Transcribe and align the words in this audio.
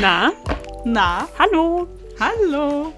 Na? 0.00 0.30
Na? 0.84 1.26
Hallo? 1.38 1.88
Hallo? 2.20 2.92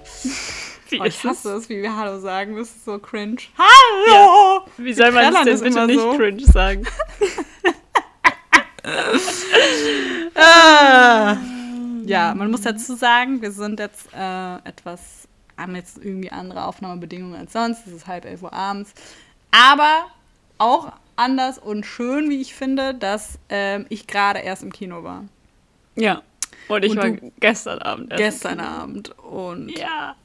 Wie 0.89 0.99
Oh, 0.99 1.05
ich 1.05 1.15
ist 1.15 1.23
hasse 1.23 1.53
es? 1.53 1.63
es, 1.63 1.69
wie 1.69 1.81
wir 1.81 1.95
Hallo 1.95 2.19
sagen. 2.19 2.57
Das 2.57 2.67
ist 2.67 2.83
so 2.83 2.99
cringe. 2.99 3.37
Hallo! 3.57 4.65
Wie 4.77 4.93
soll 4.93 5.11
man 5.11 5.33
das 5.33 5.43
denn 5.45 5.59
bitte 5.59 5.67
immer 5.69 5.87
nicht 5.87 5.99
so. 5.99 6.17
cringe 6.17 6.45
sagen? 6.45 6.85
Ja, 12.09 12.33
man 12.35 12.51
muss 12.51 12.61
dazu 12.61 12.95
sagen, 12.95 13.41
wir 13.41 13.51
sind 13.51 13.79
jetzt 13.79 14.09
äh, 14.13 14.55
etwas, 14.63 15.27
haben 15.57 15.75
jetzt 15.75 15.97
irgendwie 15.97 16.31
andere 16.31 16.65
Aufnahmebedingungen 16.65 17.35
als 17.35 17.53
sonst. 17.53 17.85
Es 17.87 17.93
ist 17.93 18.07
halb 18.07 18.25
elf 18.25 18.41
Uhr 18.43 18.53
abends. 18.53 18.93
Aber 19.51 20.05
auch 20.57 20.91
anders 21.15 21.57
und 21.57 21.85
schön, 21.85 22.29
wie 22.29 22.41
ich 22.41 22.53
finde, 22.53 22.93
dass 22.93 23.39
ähm, 23.49 23.85
ich 23.89 24.07
gerade 24.07 24.39
erst 24.39 24.63
im 24.63 24.71
Kino 24.71 25.03
war. 25.03 25.25
Ja. 25.95 26.21
Und 26.67 26.83
ich 26.85 26.91
Und 26.91 26.97
war 26.97 27.09
gestern 27.39 27.79
Abend. 27.79 28.11
erst. 28.11 28.21
Gestern 28.21 28.59
Abend. 28.59 29.17
Und 29.19 29.77
Ja. 29.77 30.15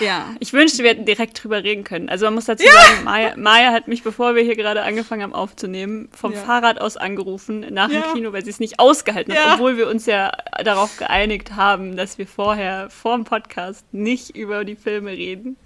Ja. 0.00 0.34
Ich 0.40 0.52
wünschte, 0.52 0.82
wir 0.82 0.90
hätten 0.90 1.04
direkt 1.04 1.42
drüber 1.42 1.62
reden 1.64 1.84
können. 1.84 2.08
Also 2.08 2.26
man 2.26 2.34
muss 2.34 2.44
dazu 2.46 2.64
sagen, 2.66 3.04
Maya, 3.04 3.34
Maya 3.36 3.72
hat 3.72 3.88
mich, 3.88 4.02
bevor 4.02 4.34
wir 4.34 4.42
hier 4.42 4.56
gerade 4.56 4.82
angefangen 4.82 5.22
haben 5.22 5.34
aufzunehmen, 5.34 6.08
vom 6.12 6.32
Ja. 6.32 6.38
Fahrrad 6.40 6.80
aus 6.80 6.96
angerufen 6.96 7.66
nach 7.70 7.90
Ja. 7.90 8.00
dem 8.02 8.12
Kino, 8.14 8.32
weil 8.32 8.44
sie 8.44 8.50
es 8.50 8.60
nicht 8.60 8.78
ausgehalten 8.78 9.32
hat, 9.34 9.44
Ja. 9.44 9.54
obwohl 9.54 9.76
wir 9.76 9.88
uns 9.88 10.06
ja 10.06 10.32
darauf 10.64 10.96
geeinigt 10.96 11.56
haben, 11.56 11.96
dass 11.96 12.18
wir 12.18 12.26
vorher, 12.26 12.90
vor 12.90 13.16
dem 13.16 13.24
Podcast, 13.24 13.84
nicht 13.92 14.36
über 14.36 14.64
die 14.64 14.76
Filme 14.76 15.10
reden. 15.10 15.56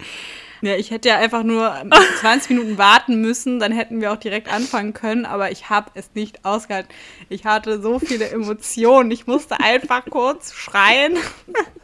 Ja, 0.62 0.74
ich 0.76 0.90
hätte 0.90 1.10
ja 1.10 1.18
einfach 1.18 1.42
nur 1.42 1.74
20 2.20 2.50
Minuten 2.50 2.78
warten 2.78 3.20
müssen, 3.20 3.58
dann 3.60 3.72
hätten 3.72 4.00
wir 4.00 4.12
auch 4.12 4.16
direkt 4.16 4.50
anfangen 4.50 4.94
können, 4.94 5.26
aber 5.26 5.50
ich 5.52 5.68
habe 5.68 5.90
es 5.94 6.10
nicht 6.14 6.44
ausgehalten. 6.46 6.90
Ich 7.28 7.44
hatte 7.44 7.80
so 7.82 7.98
viele 7.98 8.30
Emotionen, 8.30 9.10
ich 9.10 9.26
musste 9.26 9.60
einfach 9.60 10.04
kurz 10.08 10.54
schreien. 10.54 11.16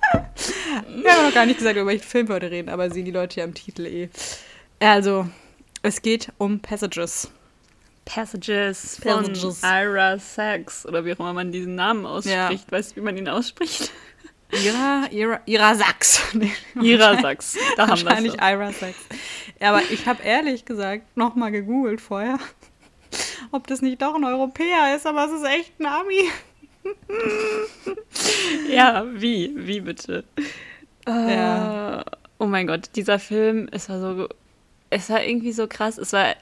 wir 0.89 1.13
haben 1.13 1.27
noch 1.27 1.35
gar 1.35 1.47
nicht 1.47 1.59
gesagt, 1.59 1.77
über 1.77 1.87
welchen 1.87 2.05
Film 2.05 2.29
wir 2.29 2.37
heute 2.37 2.51
reden, 2.51 2.69
aber 2.69 2.91
sehen 2.91 3.05
die 3.05 3.11
Leute 3.11 3.41
ja 3.41 3.45
im 3.45 3.55
Titel 3.55 3.87
eh. 3.87 4.09
Also, 4.81 5.29
es 5.83 6.03
geht 6.03 6.29
um 6.39 6.61
Passages. 6.61 7.31
Passages, 8.05 8.99
Passages. 9.01 9.61
von 9.61 9.71
Ira 9.71 10.19
Sachs 10.19 10.85
oder 10.87 11.05
wie 11.05 11.13
auch 11.13 11.21
immer 11.21 11.33
man 11.33 11.53
diesen 11.53 11.77
Namen 11.77 12.05
ausspricht. 12.05 12.71
Weißt 12.71 12.93
du, 12.93 12.97
wie 12.97 13.01
man 13.01 13.17
ihn 13.17 13.29
ausspricht? 13.29 13.93
Ira, 14.53 15.09
Ira, 15.11 15.41
Ira 15.47 15.75
Sachs. 15.75 16.21
Nee, 16.35 16.53
Ira 16.81 17.21
Sachs. 17.21 17.57
Da 17.77 17.89
haben 17.89 17.99
wir 17.99 18.07
Wahrscheinlich. 18.07 18.35
Ira 18.35 18.73
Sachs. 18.73 18.99
Ja, 19.61 19.71
aber 19.71 19.83
ich 19.91 20.07
habe 20.07 20.23
ehrlich 20.23 20.65
gesagt 20.65 21.17
nochmal 21.17 21.53
gegoogelt 21.53 22.01
vorher, 22.01 22.39
ob 23.53 23.67
das 23.67 23.81
nicht 23.83 24.03
doch 24.03 24.15
ein 24.15 24.25
Europäer 24.25 24.95
ist, 24.97 25.07
aber 25.07 25.25
es 25.27 25.33
ist 25.33 25.45
echt 25.45 25.81
ein 25.81 25.87
Ami. 25.87 26.29
Ja, 28.69 29.05
wie? 29.15 29.53
Wie 29.57 29.81
bitte? 29.81 30.25
Ja. 31.07 32.01
Äh, 32.01 32.05
Oh 32.39 32.47
mein 32.47 32.67
Gott, 32.67 32.91
dieser 32.97 33.21
Film, 33.21 33.69
es 33.71 33.89
war 33.89 34.01
so, 34.01 34.29
es 34.91 35.09
war 35.11 35.23
irgendwie 35.25 35.53
so 35.53 35.69
krass. 35.69 35.97
Es 35.97 36.13
war, 36.13 36.35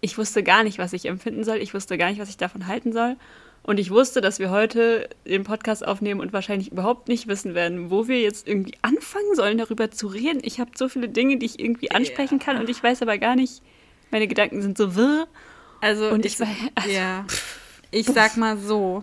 ich 0.00 0.16
wusste 0.16 0.44
gar 0.44 0.62
nicht, 0.62 0.78
was 0.78 0.92
ich 0.92 1.06
empfinden 1.06 1.42
soll. 1.42 1.56
Ich 1.56 1.74
wusste 1.74 1.98
gar 1.98 2.10
nicht, 2.10 2.20
was 2.20 2.28
ich 2.28 2.36
davon 2.36 2.68
halten 2.68 2.92
soll. 2.92 3.16
Und 3.64 3.80
ich 3.80 3.90
wusste, 3.90 4.20
dass 4.20 4.38
wir 4.38 4.50
heute 4.50 5.08
den 5.26 5.42
Podcast 5.42 5.84
aufnehmen 5.84 6.20
und 6.20 6.32
wahrscheinlich 6.32 6.70
überhaupt 6.70 7.08
nicht 7.08 7.26
wissen 7.26 7.56
werden, 7.56 7.90
wo 7.90 8.06
wir 8.06 8.20
jetzt 8.20 8.46
irgendwie 8.46 8.74
anfangen 8.82 9.34
sollen, 9.34 9.58
darüber 9.58 9.90
zu 9.90 10.06
reden. 10.06 10.42
Ich 10.44 10.60
habe 10.60 10.70
so 10.76 10.88
viele 10.88 11.08
Dinge, 11.08 11.38
die 11.38 11.46
ich 11.46 11.58
irgendwie 11.58 11.90
ansprechen 11.90 12.38
kann 12.38 12.56
und 12.58 12.68
ich 12.70 12.80
weiß 12.80 13.02
aber 13.02 13.18
gar 13.18 13.34
nicht, 13.34 13.62
meine 14.12 14.28
Gedanken 14.28 14.62
sind 14.62 14.78
so 14.78 14.94
wirr. 14.94 15.26
Also 15.80 16.08
Und 16.10 16.24
ich 16.24 16.38
war- 16.38 16.46
also, 16.76 16.88
ja, 16.88 17.26
ich 17.90 18.06
sag 18.06 18.36
mal 18.36 18.56
so, 18.58 19.02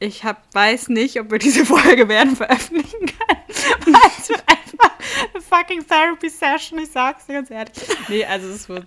ich 0.00 0.24
hab, 0.24 0.42
weiß 0.54 0.88
nicht, 0.90 1.18
ob 1.20 1.30
wir 1.30 1.38
diese 1.38 1.64
Folge 1.66 2.08
werden 2.08 2.36
veröffentlichen 2.36 2.98
können, 3.00 3.42
weil 3.94 4.10
es 4.18 4.28
wird 4.28 4.42
einfach 4.46 4.92
eine 5.34 5.42
fucking 5.42 5.86
Therapy 5.86 6.28
Session, 6.30 6.78
ich 6.78 6.90
sag's 6.90 7.26
dir 7.26 7.34
ganz 7.34 7.50
ehrlich. 7.50 7.72
Nee, 8.08 8.24
also 8.24 8.48
es 8.48 8.68
wird 8.68 8.86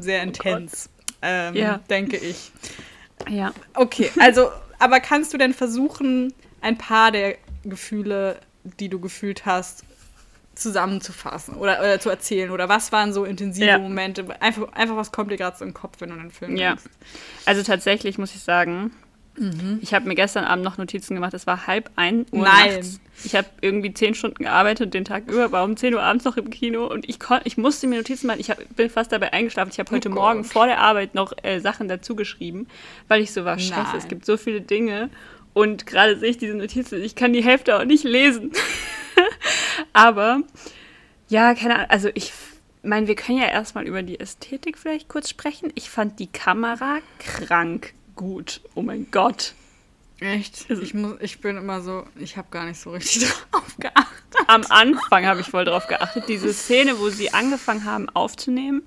sehr 0.00 0.22
intens, 0.22 0.88
ähm, 1.22 1.54
Ja. 1.54 1.78
denke 1.90 2.16
ich. 2.16 2.50
Ja. 3.28 3.52
Okay, 3.74 4.10
also, 4.18 4.50
aber 4.78 5.00
kannst 5.00 5.32
du 5.34 5.38
denn 5.38 5.52
versuchen, 5.54 6.32
ein 6.60 6.78
paar 6.78 7.10
der 7.10 7.36
Gefühle, 7.64 8.40
die 8.64 8.88
du 8.88 9.00
gefühlt 9.00 9.46
hast, 9.46 9.84
zusammenzufassen 10.54 11.54
oder, 11.56 11.78
oder 11.80 12.00
zu 12.00 12.08
erzählen? 12.08 12.50
Oder 12.50 12.68
was 12.68 12.90
waren 12.92 13.12
so 13.12 13.24
intensive 13.24 13.66
Ja. 13.66 13.78
Momente? 13.78 14.24
Einfach, 14.40 14.72
einfach, 14.72 14.96
was 14.96 15.12
kommt 15.12 15.30
dir 15.30 15.36
gerade 15.36 15.56
so 15.56 15.64
im 15.64 15.74
Kopf, 15.74 15.96
wenn 16.00 16.10
du 16.10 16.16
den 16.16 16.30
Film 16.30 16.56
Ja. 16.56 16.70
denkst? 16.70 16.84
Also 17.44 17.62
tatsächlich 17.62 18.16
muss 18.18 18.34
ich 18.34 18.42
sagen, 18.42 18.90
ich 19.82 19.92
habe 19.92 20.08
mir 20.08 20.14
gestern 20.14 20.44
Abend 20.44 20.64
noch 20.64 20.78
Notizen 20.78 21.14
gemacht. 21.14 21.34
Es 21.34 21.46
war 21.46 21.66
halb 21.66 21.90
ein 21.96 22.26
Uhr 22.32 22.44
Nein. 22.44 22.74
nachts. 22.74 23.00
Ich 23.24 23.34
habe 23.34 23.46
irgendwie 23.60 23.92
zehn 23.92 24.14
Stunden 24.14 24.44
gearbeitet 24.44 24.94
den 24.94 25.04
Tag 25.04 25.30
über, 25.30 25.52
war 25.52 25.64
um 25.64 25.76
10 25.76 25.94
Uhr 25.94 26.02
abends 26.02 26.24
noch 26.24 26.36
im 26.36 26.50
Kino 26.50 26.86
und 26.86 27.08
ich, 27.08 27.18
kon 27.18 27.40
ich 27.44 27.56
musste 27.56 27.86
mir 27.86 27.96
Notizen 27.96 28.26
machen. 28.26 28.40
Ich 28.40 28.50
hab, 28.50 28.58
bin 28.76 28.90
fast 28.90 29.12
dabei 29.12 29.32
eingeschlafen. 29.32 29.70
Ich 29.72 29.78
habe 29.78 29.90
heute 29.90 30.10
Oh 30.10 30.14
Morgen 30.14 30.44
vor 30.44 30.66
der 30.66 30.78
Arbeit 30.78 31.14
noch 31.14 31.32
äh, 31.42 31.60
Sachen 31.60 31.88
dazu 31.88 32.14
geschrieben, 32.14 32.66
weil 33.08 33.22
ich 33.22 33.32
so 33.32 33.44
war, 33.44 33.58
scheiße, 33.58 33.96
es 33.96 34.04
Nein. 34.04 34.08
gibt 34.08 34.26
so 34.26 34.36
viele 34.36 34.60
Dinge 34.60 35.10
und 35.54 35.86
gerade 35.86 36.18
sehe 36.18 36.30
ich 36.30 36.38
diese 36.38 36.54
Notizen, 36.54 37.02
ich 37.02 37.14
kann 37.14 37.32
die 37.32 37.42
Hälfte 37.42 37.78
auch 37.78 37.84
nicht 37.84 38.04
lesen. 38.04 38.52
Aber 39.94 40.42
ja, 41.28 41.54
keine 41.54 41.76
Ahnung, 41.76 41.90
also 41.90 42.10
ich 42.14 42.32
meine, 42.82 43.08
wir 43.08 43.16
können 43.16 43.38
ja 43.38 43.48
erstmal 43.48 43.86
über 43.86 44.02
die 44.02 44.20
Ästhetik 44.20 44.78
vielleicht 44.78 45.08
kurz 45.08 45.28
sprechen. 45.28 45.72
Ich 45.74 45.90
fand 45.90 46.18
die 46.18 46.28
Kamera 46.28 46.98
krank 47.18 47.94
gut. 48.16 48.60
Oh 48.74 48.82
mein 48.82 49.06
Gott. 49.10 49.54
Echt? 50.18 50.70
Ich, 50.70 50.94
muss, 50.94 51.16
ich 51.20 51.40
bin 51.40 51.56
immer 51.58 51.82
so, 51.82 52.04
ich 52.18 52.36
habe 52.38 52.48
gar 52.50 52.64
nicht 52.64 52.80
so 52.80 52.90
richtig 52.90 53.28
drauf 53.52 53.76
geachtet. 53.78 54.40
Am 54.46 54.62
Anfang 54.70 55.26
habe 55.26 55.40
ich 55.40 55.46
voll 55.48 55.64
drauf 55.66 55.86
geachtet. 55.86 56.24
Diese 56.28 56.52
Szene, 56.52 56.98
wo 56.98 57.10
sie 57.10 57.32
angefangen 57.34 57.84
haben 57.84 58.08
aufzunehmen, 58.10 58.82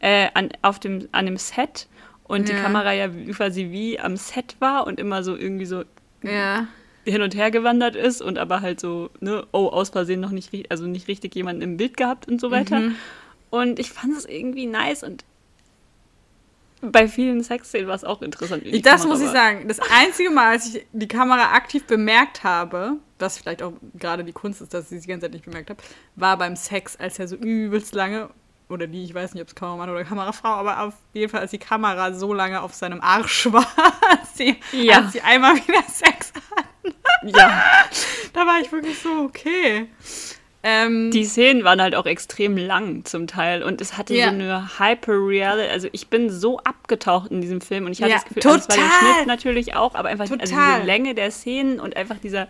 äh, 0.00 0.28
an, 0.34 0.48
auf 0.62 0.78
dem, 0.80 1.08
an 1.12 1.26
dem 1.26 1.36
Set 1.36 1.86
und 2.24 2.48
die 2.48 2.52
Ja. 2.52 2.62
Kamera 2.62 2.92
ja 2.94 3.08
quasi 3.32 3.70
wie 3.70 4.00
am 4.00 4.16
Set 4.16 4.56
war 4.60 4.86
und 4.86 4.98
immer 4.98 5.22
so 5.22 5.36
irgendwie 5.36 5.66
so 5.66 5.84
Ja. 6.22 6.66
hin 7.04 7.20
und 7.20 7.34
her 7.34 7.50
gewandert 7.50 7.96
ist 7.96 8.22
und 8.22 8.38
aber 8.38 8.62
halt 8.62 8.80
so, 8.80 9.10
ne, 9.20 9.46
oh, 9.52 9.66
aus 9.68 9.90
Versehen 9.90 10.20
noch 10.20 10.30
nicht, 10.30 10.50
also 10.70 10.86
nicht 10.86 11.08
richtig 11.08 11.34
jemanden 11.34 11.60
im 11.60 11.76
Bild 11.76 11.98
gehabt 11.98 12.26
und 12.26 12.40
so 12.40 12.50
weiter. 12.50 12.80
Mhm. 12.80 12.94
Und 13.50 13.78
ich 13.78 13.90
fand 13.90 14.16
es 14.16 14.24
irgendwie 14.24 14.64
nice 14.66 15.02
und 15.02 15.24
bei 16.82 17.08
vielen 17.08 17.42
Sexszenen 17.42 17.88
war 17.88 17.94
es 17.94 18.04
auch 18.04 18.22
interessant. 18.22 18.64
Das 18.64 18.82
Kamera 18.82 19.08
muss 19.08 19.20
ich 19.20 19.26
war. 19.26 19.32
sagen. 19.34 19.68
Das 19.68 19.78
einzige 19.92 20.30
Mal, 20.30 20.50
als 20.52 20.74
ich 20.74 20.86
die 20.92 21.08
Kamera 21.08 21.52
aktiv 21.54 21.84
bemerkt 21.84 22.42
habe, 22.44 22.96
was 23.18 23.38
vielleicht 23.38 23.62
auch 23.62 23.72
gerade 23.94 24.24
die 24.24 24.32
Kunst 24.32 24.60
ist, 24.62 24.72
dass 24.72 24.84
ich 24.84 24.88
sie 24.90 25.00
die 25.00 25.08
ganze 25.08 25.26
Zeit 25.26 25.32
nicht 25.32 25.44
bemerkt 25.44 25.70
habe, 25.70 25.82
war 26.16 26.36
beim 26.38 26.56
Sex, 26.56 26.96
als 26.96 27.18
er 27.18 27.28
so 27.28 27.36
übelst 27.36 27.94
lange, 27.94 28.30
oder 28.68 28.86
die, 28.86 29.02
ich 29.04 29.12
weiß 29.12 29.34
nicht, 29.34 29.42
ob 29.42 29.48
es 29.48 29.54
Kameramann 29.54 29.90
oder 29.90 30.04
Kamerafrau, 30.04 30.48
aber 30.50 30.80
auf 30.84 30.94
jeden 31.12 31.28
Fall, 31.30 31.40
als 31.40 31.50
die 31.50 31.58
Kamera 31.58 32.12
so 32.14 32.32
lange 32.32 32.62
auf 32.62 32.72
seinem 32.72 33.00
Arsch 33.00 33.52
war, 33.52 33.66
als 34.10 34.36
sie, 34.36 34.56
Ja. 34.72 34.98
als 35.00 35.12
sie 35.12 35.20
einmal 35.22 35.56
wieder 35.56 35.82
Sex 35.88 36.32
hatten. 36.56 36.94
Ja, 37.24 37.62
Da 38.32 38.46
war 38.46 38.60
ich 38.60 38.70
wirklich 38.70 38.96
so, 38.98 39.10
okay. 39.24 39.88
Ähm, 40.62 41.10
die 41.10 41.24
Szenen 41.24 41.64
waren 41.64 41.80
halt 41.80 41.94
auch 41.94 42.04
extrem 42.04 42.56
lang 42.56 43.04
zum 43.06 43.26
Teil 43.26 43.62
und 43.62 43.80
es 43.80 43.96
hatte 43.96 44.14
Ja. 44.14 44.26
so 44.26 44.30
eine 44.34 44.78
Hyper-Reality. 44.78 45.70
Also 45.70 45.88
ich 45.92 46.08
bin 46.08 46.28
so 46.28 46.58
abgetaucht 46.58 47.30
in 47.30 47.40
diesem 47.40 47.60
Film 47.62 47.86
und 47.86 47.92
ich 47.92 48.02
hatte 48.02 48.10
Ja, 48.12 48.18
das 48.18 48.26
Gefühl, 48.26 48.42
also 48.44 48.58
es 48.58 48.68
war 48.68 48.76
der 48.76 48.84
total. 48.84 49.14
Schnitt 49.14 49.26
natürlich 49.26 49.74
auch, 49.74 49.94
aber 49.94 50.08
einfach 50.10 50.24
also 50.30 50.36
Total. 50.36 50.74
diese 50.76 50.86
Länge 50.86 51.14
der 51.14 51.30
Szenen 51.30 51.80
und 51.80 51.96
einfach 51.96 52.18
dieser, 52.18 52.46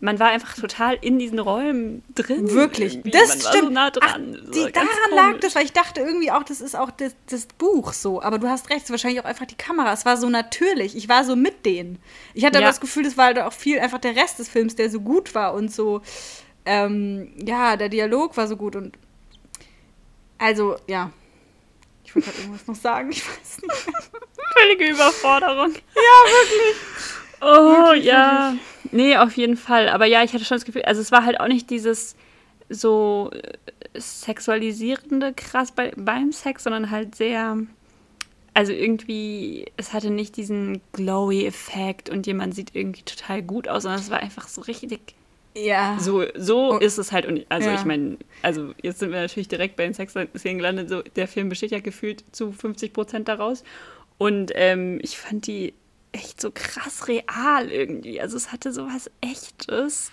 man 0.00 0.20
war 0.20 0.28
einfach 0.28 0.54
total 0.54 0.96
in 1.00 1.18
diesen 1.18 1.40
Räumen 1.40 2.04
drin. 2.14 2.48
Wirklich, 2.52 2.94
irgendwie. 2.94 3.10
das 3.10 3.28
man 3.30 3.40
stimmt. 3.40 3.64
So 3.64 3.70
nah 3.70 3.90
dran. 3.90 4.36
Ach, 4.38 4.44
So 4.46 4.52
die, 4.52 4.70
ganz 4.70 4.74
daran 4.74 5.10
komisch. 5.10 5.16
lag 5.32 5.40
das, 5.40 5.54
weil 5.56 5.64
ich 5.64 5.72
dachte 5.72 6.00
irgendwie 6.00 6.30
auch, 6.30 6.44
das 6.44 6.60
ist 6.60 6.76
auch 6.76 6.92
das, 6.92 7.16
das 7.28 7.46
Buch 7.58 7.92
so. 7.92 8.22
Aber 8.22 8.38
du 8.38 8.46
hast 8.48 8.70
recht, 8.70 8.82
es 8.82 8.84
ist 8.84 8.90
wahrscheinlich 8.92 9.20
auch 9.20 9.24
einfach 9.24 9.46
die 9.46 9.56
Kamera. 9.56 9.92
Es 9.92 10.04
war 10.06 10.16
so 10.16 10.28
natürlich. 10.28 10.96
Ich 10.96 11.08
war 11.08 11.24
so 11.24 11.34
mit 11.34 11.66
denen. 11.66 11.98
Ich 12.34 12.44
hatte 12.44 12.58
aber 12.58 12.66
Ja. 12.66 12.70
das 12.70 12.80
Gefühl, 12.80 13.02
das 13.02 13.16
war 13.16 13.24
halt 13.26 13.40
auch 13.40 13.52
viel 13.52 13.80
einfach 13.80 13.98
der 13.98 14.14
Rest 14.14 14.38
des 14.38 14.48
Films, 14.48 14.76
der 14.76 14.88
so 14.90 15.00
gut 15.00 15.34
war 15.34 15.54
und 15.54 15.72
so. 15.74 16.02
Ähm, 16.70 17.32
ja, 17.46 17.76
der 17.78 17.88
Dialog 17.88 18.36
war 18.36 18.46
so 18.46 18.56
gut 18.56 18.76
und. 18.76 18.98
Also, 20.36 20.76
ja. 20.86 21.10
Ich 22.04 22.14
wollte 22.14 22.28
gerade 22.28 22.42
irgendwas 22.42 22.66
noch 22.66 22.74
sagen, 22.76 23.10
ich 23.10 23.26
weiß 23.26 23.62
nicht. 23.62 23.96
Völlige 24.52 24.84
Überforderung. 24.92 25.72
Ja, 25.72 26.30
wirklich. 26.30 26.76
Oh, 27.40 27.46
Wirklich, 27.46 28.04
ja. 28.04 28.54
Nee, 28.92 29.16
auf 29.16 29.36
jeden 29.36 29.56
Fall. 29.56 29.88
Aber 29.88 30.04
ja, 30.04 30.22
ich 30.22 30.34
hatte 30.34 30.44
schon 30.44 30.56
das 30.56 30.64
Gefühl, 30.66 30.82
also 30.82 31.00
es 31.00 31.10
war 31.10 31.24
halt 31.24 31.40
auch 31.40 31.48
nicht 31.48 31.70
dieses 31.70 32.16
so 32.68 33.30
äh, 33.32 33.98
sexualisierende 33.98 35.32
krass 35.32 35.72
bei, 35.72 35.92
beim 35.96 36.32
Sex, 36.32 36.64
sondern 36.64 36.90
halt 36.90 37.14
sehr. 37.14 37.56
also 38.52 38.72
irgendwie, 38.72 39.66
es 39.78 39.92
hatte 39.94 40.10
nicht 40.10 40.36
diesen 40.36 40.82
glowy-Effekt 40.92 42.10
und 42.10 42.26
jemand 42.26 42.54
sieht 42.54 42.74
irgendwie 42.74 43.02
total 43.02 43.42
gut 43.42 43.68
aus, 43.68 43.84
sondern 43.84 44.00
es 44.00 44.10
war 44.10 44.20
einfach 44.20 44.48
so 44.48 44.60
richtig. 44.62 45.14
Ja. 45.64 45.96
So, 46.00 46.24
so 46.36 46.74
Oh. 46.74 46.78
ist 46.78 46.98
es 46.98 47.12
halt. 47.12 47.26
Und 47.26 47.44
also 47.48 47.68
Ja. 47.68 47.74
ich 47.74 47.84
meine, 47.84 48.18
also 48.42 48.74
jetzt 48.82 48.98
sind 49.00 49.10
wir 49.12 49.20
natürlich 49.20 49.48
direkt 49.48 49.76
bei 49.76 49.84
den 49.84 49.94
Sexszenen 49.94 50.58
gelandet. 50.58 50.88
So, 50.88 51.02
der 51.02 51.28
Film 51.28 51.48
besteht 51.48 51.70
ja 51.70 51.80
gefühlt 51.80 52.24
zu 52.32 52.52
50 52.52 52.92
Prozent 52.92 53.28
daraus. 53.28 53.64
Und 54.18 54.52
ähm, 54.54 54.98
ich 55.02 55.18
fand 55.18 55.46
die 55.46 55.74
echt 56.12 56.40
so 56.40 56.50
krass 56.52 57.06
real 57.08 57.70
irgendwie. 57.70 58.20
Also 58.20 58.36
es 58.36 58.50
hatte 58.52 58.72
so 58.72 58.86
was 58.86 59.10
Echtes. 59.20 60.10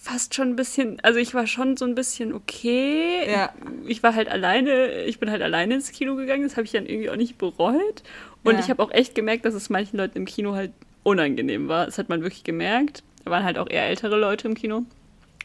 Fast 0.00 0.34
schon 0.36 0.50
ein 0.50 0.56
bisschen, 0.56 1.00
also 1.00 1.18
ich 1.18 1.34
war 1.34 1.48
schon 1.48 1.76
so 1.76 1.84
ein 1.84 1.96
bisschen 1.96 2.32
okay. 2.32 3.28
Ja. 3.28 3.52
Ich 3.84 4.02
war 4.04 4.14
halt 4.14 4.28
alleine, 4.28 5.02
ich 5.04 5.18
bin 5.18 5.28
halt 5.30 5.42
alleine 5.42 5.74
ins 5.74 5.90
Kino 5.90 6.14
gegangen, 6.14 6.44
das 6.44 6.52
habe 6.56 6.64
ich 6.64 6.70
dann 6.72 6.86
irgendwie 6.86 7.10
auch 7.10 7.16
nicht 7.16 7.36
bereut. 7.36 8.02
Und 8.44 8.54
Ja. 8.54 8.60
ich 8.60 8.70
habe 8.70 8.80
auch 8.82 8.92
echt 8.92 9.16
gemerkt, 9.16 9.44
dass 9.44 9.54
es 9.54 9.70
manchen 9.70 9.96
Leuten 9.96 10.16
im 10.16 10.24
Kino 10.24 10.54
halt 10.54 10.70
unangenehm 11.02 11.66
war. 11.68 11.84
Das 11.86 11.98
hat 11.98 12.08
man 12.08 12.22
wirklich 12.22 12.44
gemerkt. 12.44 13.02
Da 13.24 13.30
waren 13.30 13.44
halt 13.44 13.58
auch 13.58 13.68
eher 13.68 13.84
ältere 13.86 14.16
Leute 14.16 14.48
im 14.48 14.54
Kino, 14.54 14.84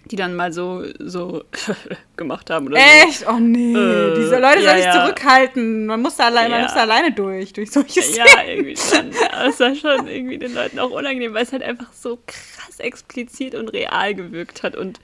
die 0.06 0.16
dann 0.16 0.36
mal 0.36 0.52
so, 0.54 0.84
so 1.00 1.44
gemacht 2.18 2.50
haben 2.50 2.68
oder 2.68 2.78
so. 2.78 3.08
Echt? 3.08 3.26
Oh 3.28 3.40
nee. 3.40 3.74
Äh, 3.74 4.16
Diese 4.16 4.40
Leute 4.40 4.60
ja, 4.62 4.70
sollen 4.70 4.78
sich 4.78 4.86
ja. 4.86 5.06
zurückhalten. 5.06 5.86
Man 5.86 6.02
muss 6.02 6.16
da, 6.18 6.26
allein, 6.26 6.50
man 6.52 6.60
Ja. 6.62 6.66
muss 6.66 6.74
da 6.76 6.82
alleine 6.82 7.12
durch, 7.12 7.54
durch 7.54 7.72
solche 7.72 8.00
Ja, 8.02 8.26
Szenen. 8.28 8.48
irgendwie 8.50 8.76
schon. 8.78 9.12
Aber 9.32 9.48
es 9.50 9.60
war 9.60 9.76
schon 9.76 10.08
irgendwie 10.08 10.38
den 10.38 10.54
Leuten 10.54 10.80
auch 10.80 10.92
unangenehm, 10.92 11.34
weil 11.34 11.44
es 11.44 11.52
halt 11.52 11.64
einfach 11.64 11.92
so 11.94 12.20
krass 12.26 12.80
explizit 12.80 13.56
und 13.56 13.70
real 13.70 14.14
gewirkt 14.14 14.64
hat. 14.64 14.76
Und 14.76 15.00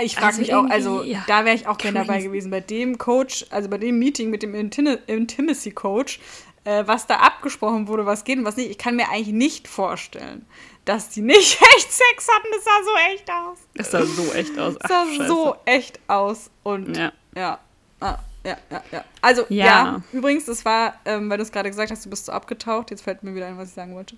Ich 0.00 0.14
frage 0.14 0.26
Also 0.28 0.40
mich 0.40 0.54
auch, 0.54 0.70
also 0.70 1.02
ja, 1.02 1.24
da 1.26 1.44
wäre 1.44 1.54
ich 1.56 1.66
auch 1.66 1.78
gerne 1.78 1.98
dabei 2.00 2.20
gewesen, 2.22 2.50
bei 2.50 2.60
dem 2.60 2.98
Coach, 2.98 3.44
also 3.50 3.68
bei 3.68 3.78
dem 3.78 3.98
Meeting 3.98 4.30
mit 4.30 4.42
dem 4.42 4.54
Intin- 4.54 4.98
Intimacy-Coach, 5.06 6.20
äh, 6.68 6.86
was 6.86 7.06
da 7.06 7.16
abgesprochen 7.16 7.88
wurde, 7.88 8.04
was 8.04 8.24
geht 8.24 8.38
und 8.38 8.44
was 8.44 8.56
nicht. 8.56 8.70
Ich 8.70 8.76
kann 8.78 8.94
mir 8.96 9.08
eigentlich 9.08 9.28
nicht 9.28 9.68
vorstellen, 9.68 10.44
dass 10.84 11.08
die 11.08 11.22
nicht 11.22 11.58
echt 11.76 11.90
Sex 11.92 12.28
hatten. 12.28 12.48
Das 12.54 12.64
sah 12.64 12.82
so 12.84 13.12
echt 13.12 13.30
aus. 13.30 13.58
es 13.74 13.90
sah 13.90 14.04
so 14.04 14.32
echt 14.34 14.58
aus. 14.58 14.74
Das 14.78 14.88
sah 14.90 15.04
Ach, 15.08 15.26
so 15.28 15.56
echt 15.64 15.98
aus. 16.08 16.50
Und 16.62 16.94
Ja. 16.96 17.12
ja. 17.34 17.58
Ah, 18.00 18.18
ja, 18.44 18.56
ja, 18.70 18.82
ja. 18.92 19.04
Also, 19.22 19.46
ja, 19.48 19.64
Ja. 19.66 20.02
übrigens, 20.12 20.44
das 20.44 20.64
war, 20.64 20.94
ähm, 21.04 21.28
weil 21.30 21.38
du 21.38 21.42
es 21.42 21.50
gerade 21.52 21.70
gesagt 21.70 21.90
hast, 21.90 22.04
du 22.04 22.10
bist 22.10 22.26
so 22.26 22.32
abgetaucht. 22.32 22.90
Jetzt 22.90 23.02
fällt 23.02 23.22
mir 23.22 23.34
wieder 23.34 23.46
ein, 23.46 23.56
was 23.58 23.70
ich 23.70 23.74
sagen 23.74 23.94
wollte. 23.94 24.16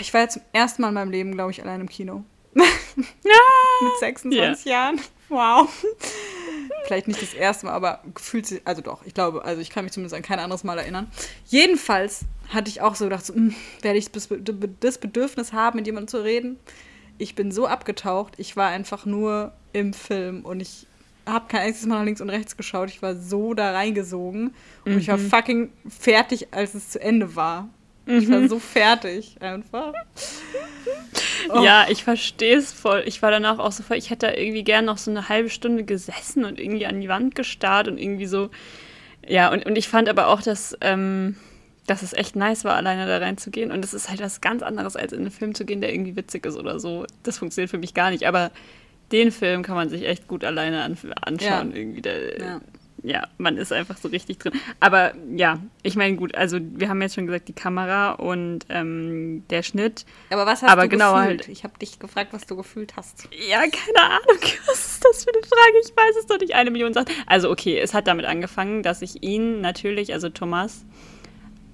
Ich 0.00 0.12
war 0.14 0.22
ja 0.22 0.28
zum 0.28 0.42
ersten 0.52 0.80
Mal 0.82 0.88
in 0.88 0.94
meinem 0.94 1.10
Leben, 1.10 1.32
glaube 1.32 1.50
ich, 1.50 1.62
allein 1.62 1.80
im 1.82 1.88
Kino. 1.88 2.24
Mit 2.54 2.66
26 4.00 4.64
Jahren. 4.64 5.00
Wow. 5.28 5.68
Vielleicht 6.86 7.08
nicht 7.08 7.22
das 7.22 7.34
erste 7.34 7.66
Mal, 7.66 7.72
aber 7.72 8.00
gefühlt 8.14 8.46
sich, 8.46 8.60
also 8.64 8.82
doch, 8.82 9.04
ich 9.06 9.14
glaube, 9.14 9.44
also 9.44 9.60
ich 9.60 9.70
kann 9.70 9.84
mich 9.84 9.92
zumindest 9.92 10.14
an 10.14 10.22
kein 10.22 10.38
anderes 10.38 10.64
Mal 10.64 10.78
erinnern. 10.78 11.06
Jedenfalls 11.46 12.22
hatte 12.48 12.68
ich 12.68 12.80
auch 12.80 12.94
so 12.96 13.04
gedacht, 13.04 13.24
so, 13.24 13.34
hm, 13.34 13.54
werde 13.82 13.98
ich 13.98 14.10
das 14.10 14.26
Be- 14.26 14.40
das 14.80 14.98
Bedürfnis 14.98 15.52
haben, 15.52 15.76
mit 15.76 15.86
jemandem 15.86 16.08
zu 16.08 16.22
reden? 16.22 16.58
Ich 17.18 17.34
bin 17.34 17.52
so 17.52 17.66
abgetaucht, 17.66 18.34
ich 18.38 18.56
war 18.56 18.68
einfach 18.68 19.06
nur 19.06 19.52
im 19.72 19.92
Film 19.92 20.44
und 20.44 20.60
ich 20.60 20.86
habe 21.24 21.46
kein 21.48 21.60
einziges 21.60 21.86
Mal 21.86 21.98
nach 21.98 22.04
links 22.04 22.20
und 22.20 22.30
rechts 22.30 22.56
geschaut. 22.56 22.88
Ich 22.90 23.00
war 23.00 23.14
so 23.14 23.54
da 23.54 23.70
reingesogen 23.72 24.54
und 24.84 24.98
ich 24.98 25.06
war 25.08 25.18
fucking 25.18 25.70
fertig, 25.88 26.48
als 26.52 26.74
es 26.74 26.90
zu 26.90 27.00
Ende 27.00 27.36
war. 27.36 27.68
Ich 28.06 28.28
war 28.30 28.48
so 28.48 28.58
fertig 28.58 29.36
einfach. 29.40 29.92
Oh. 31.48 31.60
Ja, 31.62 31.86
ich 31.88 32.04
verstehe 32.04 32.56
es 32.56 32.72
voll. 32.72 33.02
Ich 33.06 33.20
war 33.20 33.30
danach 33.30 33.58
auch 33.58 33.72
so 33.72 33.82
voll, 33.82 33.96
ich 33.96 34.10
hätte 34.10 34.26
da 34.28 34.34
irgendwie 34.34 34.62
gern 34.62 34.84
noch 34.84 34.96
so 34.98 35.10
eine 35.10 35.28
halbe 35.28 35.50
Stunde 35.50 35.82
gesessen 35.84 36.44
und 36.44 36.60
irgendwie 36.60 36.86
an 36.86 37.00
die 37.00 37.08
Wand 37.08 37.34
gestarrt 37.34 37.88
und 37.88 37.98
irgendwie 37.98 38.26
so. 38.26 38.50
Ja, 39.26 39.50
und, 39.52 39.66
und 39.66 39.76
ich 39.76 39.88
fand 39.88 40.08
aber 40.08 40.28
auch, 40.28 40.40
dass, 40.40 40.76
ähm, 40.80 41.36
dass 41.86 42.02
es 42.02 42.12
echt 42.12 42.36
nice 42.36 42.64
war, 42.64 42.74
alleine 42.74 43.06
da 43.06 43.18
reinzugehen. 43.18 43.72
Und 43.72 43.84
es 43.84 43.92
ist 43.92 44.08
halt 44.08 44.20
was 44.20 44.40
ganz 44.40 44.62
anderes, 44.62 44.94
als 44.96 45.12
in 45.12 45.20
einen 45.20 45.30
Film 45.32 45.54
zu 45.54 45.64
gehen, 45.64 45.80
der 45.80 45.92
irgendwie 45.92 46.16
witzig 46.16 46.46
ist 46.46 46.56
oder 46.56 46.78
so. 46.78 47.06
Das 47.24 47.38
funktioniert 47.38 47.70
für 47.70 47.78
mich 47.78 47.92
gar 47.94 48.10
nicht. 48.10 48.26
Aber 48.26 48.50
den 49.10 49.30
Film 49.32 49.62
kann 49.62 49.74
man 49.74 49.88
sich 49.88 50.06
echt 50.06 50.28
gut 50.28 50.44
alleine 50.44 50.82
an, 50.82 50.96
anschauen. 51.22 51.70
Ja. 51.72 51.76
Irgendwie. 51.76 52.02
Der, 52.02 52.38
Ja. 52.40 52.60
Ja, 53.04 53.26
man 53.38 53.56
ist 53.56 53.72
einfach 53.72 53.96
so 53.96 54.08
richtig 54.08 54.38
drin. 54.38 54.52
Aber 54.78 55.12
ja, 55.34 55.58
ich 55.82 55.96
meine, 55.96 56.16
gut, 56.16 56.34
also 56.36 56.58
wir 56.60 56.88
haben 56.88 57.02
jetzt 57.02 57.14
schon 57.16 57.26
gesagt, 57.26 57.48
die 57.48 57.52
Kamera 57.52 58.12
und 58.12 58.60
ähm, 58.68 59.42
der 59.50 59.62
Schnitt. 59.62 60.04
Aber 60.30 60.46
was 60.46 60.62
hast 60.62 60.70
Aber 60.70 60.82
du 60.82 60.88
genau 60.90 61.14
gefühlt? 61.14 61.40
halt. 61.40 61.48
Ich 61.48 61.64
habe 61.64 61.76
dich 61.78 61.98
gefragt, 61.98 62.32
was 62.32 62.46
du 62.46 62.54
gefühlt 62.56 62.96
hast. 62.96 63.28
Ja, 63.48 63.58
keine 63.60 64.02
Ahnung. 64.12 64.38
Was 64.66 64.86
ist 64.94 65.04
das 65.04 65.24
für 65.24 65.30
eine 65.34 65.42
Frage? 65.42 65.78
Ich 65.84 65.90
weiß 65.96 66.16
es 66.20 66.26
doch 66.26 66.38
nicht. 66.38 66.54
Eine 66.54 66.70
Million 66.70 66.92
Sachen. 66.94 67.08
Also, 67.26 67.50
okay, 67.50 67.78
es 67.78 67.92
hat 67.92 68.06
damit 68.06 68.24
angefangen, 68.24 68.82
dass 68.84 69.02
ich 69.02 69.22
ihn 69.22 69.60
natürlich, 69.60 70.12
also 70.12 70.28
Thomas, 70.28 70.84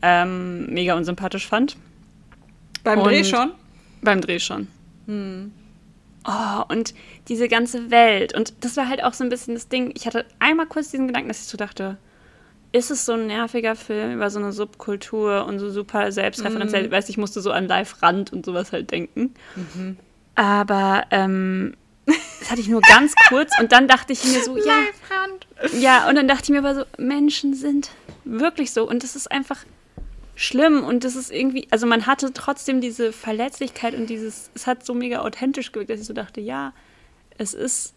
ähm, 0.02 0.66
mega 0.72 0.94
unsympathisch 0.96 1.46
fand. 1.46 1.76
Beim 2.84 3.00
Und- 3.00 3.04
Dreh 3.08 3.24
schon? 3.24 3.52
Beim 4.00 4.20
Dreh 4.20 4.38
schon. 4.40 4.68
Oh, 6.30 6.62
und 6.68 6.92
diese 7.28 7.48
ganze 7.48 7.90
Welt. 7.90 8.36
Und 8.36 8.52
das 8.60 8.76
war 8.76 8.86
halt 8.86 9.02
auch 9.02 9.14
so 9.14 9.24
ein 9.24 9.30
bisschen 9.30 9.54
das 9.54 9.68
Ding. 9.68 9.92
Ich 9.96 10.06
hatte 10.06 10.26
einmal 10.38 10.66
kurz 10.66 10.90
diesen 10.90 11.06
Gedanken, 11.06 11.28
dass 11.28 11.40
ich 11.40 11.46
so 11.46 11.56
dachte, 11.56 11.96
ist 12.70 12.90
es 12.90 13.06
so 13.06 13.14
ein 13.14 13.28
nerviger 13.28 13.74
Film 13.74 14.12
über 14.12 14.28
so 14.28 14.38
eine 14.38 14.52
Subkultur 14.52 15.46
und 15.46 15.58
so 15.58 15.70
super 15.70 16.12
selbstreferenziell? 16.12 16.90
Weißt 16.90 17.08
du, 17.08 17.12
ich 17.12 17.16
musste 17.16 17.40
so 17.40 17.50
an 17.50 17.66
Live 17.66 18.02
Rand 18.02 18.30
und 18.30 18.44
sowas 18.44 18.72
halt 18.72 18.90
denken. 18.90 19.32
Aber 20.34 21.04
ähm, 21.10 21.74
das 22.06 22.50
hatte 22.50 22.60
ich 22.60 22.68
nur 22.68 22.82
ganz 22.82 23.14
kurz 23.30 23.58
und 23.58 23.72
dann 23.72 23.88
dachte 23.88 24.12
ich 24.12 24.22
mir 24.24 24.44
so, 24.44 24.58
ja, 24.58 24.80
ja, 25.80 26.08
und 26.10 26.14
dann 26.14 26.28
dachte 26.28 26.44
ich 26.44 26.50
mir 26.50 26.58
aber 26.58 26.74
so, 26.74 26.84
Menschen 26.98 27.54
sind 27.54 27.90
wirklich 28.24 28.72
so 28.72 28.86
und 28.86 29.02
das 29.02 29.16
ist 29.16 29.32
einfach 29.32 29.64
schlimm 30.38 30.84
und 30.84 31.02
das 31.02 31.16
ist 31.16 31.32
irgendwie, 31.32 31.66
also 31.70 31.84
man 31.84 32.06
hatte 32.06 32.32
trotzdem 32.32 32.80
diese 32.80 33.12
Verletzlichkeit 33.12 33.94
und 33.94 34.08
dieses, 34.08 34.52
es 34.54 34.68
hat 34.68 34.86
so 34.86 34.94
mega 34.94 35.18
authentisch 35.22 35.72
gewirkt, 35.72 35.90
dass 35.90 36.00
ich 36.00 36.06
so 36.06 36.14
dachte, 36.14 36.40
ja, 36.40 36.72
es 37.38 37.54
ist 37.54 37.94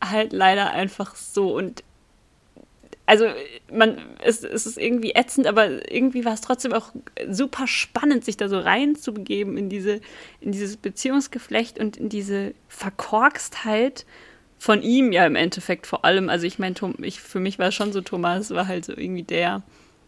halt 0.00 0.32
leider 0.32 0.70
einfach 0.70 1.16
so 1.16 1.56
und 1.56 1.82
also 3.04 3.26
man, 3.72 3.98
es, 4.22 4.44
es 4.44 4.64
ist 4.64 4.78
irgendwie 4.78 5.16
ätzend, 5.16 5.48
aber 5.48 5.90
irgendwie 5.92 6.24
war 6.24 6.34
es 6.34 6.40
trotzdem 6.40 6.72
auch 6.72 6.92
super 7.28 7.66
spannend, 7.66 8.24
sich 8.24 8.36
da 8.36 8.48
so 8.48 8.60
reinzubegeben 8.60 9.58
in 9.58 9.68
diese, 9.68 10.00
in 10.40 10.52
dieses 10.52 10.76
Beziehungsgeflecht 10.76 11.80
und 11.80 11.96
in 11.96 12.08
diese 12.08 12.54
Verkorkstheit 12.68 14.06
von 14.56 14.82
ihm 14.82 15.10
ja 15.10 15.26
im 15.26 15.34
Endeffekt 15.34 15.88
vor 15.88 16.04
allem. 16.04 16.28
Also 16.28 16.46
ich 16.46 16.60
meine, 16.60 16.76
ich, 17.02 17.20
für 17.20 17.40
mich 17.40 17.58
war 17.58 17.68
es 17.68 17.74
schon 17.74 17.92
so, 17.92 18.02
Thomas 18.02 18.50
war 18.50 18.68
halt 18.68 18.84
so 18.84 18.92
irgendwie 18.96 19.24
der, 19.24 19.62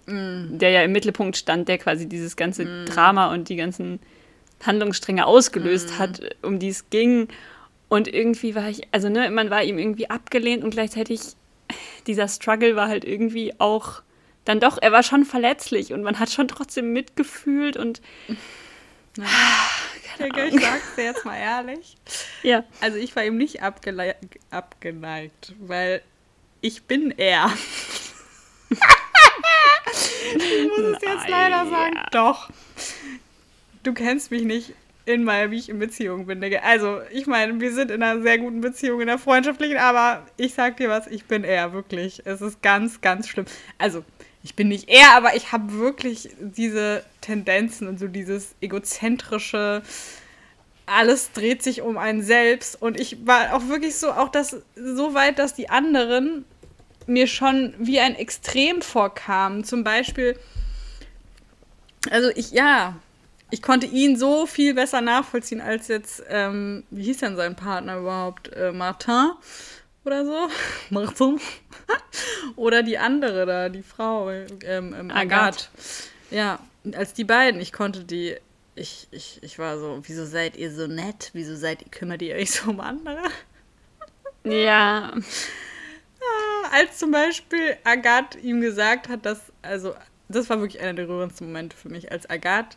der 0.06 0.71
ja 0.71 0.83
im 0.83 0.93
Mittelpunkt 0.93 1.37
stand, 1.37 1.69
der 1.69 1.79
quasi 1.79 2.09
dieses 2.09 2.37
ganze 2.37 2.84
Drama 2.84 3.32
und 3.32 3.49
die 3.49 3.56
ganzen 3.56 4.01
Handlungsstränge 4.65 5.27
ausgelöst 5.27 5.99
hat, 5.99 6.20
um 6.43 6.58
die 6.58 6.69
es 6.69 6.91
ging. 6.91 7.29
Und 7.89 8.08
irgendwie 8.08 8.55
war 8.55 8.69
ich, 8.69 8.89
also 8.93 9.08
ne, 9.08 9.31
man 9.31 9.51
war 9.51 9.63
ihm 9.63 9.79
irgendwie 9.79 10.11
abgelehnt 10.11 10.65
und 10.65 10.70
gleichzeitig 10.70 11.20
dieser 12.06 12.29
Struggle 12.29 12.77
war 12.77 12.89
halt 12.89 13.05
irgendwie 13.05 13.55
auch 13.58 14.03
dann 14.44 14.61
doch, 14.61 14.79
er 14.81 14.93
war 14.93 15.03
schon 15.03 15.25
verletzlich 15.25 15.93
und 15.93 16.03
man 16.03 16.19
hat 16.19 16.31
schon 16.31 16.49
trotzdem 16.49 16.93
mitgefühlt 16.93 17.77
und 17.77 18.03
Digga, 20.19 20.44
ich 20.44 20.61
sag's 20.61 20.94
dir 20.96 21.05
jetzt 21.05 21.25
mal 21.25 21.37
ehrlich. 21.37 21.96
ja. 22.43 22.65
Also 22.81 22.99
ich 22.99 23.17
war 23.17 23.25
ihm 23.25 23.37
nicht 23.37 23.63
abgeneigt, 23.63 25.55
weil 25.58 26.03
ich 26.61 26.84
bin 26.84 27.11
er. 27.11 27.53
Ich 30.24 30.69
muss 30.69 30.96
es 30.96 31.02
jetzt 31.02 31.28
leider 31.28 31.66
sagen. 31.66 31.98
Doch. 32.12 32.50
Du 33.82 33.93
kennst 33.93 34.31
mich 34.31 34.43
nicht 34.43 34.74
in 35.06 35.24
meiner, 35.24 35.50
wie 35.50 35.58
ich 35.58 35.69
in 35.69 35.78
Beziehung 35.78 36.26
bin. 36.26 36.43
Also, 36.62 37.00
ich 37.12 37.26
meine, 37.26 37.60
wir 37.60 37.72
sind 37.72 37.90
in 37.90 38.02
einer 38.02 38.22
sehr 38.22 38.38
guten 38.38 38.60
Beziehung, 38.60 39.00
in 39.00 39.08
einer 39.08 39.19
freundschaftlichen, 39.19 39.76
aber 39.76 40.26
ich 40.36 40.54
sag 40.54 40.78
dir 40.78 40.88
was, 40.88 41.06
ich 41.06 41.26
bin 41.26 41.44
er, 41.44 41.72
wirklich. 41.72 42.22
Es 42.24 42.40
ist 42.40 42.62
ganz, 42.62 43.00
ganz 43.00 43.28
schlimm. 43.28 43.44
Also, 43.78 44.02
ich 44.43 44.54
bin 44.54 44.69
nicht 44.69 44.88
er, 44.88 45.14
aber 45.14 45.36
ich 45.36 45.52
habe 45.52 45.72
wirklich 45.74 46.31
diese 46.38 47.04
Tendenzen 47.22 47.88
und 47.88 47.98
so 47.98 48.08
dieses 48.08 48.54
egozentrische, 48.60 49.82
alles 50.86 51.32
dreht 51.32 51.62
sich 51.62 51.81
um 51.81 51.96
einen 51.96 52.22
selbst 52.22 52.81
und 52.81 53.00
ich 53.00 53.26
war 53.26 53.54
auch 53.54 53.69
wirklich 53.69 53.96
so, 53.96 54.12
auch 54.12 54.28
das 54.28 54.58
so 54.76 55.14
weit, 55.14 55.38
dass 55.38 55.54
die 55.54 55.70
anderen 55.70 56.44
mir 57.06 57.27
schon 57.27 57.75
wie 57.79 58.01
ein 58.01 58.15
Extrem 58.15 58.82
vorkamen. 58.82 59.65
Zum 59.65 59.84
Beispiel, 59.84 60.39
also 62.11 62.31
ich, 62.34 62.53
ja, 62.53 62.96
ich 63.51 63.63
konnte 63.63 63.87
ihn 63.87 64.17
so 64.17 64.46
viel 64.46 64.75
besser 64.75 65.01
nachvollziehen 65.01 65.61
als 65.61 65.89
jetzt, 65.89 66.23
ähm, 66.29 66.84
wie 66.91 67.05
hieß 67.05 67.19
denn 67.19 67.37
sein 67.37 67.56
Partner 67.56 67.99
überhaupt? 67.99 68.53
Äh, 68.53 68.73
Martin 68.73 69.32
oder 70.05 70.25
so? 70.25 70.49
Martin? 70.91 71.41
oder 72.56 72.82
die 72.82 72.99
andere 72.99 73.46
da, 73.46 73.69
die 73.69 73.82
Frau, 73.82 74.31
ähm, 74.31 74.51
ähm, 74.65 75.11
Agathe. 75.11 75.15
Agathe. 75.15 75.65
Ja, 76.31 76.58
als 76.96 77.15
die 77.15 77.25
beiden, 77.25 77.61
ich 77.61 77.73
konnte 77.73 78.05
die, 78.05 78.37
ich, 78.75 79.06
ich, 79.11 79.39
ich 79.43 79.58
war 79.58 79.79
so, 79.79 80.01
wieso 80.03 80.27
seid 80.27 80.56
ihr 80.56 80.73
so 80.73 80.87
nett? 80.87 81.31
Wieso 81.32 81.55
seid 81.55 81.82
ihr, 81.82 81.89
kümmert 81.91 82.23
ihr 82.23 82.34
euch 82.34 82.51
so 82.51 82.70
um 82.70 82.81
andere? 82.81 83.23
Ja, 84.44 85.15
Als 86.72 86.98
zum 86.98 87.10
Beispiel 87.10 87.76
Agathe 87.84 88.38
ihm 88.38 88.60
gesagt 88.60 89.08
hat, 89.08 89.24
dass, 89.26 89.52
also 89.62 89.94
das 90.28 90.50
war 90.50 90.60
wirklich 90.60 90.82
einer 90.82 90.94
der 90.94 91.08
rührendsten 91.08 91.46
Momente 91.48 91.76
für 91.76 91.88
mich, 91.88 92.10
als 92.10 92.28
Agathe 92.28 92.76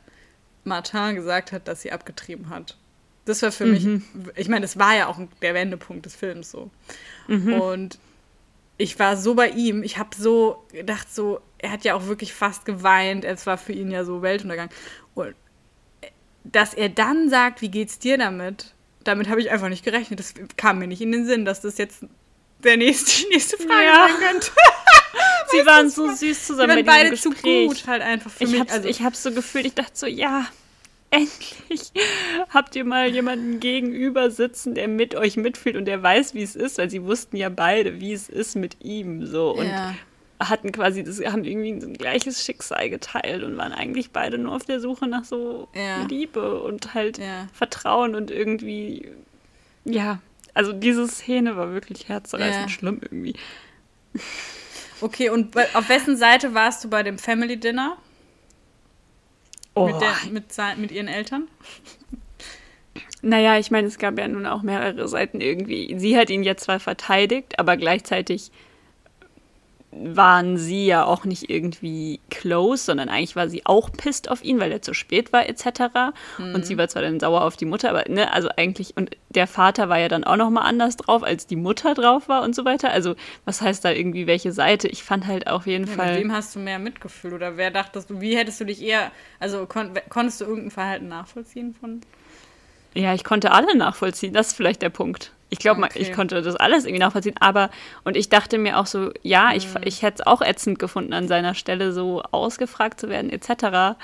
Martin 0.64 1.16
gesagt 1.16 1.52
hat, 1.52 1.68
dass 1.68 1.82
sie 1.82 1.92
abgetrieben 1.92 2.50
hat. 2.50 2.78
Das 3.26 3.42
war 3.42 3.52
für 3.52 3.66
mhm. 3.66 4.04
mich, 4.14 4.36
ich 4.36 4.50
meine, 4.50 4.62
das 4.62 4.78
war 4.78 4.96
ja 4.96 5.08
auch 5.08 5.20
der 5.42 5.54
Wendepunkt 5.54 6.06
des 6.06 6.16
Films 6.16 6.52
so. 6.52 6.70
Mhm. 7.28 7.54
Und 7.54 8.00
ich 8.78 9.00
war 9.00 9.18
so 9.18 9.34
bei 9.34 9.50
ihm, 9.50 9.84
ich 9.84 9.98
habe 9.98 10.16
so 10.16 10.64
gedacht, 10.72 11.14
so, 11.14 11.42
er 11.58 11.72
hat 11.72 11.84
ja 11.84 11.96
auch 11.96 12.06
wirklich 12.06 12.34
fast 12.34 12.66
geweint, 12.66 13.26
es 13.26 13.46
war 13.46 13.58
für 13.58 13.74
ihn 13.74 13.92
ja 13.92 14.06
so 14.06 14.22
Weltuntergang. 14.22 14.70
Und 15.16 15.36
dass 16.44 16.74
er 16.74 16.90
dann 16.90 17.30
sagt, 17.30 17.62
wie 17.62 17.70
geht's 17.70 18.00
dir 18.00 18.18
damit? 18.18 18.74
Damit 19.04 19.30
habe 19.30 19.42
ich 19.42 19.52
einfach 19.52 19.70
nicht 19.70 19.84
gerechnet. 19.84 20.20
Das 20.20 20.34
kam 20.58 20.80
mir 20.80 20.88
nicht 20.88 21.02
in 21.02 21.12
den 21.12 21.26
Sinn, 21.26 21.46
dass 21.46 21.62
das 21.62 21.78
jetzt 21.78 22.06
der 22.64 22.78
nächste, 22.78 23.24
die 23.24 23.30
nächste 23.30 23.58
Frage 23.58 23.86
ja. 23.86 24.08
sein 24.08 24.30
könnte. 24.30 24.52
Sie 25.52 25.66
waren 25.66 25.90
so 25.90 26.14
süß 26.14 26.48
zusammen 26.48 26.78
die 26.78 26.86
waren 26.86 26.98
beide 26.98 27.10
Gespräch. 27.12 27.34
zu 27.34 27.68
gut 27.68 27.88
halt 27.88 28.02
einfach 28.02 28.32
für 28.32 28.44
ich 28.44 28.52
mich. 28.52 28.60
Hab's, 28.60 28.74
also, 28.74 28.90
ich 28.90 29.02
habe 29.02 29.16
so 29.16 29.32
gefühlt, 29.32 29.66
ich 29.66 29.74
dachte 29.74 29.92
so, 29.94 30.06
ja, 30.06 30.46
endlich 31.10 31.92
habt 32.50 32.76
ihr 32.76 32.84
mal 32.84 33.08
jemanden 33.08 33.60
gegenüber 33.60 34.30
sitzen, 34.30 34.76
der 34.76 34.88
mit 34.88 35.16
euch 35.16 35.38
mitfühlt 35.38 35.76
und 35.76 35.86
der 35.86 36.04
weiß, 36.04 36.34
wie 36.34 36.44
es 36.44 36.56
ist, 36.56 36.78
weil 36.78 36.90
sie 36.90 37.04
wussten 37.04 37.38
ja 37.38 37.50
beide, 37.50 38.02
wie 38.02 38.14
es 38.14 38.30
ist 38.30 38.56
mit 38.56 38.84
ihm 38.84 39.26
so 39.26 39.52
und 39.52 39.68
ja. 39.68 39.96
hatten 40.40 40.72
quasi 40.72 41.04
das 41.04 41.20
haben 41.24 41.46
irgendwie 41.46 41.72
ein 41.72 41.94
gleiches 41.94 42.44
Schicksal 42.44 42.90
geteilt 42.90 43.44
und 43.44 43.58
waren 43.58 43.72
eigentlich 43.72 44.12
beide 44.12 44.38
nur 44.38 44.54
auf 44.54 44.66
der 44.66 44.80
Suche 44.80 45.08
nach 45.08 45.24
so 45.24 45.70
ja. 45.74 46.04
Liebe 46.04 46.62
und 46.62 46.94
halt 46.94 47.20
ja. 47.20 47.48
Vertrauen 47.54 48.14
und 48.14 48.30
irgendwie 48.30 49.10
ja, 49.86 50.20
also 50.58 50.74
diese 50.74 51.08
Szene 51.08 51.56
war 51.56 51.72
wirklich 51.72 52.10
herzreißend 52.10 52.72
schlimm 52.72 53.00
irgendwie. 53.04 53.36
Okay, 55.00 55.30
und 55.30 55.56
auf 55.76 55.88
wessen 55.88 56.18
Seite 56.18 56.56
warst 56.56 56.84
du 56.84 56.90
bei 56.90 57.04
dem 57.04 57.20
Family 57.20 57.60
Dinner? 57.60 57.96
Oh. 59.76 59.86
Mit, 59.86 60.02
der, 60.02 60.16
mit, 60.32 60.80
mit 60.80 60.92
ihren 60.92 61.08
Eltern? 61.08 61.48
Naja, 63.22 63.60
ich 63.60 63.70
meine, 63.70 63.88
es 63.88 64.00
gab 64.00 64.18
ja 64.18 64.28
nun 64.28 64.48
auch 64.48 64.64
mehrere 64.64 65.08
Seiten 65.08 65.42
irgendwie. 65.42 65.94
Sie 66.00 66.18
hat 66.18 66.32
ihn 66.32 66.42
jetzt 66.42 66.64
zwar 66.64 66.80
verteidigt, 66.80 67.60
aber 67.60 67.78
gleichzeitig 67.78 68.52
waren 70.04 70.58
sie 70.58 70.86
ja 70.86 71.06
auch 71.06 71.26
nicht 71.26 71.50
irgendwie 71.50 72.20
close, 72.30 72.86
sondern 72.86 73.10
eigentlich 73.10 73.36
war 73.36 73.50
sie 73.50 73.66
auch 73.66 73.92
pisst 73.92 74.30
auf 74.30 74.44
ihn, 74.44 74.60
weil 74.60 74.72
er 74.72 74.82
zu 74.82 74.94
spät 74.94 75.34
war 75.34 75.48
etc. 75.48 76.14
Mhm. 76.38 76.56
Und 76.56 76.66
sie 76.66 76.78
war 76.78 76.88
zwar 76.88 77.02
dann 77.02 77.20
sauer 77.20 77.44
auf 77.44 77.58
die 77.58 77.66
Mutter, 77.66 77.90
aber 77.90 78.04
ne, 78.08 78.32
also 78.32 78.50
eigentlich 78.56 78.96
und 78.96 79.12
der 79.30 79.48
Vater 79.48 79.90
war 79.90 80.00
ja 80.00 80.08
dann 80.08 80.24
auch 80.24 80.36
noch 80.36 80.50
mal 80.50 80.62
anders 80.62 80.98
drauf, 80.98 81.24
als 81.24 81.48
die 81.48 81.56
Mutter 81.56 81.94
drauf 81.94 82.30
war 82.30 82.44
und 82.44 82.56
so 82.56 82.66
weiter. 82.66 82.92
Also 82.92 83.16
was 83.46 83.62
heißt 83.62 83.84
da 83.86 83.92
irgendwie 83.92 84.28
welche 84.28 84.52
Seite? 84.52 84.88
Ich 84.88 85.04
fand 85.04 85.28
halt 85.28 85.48
auf 85.48 85.68
jeden 85.68 85.88
ja, 85.88 85.94
Fall. 85.94 86.14
Mit 86.14 86.24
wem 86.24 86.32
hast 86.32 86.56
du 86.56 86.60
mehr 86.60 86.80
Mitgefühl 86.80 87.34
oder 87.34 87.58
wer 87.58 87.72
dachtest 87.72 88.10
du? 88.10 88.22
Wie 88.22 88.38
hättest 88.38 88.60
du 88.60 88.66
dich 88.66 88.82
eher? 88.82 89.12
Also 89.40 89.66
kon 89.66 89.92
konntest 90.10 90.42
du 90.42 90.46
irgendein 90.46 90.72
Verhalten 90.72 91.08
nachvollziehen 91.08 91.74
von? 91.74 92.02
Ja, 92.94 93.14
ich 93.14 93.24
konnte 93.24 93.52
alle 93.52 93.78
nachvollziehen. 93.78 94.34
Das 94.34 94.48
ist 94.48 94.54
vielleicht 94.54 94.82
der 94.82 94.90
Punkt. 94.90 95.34
Ich 95.50 95.60
glaube, 95.60 95.82
okay. 95.82 96.00
ich 96.00 96.12
konnte 96.12 96.42
das 96.42 96.56
alles 96.56 96.86
irgendwie 96.86 97.00
nachvollziehen. 97.00 97.36
Aber, 97.40 97.70
und 98.04 98.18
ich 98.18 98.30
dachte 98.30 98.58
mir 98.58 98.78
auch 98.78 98.86
so, 98.86 99.12
ja, 99.24 99.54
ich, 99.54 99.68
mhm. 99.68 99.82
ich 99.86 100.02
hätte 100.02 100.22
es 100.22 100.28
auch 100.28 100.42
ätzend 100.42 100.80
gefunden, 100.80 101.14
an 101.14 101.28
seiner 101.28 101.54
Stelle 101.54 101.94
so 101.94 102.22
ausgefragt 102.32 103.00
zu 103.00 103.10
werden, 103.10 103.30
etc. 103.30 103.98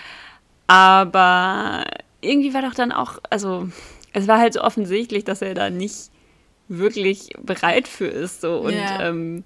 Aber 0.68 1.84
irgendwie 2.22 2.54
war 2.54 2.62
doch 2.62 2.74
dann 2.74 2.92
auch, 2.92 3.20
also, 3.30 3.70
es 4.14 4.28
war 4.28 4.40
halt 4.40 4.54
so 4.54 4.62
offensichtlich, 4.62 5.26
dass 5.26 5.42
er 5.42 5.54
da 5.54 5.70
nicht 5.70 6.12
wirklich 6.70 7.30
bereit 7.42 7.88
für 7.88 8.08
ist. 8.08 8.42
So. 8.42 8.60
Und 8.60 8.74
ja. 8.74 9.10
ähm, 9.10 9.44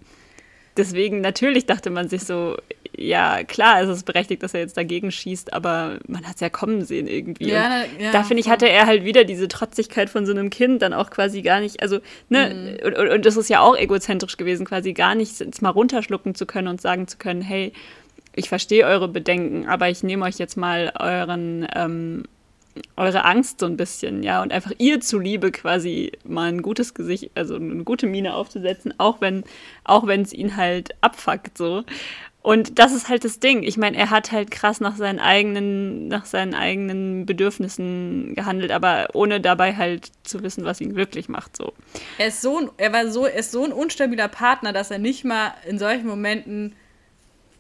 deswegen, 0.76 1.22
natürlich 1.22 1.66
dachte 1.66 1.90
man 1.90 2.10
sich 2.10 2.24
so, 2.24 2.58
ja, 3.00 3.44
klar, 3.44 3.82
es 3.82 3.90
ist 3.90 4.06
berechtigt, 4.06 4.42
dass 4.42 4.56
er 4.56 4.62
jetzt 4.62 4.76
dagegen 4.76 5.12
schießt, 5.12 5.54
aber 5.54 6.00
man 6.08 6.26
hat 6.26 6.36
es 6.36 6.42
ja 6.42 6.50
kommen 6.50 6.84
sehen 6.84 7.08
irgendwie. 7.08 7.50
Ja, 7.50 7.84
ja, 8.00 8.12
da 8.12 8.24
finde 8.24 8.42
ich, 8.42 8.50
hatte 8.50 8.68
er 8.68 8.88
halt 8.88 9.06
wieder 9.06 9.24
diese 9.24 9.48
Trotzigkeit 9.48 10.10
von 10.10 10.26
so 10.26 10.32
einem 10.32 10.50
Kind 10.50 10.82
dann 10.82 10.94
auch 10.94 11.12
quasi 11.12 11.44
gar 11.44 11.60
nicht, 11.60 11.84
also, 11.84 12.00
ne, 12.30 12.80
mhm. 12.82 12.88
und, 12.88 13.10
und, 13.10 13.26
das 13.26 13.38
ist 13.38 13.50
ja 13.50 13.62
auch 13.62 13.78
egozentrisch 13.78 14.36
gewesen, 14.38 14.66
quasi 14.66 14.94
gar 14.94 15.14
nicht 15.14 15.40
jetzt 15.40 15.62
mal 15.62 15.70
runterschlucken 15.70 16.34
zu 16.34 16.48
können 16.48 16.68
und 16.68 16.82
sagen 16.82 17.08
zu 17.08 17.18
können, 17.18 17.42
hey, 17.42 17.72
ich 18.36 18.50
verstehe 18.50 18.86
eure 18.86 19.08
Bedenken, 19.08 19.68
aber 19.68 19.90
ich 19.90 20.02
nehme 20.02 20.26
euch 20.26 20.40
jetzt 20.40 20.58
mal 20.58 20.92
euren, 21.00 21.68
ähm, 21.76 22.24
eure 22.96 23.26
Angst 23.26 23.60
so 23.60 23.68
ein 23.68 23.78
bisschen, 23.78 24.24
ja, 24.24 24.42
und 24.42 24.52
einfach 24.52 24.72
ihr 24.80 25.02
zuliebe 25.02 25.52
quasi 25.52 26.12
mal 26.24 26.50
ein 26.50 26.64
gutes 26.64 26.96
Gesicht, 26.96 27.32
also 27.36 27.56
eine 27.56 27.84
gute 27.84 28.08
Miene 28.08 28.34
aufzusetzen, 28.34 28.94
auch 28.98 29.22
wenn, 29.22 29.44
auch 29.84 30.08
wenn 30.08 30.24
es 30.24 30.34
ihn 30.34 30.58
halt 30.58 30.96
abfuckt, 31.02 31.58
so. 31.58 31.84
Und 32.48 32.80
das 32.80 32.94
ist 32.94 33.10
halt 33.10 33.26
das 33.26 33.42
Ding. 33.42 33.62
Ich 33.62 33.76
meine, 33.76 33.98
er 33.98 34.10
hat 34.10 34.32
halt 34.32 34.52
krass 34.52 34.80
nach 34.80 34.96
seinen 34.96 35.20
eigenen, 35.20 36.08
nach 36.08 36.24
seinen 36.24 36.54
eigenen 36.54 37.26
Bedürfnissen 37.26 38.36
gehandelt, 38.36 38.72
aber 38.72 39.10
ohne 39.12 39.42
dabei 39.42 39.76
halt 39.76 40.14
zu 40.24 40.42
wissen, 40.44 40.64
was 40.64 40.80
ihn 40.80 40.94
glücklich 40.94 41.28
macht. 41.28 41.58
So. 41.58 41.74
Er 42.18 42.28
ist 42.28 42.42
so, 42.42 42.72
er 42.78 42.94
war 42.94 43.10
so, 43.10 43.26
er 43.26 43.38
ist 43.38 43.52
so 43.52 43.66
ein 43.66 43.74
unstabiler 43.74 44.30
Partner, 44.30 44.72
dass 44.72 44.92
er 44.92 44.98
nicht 44.98 45.26
mal 45.26 45.56
in 45.68 45.78
solchen 45.78 46.08
Momenten 46.08 46.74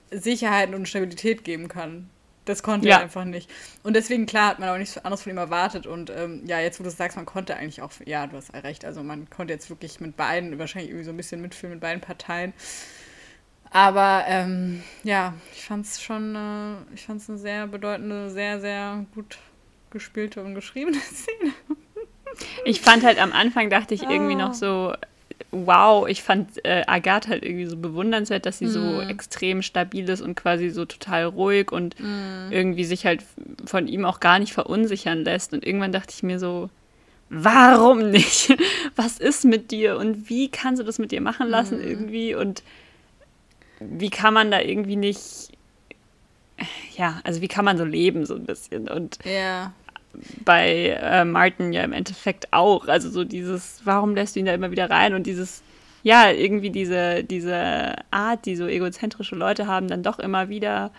Sicherheit 0.10 0.74
und 0.74 0.88
Stabilität 0.88 1.44
geben 1.44 1.67
kann. 1.67 2.10
Das 2.46 2.63
konnte 2.63 2.88
ja. 2.88 2.96
er 2.96 3.01
einfach 3.03 3.25
nicht. 3.25 3.50
Und 3.84 3.94
deswegen, 3.94 4.25
klar, 4.25 4.51
hat 4.51 4.60
man 4.60 4.70
auch 4.70 4.77
nichts 4.77 4.98
anderes 5.00 5.22
von 5.22 5.34
ihm 5.34 5.38
erwartet. 5.38 5.86
Und 5.86 6.12
ähm, 6.12 6.44
ja, 6.46 6.62
jetzt, 6.62 6.79
wo 6.79 6.86
du 6.86 6.91
sagst, 6.91 7.17
man 7.17 7.25
konnte 7.25 7.58
eigentlich 7.58 7.82
auch, 7.82 7.91
ja, 8.06 8.25
du 8.25 8.38
hast 8.38 8.53
recht. 8.53 8.86
Also 8.86 9.03
man 9.03 9.29
konnte 9.29 9.51
jetzt 9.51 9.70
wirklich 9.70 10.00
mit 10.00 10.15
beiden, 10.15 10.58
wahrscheinlich 10.58 10.91
irgendwie 10.91 11.03
so 11.03 11.12
ein 11.12 11.17
bisschen 11.17 11.41
mitfühlen 11.41 11.74
mit 11.74 11.82
beiden 11.82 12.00
Parteien. 12.00 12.53
Aber 13.78 14.24
ähm, 14.28 14.82
ja, 15.04 15.36
ich 15.54 15.64
fand 15.64 15.86
es 15.86 16.02
schon, 16.02 16.36
äh, 16.36 16.96
ich 16.96 17.06
fand 17.06 17.22
es 17.22 17.30
eine 17.30 17.38
sehr 17.38 17.68
bedeutende, 17.68 18.32
sehr, 18.32 18.60
sehr 18.60 19.06
gut 19.14 19.38
gespielte 19.92 20.44
und 20.44 20.56
geschriebene 20.56 20.98
Szene. 21.00 21.54
Ich 22.66 22.82
fand 22.82 23.04
halt 23.04 23.22
am 23.22 23.32
Anfang, 23.32 23.70
dachte 23.70 23.94
ich 23.94 24.02
irgendwie 24.02 24.34
oh. 24.34 24.40
noch 24.40 24.56
so, 24.56 24.94
wow, 25.52 26.08
ich 26.08 26.24
fand 26.24 26.66
äh, 26.66 26.86
Agathe 26.88 27.30
halt 27.30 27.46
irgendwie 27.46 27.68
so 27.68 27.78
bewundernswert, 27.78 28.48
dass 28.48 28.58
sie 28.58 28.66
mm. 28.66 28.70
so 28.70 28.80
mhm. 28.80 29.10
extrem 29.10 29.62
stabil 29.62 30.10
ist 30.10 30.22
und 30.22 30.34
quasi 30.34 30.72
so 30.72 30.86
total 30.86 31.26
ruhig 31.26 31.72
und 31.72 32.00
mm. 32.00 32.52
irgendwie 32.52 32.84
sich 32.84 33.06
halt 33.06 33.24
von 33.66 33.88
ihm 33.88 34.06
auch 34.06 34.20
gar 34.20 34.40
nicht 34.40 34.54
verunsichern 34.54 35.24
lässt. 35.24 35.54
Und 35.54 35.64
irgendwann 35.64 35.92
dachte 35.92 36.16
ich 36.16 36.24
mir 36.24 36.40
so, 36.40 36.72
warum 37.30 38.10
nicht? 38.10 38.58
Was 38.96 39.20
ist 39.20 39.46
mit 39.46 39.70
dir 39.70 39.98
und 39.98 40.32
wie 40.32 40.50
kannst 40.50 40.82
du 40.82 40.84
das 40.84 40.98
mit 40.98 41.12
dir 41.12 41.22
machen 41.22 41.48
lassen 41.48 41.78
mm. 41.78 41.88
irgendwie? 41.88 42.34
Und 42.34 42.64
wie 43.80 44.10
kann 44.10 44.34
man 44.34 44.52
da 44.52 44.60
irgendwie 44.62 44.96
nicht, 44.96 45.52
ja, 46.96 47.22
also 47.24 47.42
wie 47.42 47.48
kann 47.48 47.66
man 47.66 47.78
so 47.78 47.84
leben 47.84 48.26
so 48.26 48.36
ein 48.36 48.46
bisschen? 48.46 48.88
Und 48.88 49.20
ja. 49.24 49.74
bei 50.44 50.98
äh, 51.02 51.26
Martin 51.26 51.74
ja 51.74 51.84
im 51.84 51.94
Endeffekt 51.94 52.52
auch, 52.52 52.88
also 52.88 53.10
so 53.10 53.24
dieses, 53.24 53.82
warum 53.84 54.16
lässt 54.16 54.36
du 54.36 54.40
ihn 54.40 54.46
da 54.46 54.54
immer 54.54 54.72
wieder 54.72 54.90
rein? 54.90 55.14
Und 55.14 55.28
dieses, 55.28 55.62
ja, 56.04 56.32
irgendwie 56.32 56.70
diese, 56.70 57.24
diese 57.24 57.96
Art, 58.12 58.46
die 58.46 58.56
so 58.56 58.68
egozentrische 58.68 59.36
Leute 59.36 59.68
haben, 59.68 59.88
dann 59.88 60.04
doch 60.04 60.20
immer 60.20 60.50
wieder 60.50 60.92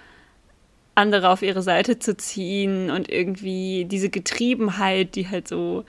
andere 0.94 1.30
auf 1.30 1.42
ihre 1.42 1.62
Seite 1.62 1.98
zu 1.98 2.16
ziehen 2.16 2.90
und 2.90 3.10
irgendwie 3.10 3.84
diese 3.84 4.10
Getriebenheit, 4.10 5.14
die 5.14 5.28
halt 5.28 5.46
so 5.46 5.84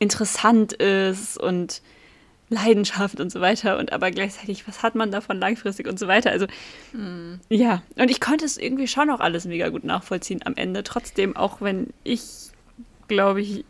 interessant 0.00 0.72
ist 0.74 1.38
und 1.38 1.80
Leidenschaft 2.50 3.20
und 3.20 3.30
so 3.30 3.40
weiter 3.40 3.78
und 3.78 3.92
aber 3.92 4.10
gleichzeitig, 4.10 4.66
was 4.66 4.82
hat 4.82 4.94
man 4.94 5.10
davon 5.10 5.38
langfristig 5.38 5.86
und 5.86 5.98
so 5.98 6.08
weiter. 6.08 6.30
Also 6.30 6.46
mhm. 6.92 7.40
ja, 7.48 7.82
und 7.96 8.10
ich 8.10 8.20
konnte 8.20 8.44
es 8.44 8.56
irgendwie 8.56 8.88
schon 8.88 9.10
auch 9.10 9.20
alles 9.20 9.44
mega 9.44 9.68
gut 9.68 9.84
nachvollziehen 9.84 10.40
am 10.44 10.54
Ende. 10.56 10.82
Trotzdem, 10.82 11.36
auch 11.36 11.60
wenn 11.60 11.88
ich, 12.04 12.22
glaube 13.06 13.42
ich, 13.42 13.64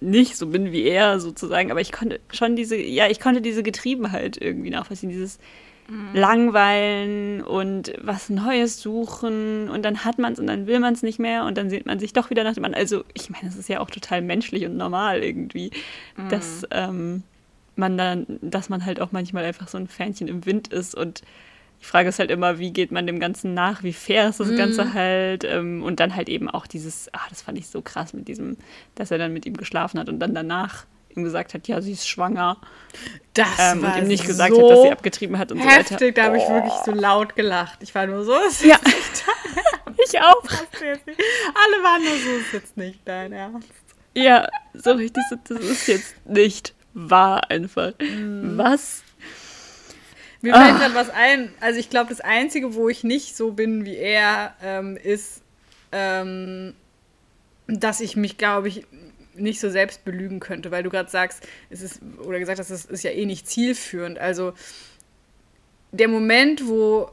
nicht 0.00 0.36
so 0.36 0.46
bin 0.46 0.72
wie 0.72 0.84
er 0.84 1.20
sozusagen, 1.20 1.70
aber 1.70 1.80
ich 1.80 1.92
konnte 1.92 2.20
schon 2.32 2.56
diese, 2.56 2.76
ja, 2.76 3.08
ich 3.08 3.20
konnte 3.20 3.40
diese 3.40 3.62
Getriebenheit 3.62 4.38
irgendwie 4.40 4.70
nachvollziehen, 4.70 5.10
dieses 5.10 5.38
mhm. 5.88 6.14
Langweilen 6.14 7.42
und 7.42 7.92
was 8.00 8.30
Neues 8.30 8.80
suchen 8.80 9.68
und 9.68 9.84
dann 9.84 10.04
hat 10.04 10.18
man 10.18 10.32
es 10.32 10.38
und 10.38 10.46
dann 10.46 10.66
will 10.66 10.80
man 10.80 10.94
es 10.94 11.02
nicht 11.02 11.18
mehr 11.18 11.44
und 11.44 11.58
dann 11.58 11.68
sieht 11.68 11.84
man 11.84 11.98
sich 11.98 12.12
doch 12.12 12.30
wieder 12.30 12.44
nach 12.44 12.54
dem 12.54 12.64
anderen. 12.64 12.82
Also 12.82 13.04
ich 13.12 13.28
meine, 13.28 13.48
es 13.48 13.56
ist 13.56 13.68
ja 13.68 13.80
auch 13.80 13.90
total 13.90 14.22
menschlich 14.22 14.64
und 14.64 14.76
normal 14.76 15.22
irgendwie, 15.22 15.70
mhm. 16.16 16.28
dass 16.30 16.66
ähm, 16.70 17.22
man 17.80 17.98
dann, 17.98 18.38
dass 18.40 18.68
man 18.68 18.86
halt 18.86 19.00
auch 19.00 19.10
manchmal 19.10 19.44
einfach 19.44 19.66
so 19.66 19.76
ein 19.76 19.88
Fähnchen 19.88 20.28
im 20.28 20.46
Wind 20.46 20.68
ist 20.68 20.94
und 20.94 21.22
die 21.80 21.86
Frage 21.86 22.10
ist 22.10 22.18
halt 22.18 22.30
immer, 22.30 22.58
wie 22.58 22.72
geht 22.72 22.92
man 22.92 23.06
dem 23.06 23.18
Ganzen 23.20 23.54
nach, 23.54 23.82
wie 23.82 23.92
fair 23.92 24.28
ist 24.28 24.38
das 24.38 24.48
mhm. 24.48 24.56
Ganze 24.56 24.94
halt 24.94 25.44
ähm, 25.44 25.82
und 25.82 25.98
dann 25.98 26.14
halt 26.14 26.28
eben 26.28 26.48
auch 26.48 26.66
dieses, 26.66 27.08
ach, 27.12 27.28
das 27.30 27.42
fand 27.42 27.58
ich 27.58 27.68
so 27.68 27.80
krass 27.80 28.12
mit 28.12 28.28
diesem, 28.28 28.58
dass 28.94 29.10
er 29.10 29.18
dann 29.18 29.32
mit 29.32 29.46
ihm 29.46 29.56
geschlafen 29.56 29.98
hat 29.98 30.08
und 30.08 30.20
dann 30.20 30.34
danach 30.34 30.84
ihm 31.16 31.24
gesagt 31.24 31.54
hat, 31.54 31.66
ja, 31.66 31.80
sie 31.80 31.92
ist 31.92 32.08
schwanger. 32.08 32.58
Das 33.34 33.48
ähm, 33.58 33.82
war 33.82 33.94
und 33.94 34.02
ihm 34.02 34.08
nicht 34.08 34.26
gesagt 34.26 34.54
so 34.54 34.62
hat, 34.62 34.70
dass 34.70 34.82
sie 34.82 34.92
abgetrieben 34.92 35.38
hat 35.38 35.50
und 35.50 35.58
heftig, 35.58 35.88
so 35.88 35.94
weiter. 35.94 36.12
Da 36.12 36.24
habe 36.24 36.36
ich 36.36 36.44
oh. 36.44 36.52
wirklich 36.52 36.74
so 36.84 36.92
laut 36.92 37.34
gelacht. 37.34 37.82
Ich 37.82 37.94
war 37.94 38.06
nur 38.06 38.24
so, 38.24 38.34
ist 38.46 38.62
ja. 38.62 38.78
nicht 38.84 39.24
ich 40.06 40.20
auch. 40.20 40.42
Alle 40.44 41.82
waren 41.82 42.04
nur 42.04 42.12
so, 42.12 42.40
ist 42.40 42.52
jetzt 42.52 42.76
nicht 42.76 43.00
dein 43.04 43.32
Ernst. 43.32 43.68
Ja, 44.14 44.46
so 44.74 44.92
richtig, 44.92 45.22
das 45.48 45.60
ist 45.60 45.86
jetzt 45.88 46.14
nicht 46.26 46.74
war 46.94 47.50
einfach. 47.50 47.92
Mhm. 47.98 48.58
Was? 48.58 49.02
Mir 50.42 50.54
fällt 50.54 50.78
gerade 50.78 50.94
was 50.94 51.10
ein. 51.10 51.52
Also 51.60 51.78
ich 51.78 51.90
glaube, 51.90 52.08
das 52.08 52.20
Einzige, 52.20 52.74
wo 52.74 52.88
ich 52.88 53.04
nicht 53.04 53.36
so 53.36 53.52
bin 53.52 53.84
wie 53.84 53.96
er, 53.96 54.54
ähm, 54.62 54.96
ist, 54.96 55.42
ähm, 55.92 56.74
dass 57.66 58.00
ich 58.00 58.16
mich, 58.16 58.38
glaube 58.38 58.68
ich, 58.68 58.86
nicht 59.34 59.60
so 59.60 59.70
selbst 59.70 60.04
belügen 60.04 60.40
könnte, 60.40 60.70
weil 60.70 60.82
du 60.82 60.90
gerade 60.90 61.10
sagst, 61.10 61.46
es 61.68 61.82
ist, 61.82 62.00
oder 62.24 62.38
gesagt 62.38 62.58
hast, 62.58 62.70
es 62.70 62.84
ist 62.84 63.02
ja 63.02 63.10
eh 63.10 63.26
nicht 63.26 63.48
zielführend. 63.48 64.18
Also 64.18 64.54
der 65.92 66.08
Moment, 66.08 66.66
wo 66.66 67.10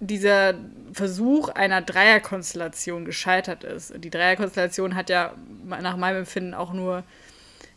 dieser 0.00 0.54
Versuch 0.92 1.48
einer 1.48 1.80
Dreierkonstellation 1.80 3.04
gescheitert 3.04 3.62
ist. 3.62 3.94
Die 3.98 4.10
Dreierkonstellation 4.10 4.96
hat 4.96 5.10
ja 5.10 5.34
nach 5.64 5.96
meinem 5.96 6.18
Empfinden 6.18 6.54
auch 6.54 6.72
nur, 6.72 7.04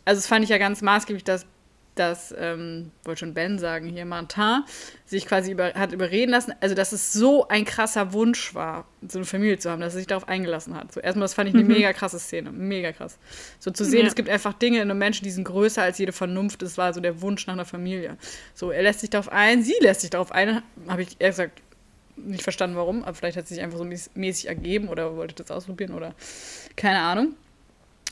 also 0.06 0.18
es 0.18 0.26
fand 0.26 0.44
ich 0.44 0.50
ja 0.50 0.56
ganz 0.56 0.80
maßgeblich, 0.80 1.24
dass 1.24 1.44
dass, 1.96 2.34
ähm, 2.38 2.92
wollte 3.04 3.20
schon 3.20 3.34
Ben 3.34 3.58
sagen, 3.58 3.88
hier 3.88 4.04
Martin, 4.04 4.64
sich 5.06 5.26
quasi 5.26 5.52
über, 5.52 5.72
hat 5.74 5.92
überreden 5.92 6.30
lassen, 6.30 6.52
also 6.60 6.74
dass 6.74 6.92
es 6.92 7.12
so 7.12 7.48
ein 7.48 7.64
krasser 7.64 8.12
Wunsch 8.12 8.54
war, 8.54 8.86
so 9.08 9.18
eine 9.18 9.24
Familie 9.24 9.58
zu 9.58 9.70
haben, 9.70 9.80
dass 9.80 9.94
er 9.94 9.98
sich 9.98 10.06
darauf 10.06 10.28
eingelassen 10.28 10.74
hat. 10.74 10.92
So, 10.92 11.00
erstmal, 11.00 11.24
das 11.24 11.34
fand 11.34 11.48
ich 11.48 11.54
eine 11.54 11.64
mhm. 11.64 11.72
mega 11.72 11.92
krasse 11.94 12.18
Szene, 12.18 12.52
mega 12.52 12.92
krass. 12.92 13.18
So 13.58 13.70
zu 13.70 13.84
sehen, 13.84 14.02
ja. 14.02 14.08
es 14.08 14.14
gibt 14.14 14.28
einfach 14.28 14.52
Dinge 14.52 14.76
in 14.76 14.90
einem 14.90 14.98
Menschen, 14.98 15.24
die 15.24 15.30
sind 15.30 15.44
größer 15.44 15.82
als 15.82 15.96
jede 15.98 16.12
Vernunft, 16.12 16.60
das 16.60 16.76
war 16.76 16.92
so 16.92 17.00
der 17.00 17.22
Wunsch 17.22 17.46
nach 17.46 17.54
einer 17.54 17.64
Familie. 17.64 18.18
So, 18.54 18.70
er 18.70 18.82
lässt 18.82 19.00
sich 19.00 19.10
darauf 19.10 19.32
ein, 19.32 19.62
sie 19.62 19.76
lässt 19.80 20.02
sich 20.02 20.10
darauf 20.10 20.32
ein, 20.32 20.62
habe 20.88 21.02
ich 21.02 21.16
ehrlich 21.18 21.36
gesagt 21.36 21.62
nicht 22.16 22.42
verstanden, 22.42 22.76
warum, 22.76 23.04
aber 23.04 23.14
vielleicht 23.14 23.36
hat 23.36 23.44
es 23.44 23.50
sich 23.50 23.60
einfach 23.60 23.78
so 23.78 23.84
mäßig 23.84 24.48
ergeben 24.48 24.88
oder 24.88 25.16
wollte 25.16 25.34
das 25.34 25.50
ausprobieren 25.50 25.94
oder 25.94 26.14
keine 26.74 27.00
Ahnung. 27.00 27.34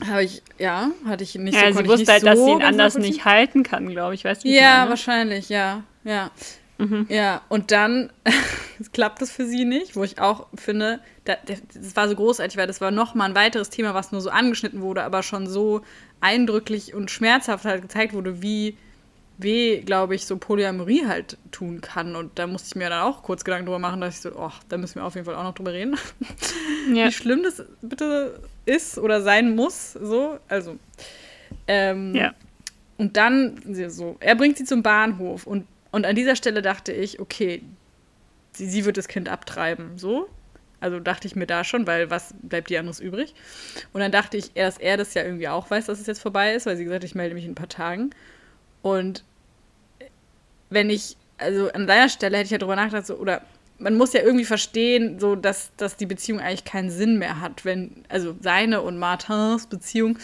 Habe 0.03 0.23
ich, 0.23 0.41
ja, 0.57 0.91
hatte 1.05 1.23
ich 1.23 1.35
nicht 1.35 1.55
ja, 1.55 1.71
so. 1.71 1.79
Sie 1.79 1.87
wusste 1.87 2.11
halt, 2.11 2.21
so 2.21 2.27
dass 2.27 2.39
sie 2.39 2.51
ihn 2.51 2.61
anders 2.61 2.97
nicht 2.97 3.23
halten 3.23 3.63
kann, 3.63 3.87
glaube 3.89 4.13
ich. 4.13 4.25
Weißt 4.25 4.43
du, 4.43 4.49
ja, 4.49 4.89
wahrscheinlich, 4.89 5.49
ja, 5.49 5.83
ja. 6.03 6.31
Mhm. 6.77 7.05
Ja, 7.09 7.41
und 7.47 7.71
dann 7.71 8.11
klappt 8.93 9.21
das 9.21 9.31
für 9.31 9.45
sie 9.45 9.63
nicht, 9.63 9.95
wo 9.95 10.03
ich 10.03 10.19
auch 10.19 10.47
finde, 10.55 10.99
da, 11.23 11.37
das 11.45 11.95
war 11.95 12.09
so 12.09 12.15
großartig, 12.15 12.57
weil 12.57 12.67
das 12.67 12.81
war 12.81 12.91
nochmal 12.91 13.29
ein 13.29 13.35
weiteres 13.35 13.69
Thema, 13.69 13.93
was 13.93 14.11
nur 14.11 14.19
so 14.19 14.29
angeschnitten 14.29 14.81
wurde, 14.81 15.03
aber 15.03 15.23
schon 15.23 15.47
so 15.47 15.81
eindrücklich 16.19 16.93
und 16.93 17.09
schmerzhaft 17.09 17.63
halt 17.63 17.81
gezeigt 17.81 18.13
wurde, 18.13 18.41
wie 18.41 18.77
weh, 19.37 19.81
glaube 19.81 20.15
ich, 20.15 20.25
so 20.25 20.37
Polyamorie 20.37 21.05
halt 21.07 21.37
tun 21.51 21.81
kann. 21.81 22.15
Und 22.15 22.37
da 22.39 22.47
musste 22.47 22.67
ich 22.67 22.75
mir 22.75 22.89
dann 22.89 23.01
auch 23.01 23.23
kurz 23.23 23.43
Gedanken 23.43 23.65
drüber 23.65 23.79
machen, 23.79 24.01
dass 24.01 24.15
ich 24.15 24.21
so, 24.21 24.31
oh, 24.35 24.51
da 24.69 24.77
müssen 24.77 24.95
wir 24.95 25.05
auf 25.05 25.15
jeden 25.15 25.25
Fall 25.25 25.35
auch 25.35 25.43
noch 25.43 25.55
drüber 25.55 25.73
reden. 25.73 25.97
Ja. 26.93 27.07
Wie 27.07 27.11
schlimm 27.11 27.41
das 27.41 27.63
bitte 27.81 28.39
ist 28.65 28.97
oder 28.97 29.21
sein 29.21 29.55
muss. 29.55 29.93
So, 29.93 30.39
also. 30.47 30.77
Ähm, 31.67 32.15
ja. 32.15 32.33
Und 32.97 33.17
dann 33.17 33.59
so, 33.89 34.15
er 34.19 34.35
bringt 34.35 34.57
sie 34.57 34.63
zum 34.63 34.81
Bahnhof 34.81 35.45
und, 35.45 35.67
und 35.91 36.05
an 36.05 36.15
dieser 36.15 36.35
Stelle 36.35 36.61
dachte 36.61 36.93
ich, 36.93 37.19
okay, 37.19 37.61
sie, 38.53 38.69
sie 38.69 38.85
wird 38.85 38.97
das 38.97 39.07
Kind 39.07 39.27
abtreiben, 39.27 39.97
so. 39.97 40.29
Also 40.79 40.99
dachte 40.99 41.27
ich 41.27 41.35
mir 41.35 41.47
da 41.47 41.63
schon, 41.63 41.87
weil 41.87 42.09
was 42.09 42.35
bleibt 42.41 42.69
dir 42.69 42.79
anderes 42.79 42.99
übrig? 42.99 43.33
Und 43.91 44.01
dann 44.01 44.11
dachte 44.11 44.37
ich, 44.37 44.53
dass 44.53 44.77
er 44.77 44.97
das 44.97 45.13
ja 45.13 45.23
irgendwie 45.23 45.47
auch 45.47 45.69
weiß, 45.69 45.85
dass 45.87 45.99
es 45.99 46.07
jetzt 46.07 46.21
vorbei 46.21 46.53
ist, 46.53 46.65
weil 46.65 46.77
sie 46.77 46.83
gesagt 46.83 47.03
hat, 47.03 47.09
ich 47.09 47.15
melde 47.15 47.33
mich 47.33 47.45
in 47.45 47.51
ein 47.51 47.55
paar 47.55 47.69
Tagen. 47.69 48.11
Und 48.81 49.23
wenn 50.69 50.89
ich, 50.89 51.17
also 51.37 51.71
an 51.71 51.87
deiner 51.87 52.09
Stelle 52.09 52.37
hätte 52.37 52.45
ich 52.45 52.51
ja 52.51 52.57
drüber 52.57 52.75
nachgedacht, 52.75 53.07
so, 53.07 53.15
oder 53.15 53.41
man 53.77 53.95
muss 53.95 54.13
ja 54.13 54.21
irgendwie 54.21 54.45
verstehen, 54.45 55.19
so 55.19 55.35
dass, 55.35 55.71
dass 55.77 55.97
die 55.97 56.05
Beziehung 56.05 56.39
eigentlich 56.39 56.65
keinen 56.65 56.89
Sinn 56.89 57.17
mehr 57.17 57.41
hat, 57.41 57.65
wenn, 57.65 58.03
also 58.09 58.35
seine 58.39 58.81
und 58.81 58.97
Martins 58.97 59.67
Beziehung 59.67 60.17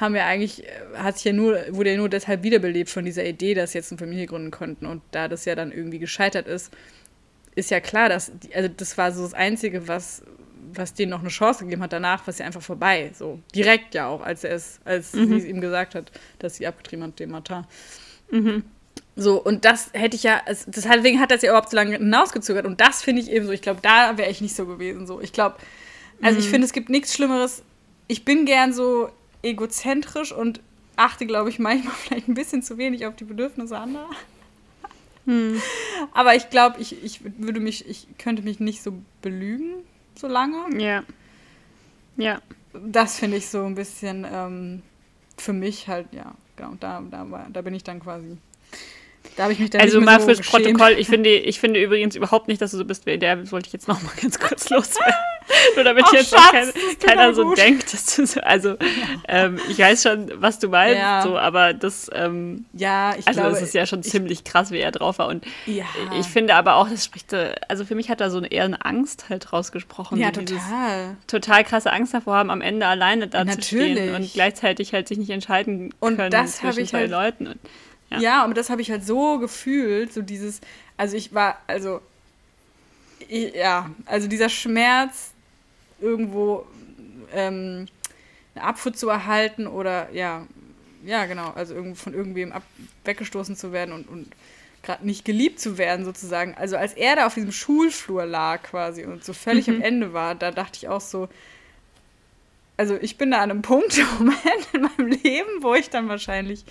haben 0.00 0.16
ja 0.16 0.26
eigentlich, 0.26 0.64
äh, 0.64 0.68
hat 0.96 1.16
sich 1.16 1.24
ja 1.24 1.32
nur, 1.32 1.58
wurde 1.70 1.90
ja 1.90 1.96
nur 1.96 2.08
deshalb 2.08 2.42
wiederbelebt 2.42 2.90
von 2.90 3.04
dieser 3.04 3.24
Idee, 3.24 3.54
dass 3.54 3.72
sie 3.72 3.78
jetzt 3.78 3.92
eine 3.92 3.98
Familie 3.98 4.26
gründen 4.26 4.50
konnten. 4.50 4.86
Und 4.86 5.02
da 5.10 5.28
das 5.28 5.44
ja 5.44 5.54
dann 5.54 5.72
irgendwie 5.72 5.98
gescheitert 5.98 6.48
ist, 6.48 6.72
ist 7.54 7.70
ja 7.70 7.80
klar, 7.80 8.08
dass, 8.08 8.32
die, 8.38 8.54
also 8.54 8.68
das 8.74 8.96
war 8.96 9.12
so 9.12 9.22
das 9.22 9.34
Einzige, 9.34 9.88
was, 9.88 10.22
was 10.72 10.94
denen 10.94 11.10
noch 11.10 11.20
eine 11.20 11.28
Chance 11.28 11.64
gegeben 11.64 11.82
hat. 11.82 11.92
Danach 11.92 12.20
war 12.26 12.28
es 12.28 12.38
ja 12.38 12.46
einfach 12.46 12.62
vorbei. 12.62 13.10
So 13.14 13.40
direkt 13.54 13.94
ja 13.94 14.08
auch, 14.08 14.22
als 14.22 14.44
er 14.44 14.54
es, 14.54 14.80
als 14.84 15.12
mhm. 15.12 15.28
sie 15.28 15.36
es 15.36 15.44
ihm 15.44 15.60
gesagt 15.60 15.94
hat, 15.94 16.10
dass 16.38 16.56
sie 16.56 16.66
abgetrieben 16.66 17.04
hat, 17.04 17.18
den 17.18 17.30
Martin. 17.30 17.64
Mhm. 18.30 18.64
So, 19.16 19.42
und 19.42 19.64
das 19.64 19.90
hätte 19.92 20.16
ich 20.16 20.22
ja, 20.22 20.40
deswegen 20.66 21.20
hat 21.20 21.30
das 21.30 21.42
ja 21.42 21.50
überhaupt 21.50 21.70
so 21.70 21.76
lange 21.76 21.96
hinausgezögert. 21.96 22.64
Und 22.64 22.80
das 22.80 23.02
finde 23.02 23.22
ich 23.22 23.30
eben 23.30 23.46
so, 23.46 23.52
ich 23.52 23.62
glaube, 23.62 23.80
da 23.82 24.16
wäre 24.16 24.30
ich 24.30 24.40
nicht 24.40 24.56
so 24.56 24.66
gewesen. 24.66 25.06
So, 25.06 25.20
ich 25.20 25.32
glaube, 25.32 25.56
also 26.22 26.38
mhm. 26.38 26.44
ich 26.44 26.48
finde, 26.48 26.66
es 26.66 26.72
gibt 26.72 26.88
nichts 26.88 27.14
Schlimmeres. 27.14 27.62
Ich 28.08 28.24
bin 28.24 28.46
gern 28.46 28.72
so 28.72 29.10
egozentrisch 29.42 30.32
und 30.32 30.60
achte, 30.96 31.26
glaube 31.26 31.50
ich, 31.50 31.58
manchmal 31.58 31.94
vielleicht 31.98 32.28
ein 32.28 32.34
bisschen 32.34 32.62
zu 32.62 32.78
wenig 32.78 33.06
auf 33.06 33.16
die 33.16 33.24
Bedürfnisse 33.24 33.76
anderer. 33.76 34.10
Hm. 35.26 35.60
Aber 36.12 36.34
ich 36.34 36.50
glaube, 36.50 36.80
ich, 36.80 37.02
ich 37.04 37.20
würde 37.38 37.60
mich, 37.60 37.88
ich 37.88 38.06
könnte 38.18 38.42
mich 38.42 38.60
nicht 38.60 38.82
so 38.82 38.94
belügen 39.22 39.74
so 40.14 40.28
lange. 40.28 40.80
Ja. 40.82 41.02
Ja. 42.16 42.40
Das 42.72 43.18
finde 43.18 43.38
ich 43.38 43.48
so 43.48 43.64
ein 43.64 43.74
bisschen 43.74 44.26
ähm, 44.30 44.82
für 45.36 45.52
mich 45.52 45.88
halt, 45.88 46.06
ja, 46.12 46.34
genau, 46.56 46.74
da, 46.78 47.02
da, 47.10 47.48
da 47.52 47.62
bin 47.62 47.74
ich 47.74 47.82
dann 47.82 48.00
quasi 48.00 48.36
da 49.36 49.44
habe 49.44 49.52
ich 49.52 49.58
mich 49.58 49.70
dann 49.70 49.80
Also 49.80 50.00
mal 50.00 50.20
so 50.20 50.26
fürs 50.26 50.38
geschämt. 50.38 50.64
Protokoll, 50.64 50.98
ich 50.98 51.08
finde, 51.08 51.30
ich 51.30 51.60
finde 51.60 51.82
übrigens 51.82 52.16
überhaupt 52.16 52.48
nicht, 52.48 52.60
dass 52.60 52.70
du 52.72 52.76
so 52.76 52.84
bist 52.84 53.06
wie 53.06 53.18
der, 53.18 53.50
wollte 53.50 53.68
ich 53.68 53.72
jetzt 53.72 53.88
noch 53.88 54.02
mal 54.02 54.12
ganz 54.20 54.38
kurz 54.38 54.68
loswerden. 54.70 55.14
Nur 55.74 55.84
damit 55.84 56.04
Ach, 56.06 56.12
jetzt 56.12 56.30
Schatz, 56.30 56.50
kein, 56.50 56.70
keiner 57.00 57.34
so 57.34 57.44
gut. 57.44 57.58
denkt, 57.58 57.92
dass 57.92 58.06
du 58.14 58.26
so, 58.26 58.40
also 58.40 58.76
ähm, 59.26 59.58
ich 59.68 59.78
weiß 59.78 60.02
schon, 60.02 60.30
was 60.36 60.58
du 60.58 60.68
meinst, 60.68 60.98
ja. 60.98 61.22
so, 61.22 61.36
aber 61.38 61.74
das, 61.74 62.08
ähm, 62.14 62.66
ja, 62.72 63.14
ich 63.18 63.26
also 63.26 63.40
glaube, 63.40 63.54
das 63.54 63.62
ist 63.62 63.74
ja 63.74 63.86
schon 63.86 64.00
ich, 64.00 64.10
ziemlich 64.10 64.44
krass, 64.44 64.70
wie 64.70 64.78
er 64.78 64.92
drauf 64.92 65.18
war. 65.18 65.26
Und 65.26 65.44
ja. 65.66 65.86
ich 66.18 66.26
finde 66.26 66.54
aber 66.54 66.76
auch, 66.76 66.88
das 66.88 67.04
spricht, 67.04 67.34
also 67.68 67.84
für 67.84 67.94
mich 67.94 68.10
hat 68.10 68.20
da 68.20 68.30
so 68.30 68.40
eher 68.40 68.64
eine 68.64 68.84
Angst 68.84 69.28
halt 69.28 69.52
rausgesprochen. 69.52 70.18
Ja, 70.18 70.30
total. 70.30 71.16
Total 71.26 71.64
krasse 71.64 71.92
Angst 71.92 72.14
davor 72.14 72.36
haben, 72.36 72.50
am 72.50 72.60
Ende 72.60 72.86
alleine 72.86 73.26
da 73.26 73.44
Natürlich. 73.44 73.66
zu 73.66 73.76
stehen 73.76 74.14
und 74.14 74.32
gleichzeitig 74.32 74.92
halt 74.92 75.08
sich 75.08 75.18
nicht 75.18 75.30
entscheiden 75.30 75.92
und 76.00 76.16
können 76.16 76.30
das 76.30 76.58
zwischen 76.58 76.86
zwei 76.86 77.00
halt 77.00 77.10
Leuten. 77.10 77.46
Und, 77.48 77.58
ja, 78.10 78.18
ja 78.18 78.44
und 78.44 78.56
das 78.56 78.70
habe 78.70 78.82
ich 78.82 78.90
halt 78.90 79.04
so 79.04 79.38
gefühlt, 79.38 80.12
so 80.12 80.22
dieses, 80.22 80.60
also 80.96 81.16
ich 81.16 81.34
war, 81.34 81.60
also, 81.66 82.00
ich, 83.28 83.54
ja, 83.54 83.90
also 84.06 84.28
dieser 84.28 84.48
Schmerz, 84.48 85.30
irgendwo 86.00 86.66
ähm, 87.32 87.86
eine 88.54 88.64
Abfuhr 88.64 88.92
zu 88.92 89.08
erhalten 89.08 89.66
oder, 89.66 90.10
ja, 90.12 90.46
ja, 91.04 91.26
genau, 91.26 91.50
also 91.50 91.74
irgendwo 91.74 91.96
von 91.96 92.14
irgendwem 92.14 92.52
ab, 92.52 92.62
weggestoßen 93.04 93.56
zu 93.56 93.72
werden 93.72 93.92
und, 93.92 94.08
und 94.08 94.32
gerade 94.82 95.06
nicht 95.06 95.24
geliebt 95.24 95.60
zu 95.60 95.78
werden, 95.78 96.04
sozusagen. 96.04 96.54
Also 96.54 96.76
als 96.76 96.94
er 96.94 97.16
da 97.16 97.26
auf 97.26 97.34
diesem 97.34 97.52
Schulflur 97.52 98.26
lag 98.26 98.62
quasi 98.62 99.04
und 99.04 99.24
so 99.24 99.32
völlig 99.32 99.66
mhm. 99.66 99.76
am 99.76 99.82
Ende 99.82 100.12
war, 100.12 100.34
da 100.34 100.50
dachte 100.50 100.76
ich 100.76 100.88
auch 100.88 101.00
so, 101.00 101.28
also 102.80 102.96
ich 102.98 103.18
bin 103.18 103.30
da 103.30 103.42
an 103.42 103.50
einem 103.50 103.60
Punkt 103.60 103.98
im 103.98 104.06
Moment 104.18 104.68
in 104.72 104.80
meinem 104.80 105.08
Leben, 105.08 105.62
wo 105.62 105.74
ich 105.74 105.90
dann 105.90 106.08
wahrscheinlich 106.08 106.64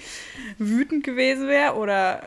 wütend 0.57 1.03
gewesen 1.03 1.47
wäre 1.47 1.75
oder 1.75 2.23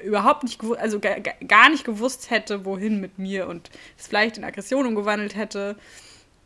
äh, 0.00 0.06
überhaupt 0.06 0.44
nicht, 0.44 0.58
also 0.78 0.98
gar 0.98 1.68
nicht 1.68 1.84
gewusst 1.84 2.30
hätte, 2.30 2.64
wohin 2.64 2.98
mit 2.98 3.18
mir 3.18 3.48
und 3.48 3.68
es 3.98 4.06
vielleicht 4.06 4.38
in 4.38 4.44
Aggression 4.44 4.86
umgewandelt 4.86 5.36
hätte. 5.36 5.76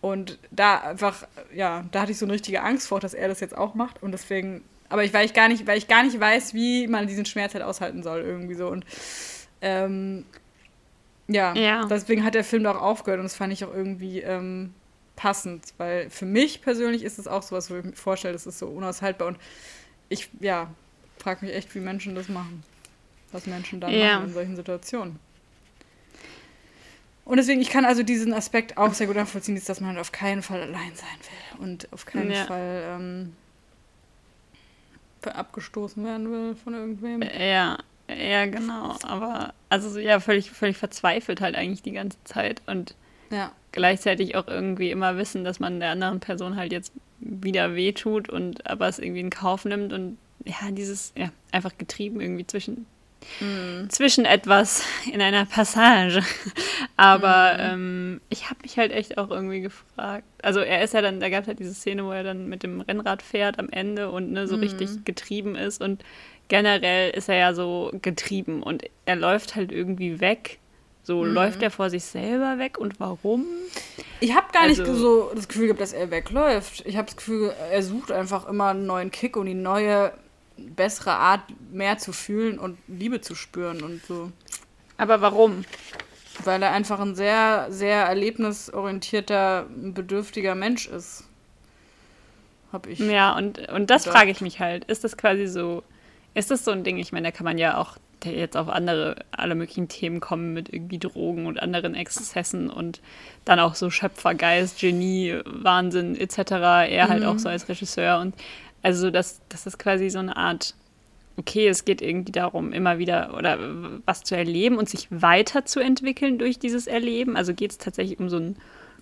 Und 0.01 0.41
da 0.51 0.79
einfach, 0.79 1.25
ja, 1.55 1.85
da 1.93 2.01
hatte 2.03 2.11
ich 2.11 2.19
so 2.19 2.27
eine 2.27 2.33
richtige 2.35 2.63
Angst 2.63 2.89
vor, 2.89 2.99
dass 2.99 3.15
er 3.15 3.29
das 3.29 3.39
jetzt 3.39 3.57
auch 3.57 3.77
macht. 3.77 4.03
Und 4.03 4.11
deswegen, 4.11 4.63
aber 4.89 5.05
ich, 5.05 5.15
weil 5.15 5.27
ich 5.27 5.35
gar 5.35 5.47
nicht, 5.47 5.69
weil 5.69 5.79
ich 5.79 5.87
gar 5.87 6.03
nicht 6.03 6.19
weiß, 6.19 6.53
wie 6.53 6.89
man 6.89 7.07
diesen 7.07 7.27
Schmerz 7.27 7.55
halt 7.55 7.63
aushalten 7.63 8.03
soll, 8.03 8.23
irgendwie 8.23 8.55
so. 8.55 8.67
Und 8.67 8.85
ähm, 9.63 10.27
ja, 11.29 11.55
ja, 11.55 11.87
deswegen 11.87 12.25
hat 12.25 12.35
der 12.35 12.45
Film 12.45 12.65
da 12.65 12.73
auch 12.73 12.83
aufgehört 12.83 13.21
und 13.21 13.25
das 13.25 13.37
fand 13.37 13.53
ich 13.53 13.65
auch 13.65 13.73
irgendwie 13.73 14.21
ähm, 14.21 14.75
passend, 15.17 15.75
weil 15.79 16.11
für 16.11 16.27
mich 16.27 16.63
persönlich 16.63 17.03
ist 17.03 17.19
es 17.19 17.27
auch 17.27 17.43
sowas, 17.43 17.71
wo 17.71 17.77
ich 17.77 17.85
mir 17.85 17.93
vorstelle, 17.93 18.33
das 18.33 18.47
ist 18.47 18.59
so 18.59 18.67
unaushaltbar 18.67 19.29
und 19.29 19.39
ich, 20.09 20.29
ja, 20.41 20.71
frage 21.19 21.47
mich 21.47 21.55
echt, 21.55 21.75
wie 21.75 21.81
Menschen 21.81 22.15
das 22.15 22.29
machen. 22.29 22.63
Was 23.33 23.47
Menschen 23.47 23.81
dann 23.81 23.93
ja. 23.93 24.17
machen 24.17 24.29
in 24.29 24.35
solchen 24.35 24.57
Situationen. 24.57 25.19
Und 27.25 27.39
deswegen, 27.39 27.61
ich 27.61 27.71
kann 27.71 27.85
also 27.85 28.03
diesen 28.03 28.35
Aspekt 28.35 28.77
auch 28.77 28.93
sehr 28.93 29.07
gut 29.07 29.17
nachvollziehen, 29.17 29.61
dass 29.67 29.81
man 29.81 29.99
auf 29.99 30.13
keinen 30.13 30.43
Fall 30.43 30.61
allein 30.61 30.95
sein 30.95 31.19
will 31.23 31.65
und 31.65 31.93
auf 31.93 32.05
keinen 32.05 32.31
ja. 32.31 32.45
Fall 32.45 32.83
ähm, 32.87 33.33
abgestoßen 35.25 36.05
werden 36.05 36.31
will 36.31 36.55
von 36.55 36.75
irgendwem. 36.75 37.23
Ja, 37.23 37.79
ja, 38.09 38.45
genau. 38.45 38.97
Aber 39.03 39.55
also 39.71 39.99
ja, 39.99 40.21
völlig, 40.21 40.51
völlig 40.51 40.77
verzweifelt 40.77 41.41
halt 41.41 41.57
eigentlich 41.57 41.83
die 41.83 41.93
ganze 41.93 42.23
Zeit 42.25 42.61
und 42.67 42.95
ja 43.31 43.53
gleichzeitig 43.75 44.37
auch 44.37 44.47
irgendwie 44.47 44.91
immer 44.91 45.17
wissen, 45.17 45.45
dass 45.45 45.61
man 45.61 45.81
der 45.81 45.91
anderen 45.91 46.21
Person 46.21 46.57
halt 46.57 46.73
jetzt 46.73 46.93
wieder 47.19 47.75
wehtut 47.75 48.29
und 48.29 48.67
aber 48.67 48.89
es 48.89 48.99
irgendwie 48.99 49.21
in 49.21 49.31
Kauf 49.31 49.65
nimmt 49.65 49.93
und 49.93 50.17
ja, 50.45 50.71
dieses, 50.71 51.13
ja, 51.17 51.31
einfach 51.53 51.77
getrieben 51.77 52.21
irgendwie 52.21 52.47
zwischen, 52.47 52.87
mm. 53.41 53.89
zwischen 53.89 54.25
etwas 54.27 54.85
in 55.13 55.21
einer 55.21 55.47
Passage. 55.47 56.23
aber 56.97 57.55
mm. 57.55 57.61
ähm, 57.61 58.21
ich 58.29 58.51
habe 58.51 58.61
mich 58.63 58.79
halt 58.79 58.93
echt 58.93 59.19
auch 59.19 59.31
irgendwie 59.31 59.61
gefragt. 59.61 60.25
Also 60.43 60.61
er 60.61 60.83
ist 60.83 60.95
ja 60.95 61.03
dann, 61.03 61.21
da 61.21 61.29
gab 61.29 61.43
es 61.43 61.49
halt 61.49 61.59
diese 61.59 61.75
Szene, 61.75 62.05
wo 62.05 62.13
er 62.13 62.25
dann 62.25 62.49
mit 62.49 62.63
dem 62.63 62.81
Rennrad 62.81 63.23
fährt 63.23 63.59
am 63.59 63.71
Ende 63.71 64.11
und 64.11 64.33
ne, 64.33 64.47
so 64.47 64.57
mm. 64.57 64.61
richtig 64.61 65.05
getrieben 65.05 65.57
ist 65.57 65.81
und 65.81 66.05
generell 66.49 67.11
ist 67.11 67.29
er 67.29 67.37
ja 67.37 67.55
so 67.55 67.91
getrieben 68.03 68.63
und 68.63 68.85
er 69.07 69.17
läuft 69.17 69.57
halt 69.57 69.73
irgendwie 69.73 70.21
weg. 70.21 70.59
So 71.05 71.23
mhm. 71.23 71.35
läuft 71.35 71.63
er 71.63 71.71
vor 71.71 71.91
sich 71.91 72.03
selber 72.03 72.59
weg 72.59 72.79
und 72.79 72.99
warum? 72.99 73.45
Ich 74.21 74.35
habe 74.35 74.47
gar 74.53 74.63
also, 74.63 74.83
nicht 74.83 74.99
so 74.99 75.31
das 75.35 75.49
Gefühl 75.49 75.67
gehabt, 75.67 75.83
dass 75.83 75.93
er 75.93 76.11
wegläuft. 76.11 76.83
Ich 76.87 76.97
habe 76.97 77.07
das 77.07 77.17
Gefühl, 77.17 77.53
er 77.71 77.83
sucht 77.83 78.11
einfach 78.11 78.49
immer 78.49 78.69
einen 78.69 78.87
neuen 78.87 79.11
Kick 79.11 79.37
und 79.37 79.45
die 79.45 79.55
neue, 79.55 80.13
bessere 80.57 81.13
Art, 81.13 81.43
mehr 81.71 81.99
zu 81.99 82.13
fühlen 82.13 82.59
und 82.59 82.79
Liebe 82.89 83.21
zu 83.21 83.35
spüren 83.35 83.83
und 83.83 84.03
so. 84.07 84.33
Aber 84.97 85.21
warum? 85.21 85.67
Weil 86.43 86.63
er 86.63 86.73
einfach 86.73 86.99
ein 87.01 87.15
sehr, 87.15 87.67
sehr 87.69 88.05
erlebnisorientierter, 88.05 89.67
bedürftiger 89.69 90.55
Mensch 90.55 90.87
ist. 90.87 91.25
Hab 92.73 92.87
ich. 92.87 92.99
Ja, 92.99 93.37
und, 93.37 93.69
und 93.69 93.91
das 93.91 94.07
frage 94.07 94.31
ich 94.31 94.41
mich 94.41 94.59
halt. 94.59 94.85
Ist 94.87 95.05
das 95.05 95.19
quasi 95.19 95.47
so, 95.47 95.83
ist 96.33 96.51
das 96.51 96.65
so 96.65 96.71
ein 96.71 96.83
Ding? 96.83 96.97
Ich 96.97 97.13
meine, 97.13 97.29
da 97.29 97.31
kann 97.31 97.45
man 97.45 97.59
ja 97.59 97.77
auch 97.77 97.99
jetzt 98.25 98.57
auf 98.57 98.69
andere, 98.69 99.17
alle 99.31 99.55
möglichen 99.55 99.89
Themen 99.89 100.21
kommen 100.21 100.53
mit 100.53 100.73
irgendwie 100.73 100.99
Drogen 100.99 101.47
und 101.47 101.61
anderen 101.61 101.95
Exzessen 101.95 102.71
und 102.71 103.01
dann 103.45 103.61
auch 103.61 103.75
so 103.75 103.91
Schöpfergeist, 103.91 104.81
Genie, 104.81 105.41
Wahnsinn 105.45 106.17
etc. 106.17 106.39
Er 106.89 107.07
mhm. 107.07 107.11
halt 107.11 107.25
auch 107.25 107.39
so 107.39 107.49
als 107.49 107.69
Regisseur 107.69 108.21
und 108.21 108.35
also 108.83 109.11
das, 109.11 109.41
das 109.49 109.67
ist 109.67 109.79
quasi 109.79 110.11
so 110.11 110.19
eine 110.19 110.37
Art 110.37 110.75
okay, 111.37 111.69
es 111.69 111.85
geht 111.85 112.01
irgendwie 112.01 112.33
darum, 112.33 112.73
immer 112.73 112.99
wieder 112.99 113.37
oder 113.37 113.59
was 114.07 114.23
zu 114.23 114.37
erleben 114.37 114.79
und 114.79 114.89
sich 114.89 115.09
weiterzuentwickeln 115.11 116.39
durch 116.39 116.59
dieses 116.59 116.87
Erleben. 116.87 117.37
Also 117.37 117.55
geht 117.55 117.73
es 117.73 117.79
tatsächlich 117.79 118.21
um 118.21 118.29
so 118.29 118.37
ein 118.37 118.57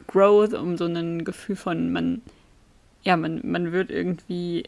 Growth, 0.06 0.54
um 0.54 0.76
so 0.76 0.86
ein 0.86 1.24
Gefühl 1.24 1.56
von, 1.56 1.92
man, 1.92 2.22
ja, 3.02 3.16
man, 3.16 3.40
man 3.44 3.72
wird 3.72 3.90
irgendwie 3.90 4.64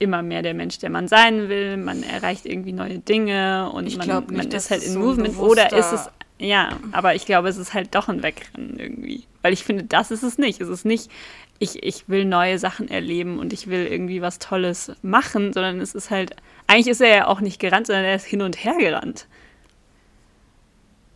immer 0.00 0.22
mehr 0.22 0.42
der 0.42 0.54
Mensch, 0.54 0.78
der 0.78 0.90
man 0.90 1.06
sein 1.06 1.48
will, 1.48 1.76
man 1.76 2.02
erreicht 2.02 2.46
irgendwie 2.46 2.72
neue 2.72 2.98
Dinge 2.98 3.70
und 3.72 3.96
man, 3.96 4.08
nicht, 4.08 4.30
man 4.30 4.48
ist 4.48 4.70
halt 4.70 4.82
in 4.82 4.94
so 4.94 4.98
Movement 4.98 5.38
oder 5.38 5.72
ist 5.72 5.92
es, 5.92 6.10
ja, 6.38 6.70
aber 6.92 7.14
ich 7.14 7.26
glaube, 7.26 7.48
es 7.48 7.58
ist 7.58 7.74
halt 7.74 7.94
doch 7.94 8.08
ein 8.08 8.22
Wegrennen 8.22 8.78
irgendwie. 8.78 9.24
Weil 9.42 9.52
ich 9.52 9.62
finde, 9.62 9.84
das 9.84 10.10
ist 10.10 10.22
es 10.22 10.38
nicht. 10.38 10.60
Es 10.60 10.68
ist 10.68 10.86
nicht, 10.86 11.10
ich, 11.58 11.82
ich 11.82 12.08
will 12.08 12.24
neue 12.24 12.58
Sachen 12.58 12.88
erleben 12.88 13.38
und 13.38 13.52
ich 13.52 13.66
will 13.66 13.86
irgendwie 13.86 14.22
was 14.22 14.38
Tolles 14.38 14.92
machen, 15.02 15.52
sondern 15.52 15.80
es 15.80 15.94
ist 15.94 16.10
halt, 16.10 16.34
eigentlich 16.66 16.88
ist 16.88 17.02
er 17.02 17.14
ja 17.14 17.26
auch 17.26 17.42
nicht 17.42 17.60
gerannt, 17.60 17.86
sondern 17.86 18.06
er 18.06 18.16
ist 18.16 18.24
hin 18.24 18.40
und 18.40 18.64
her 18.64 18.76
gerannt. 18.78 19.26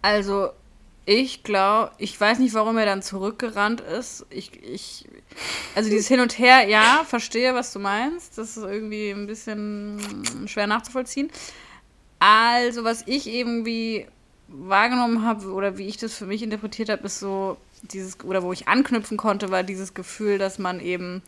Also, 0.02 0.50
ich 1.06 1.42
glaube, 1.42 1.92
ich 1.98 2.18
weiß 2.18 2.38
nicht, 2.38 2.54
warum 2.54 2.78
er 2.78 2.86
dann 2.86 3.02
zurückgerannt 3.02 3.80
ist. 3.80 4.24
Ich, 4.30 4.52
ich, 4.62 5.06
also 5.74 5.90
dieses 5.90 6.08
Hin 6.08 6.20
und 6.20 6.38
Her, 6.38 6.66
ja, 6.66 7.04
verstehe, 7.06 7.54
was 7.54 7.72
du 7.72 7.78
meinst. 7.78 8.38
Das 8.38 8.56
ist 8.56 8.62
irgendwie 8.62 9.10
ein 9.10 9.26
bisschen 9.26 10.00
schwer 10.46 10.66
nachzuvollziehen. 10.66 11.30
Also, 12.18 12.84
was 12.84 13.02
ich 13.06 13.26
irgendwie 13.26 14.06
wahrgenommen 14.48 15.26
habe 15.26 15.52
oder 15.52 15.76
wie 15.76 15.86
ich 15.88 15.98
das 15.98 16.14
für 16.14 16.26
mich 16.26 16.42
interpretiert 16.42 16.88
habe, 16.88 17.04
ist 17.04 17.20
so 17.20 17.58
dieses, 17.82 18.20
oder 18.24 18.42
wo 18.42 18.52
ich 18.52 18.68
anknüpfen 18.68 19.16
konnte, 19.16 19.50
war 19.50 19.62
dieses 19.62 19.92
Gefühl, 19.92 20.38
dass 20.38 20.58
man 20.58 20.80
eben, 20.80 21.22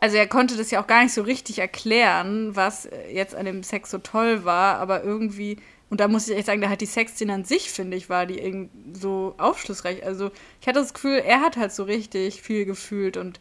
also 0.00 0.16
er 0.16 0.26
konnte 0.26 0.56
das 0.56 0.70
ja 0.70 0.82
auch 0.82 0.86
gar 0.86 1.02
nicht 1.02 1.14
so 1.14 1.22
richtig 1.22 1.60
erklären, 1.60 2.56
was 2.56 2.88
jetzt 3.12 3.34
an 3.34 3.46
dem 3.46 3.62
Sex 3.62 3.90
so 3.90 3.98
toll 3.98 4.44
war, 4.44 4.78
aber 4.78 5.04
irgendwie, 5.04 5.58
und 5.90 6.00
da 6.00 6.08
muss 6.08 6.28
ich 6.28 6.36
echt 6.36 6.46
sagen, 6.46 6.60
da 6.60 6.68
hat 6.68 6.80
die 6.80 6.86
Sexszene 6.86 7.32
an 7.32 7.44
sich, 7.44 7.70
finde 7.70 7.96
ich, 7.96 8.08
war 8.08 8.26
die 8.26 8.68
so 8.94 9.34
aufschlussreich. 9.38 10.04
Also 10.04 10.30
ich 10.60 10.66
hatte 10.66 10.80
das 10.80 10.94
Gefühl, 10.94 11.18
er 11.18 11.40
hat 11.40 11.56
halt 11.56 11.72
so 11.72 11.84
richtig 11.84 12.42
viel 12.42 12.64
gefühlt 12.64 13.16
und 13.16 13.40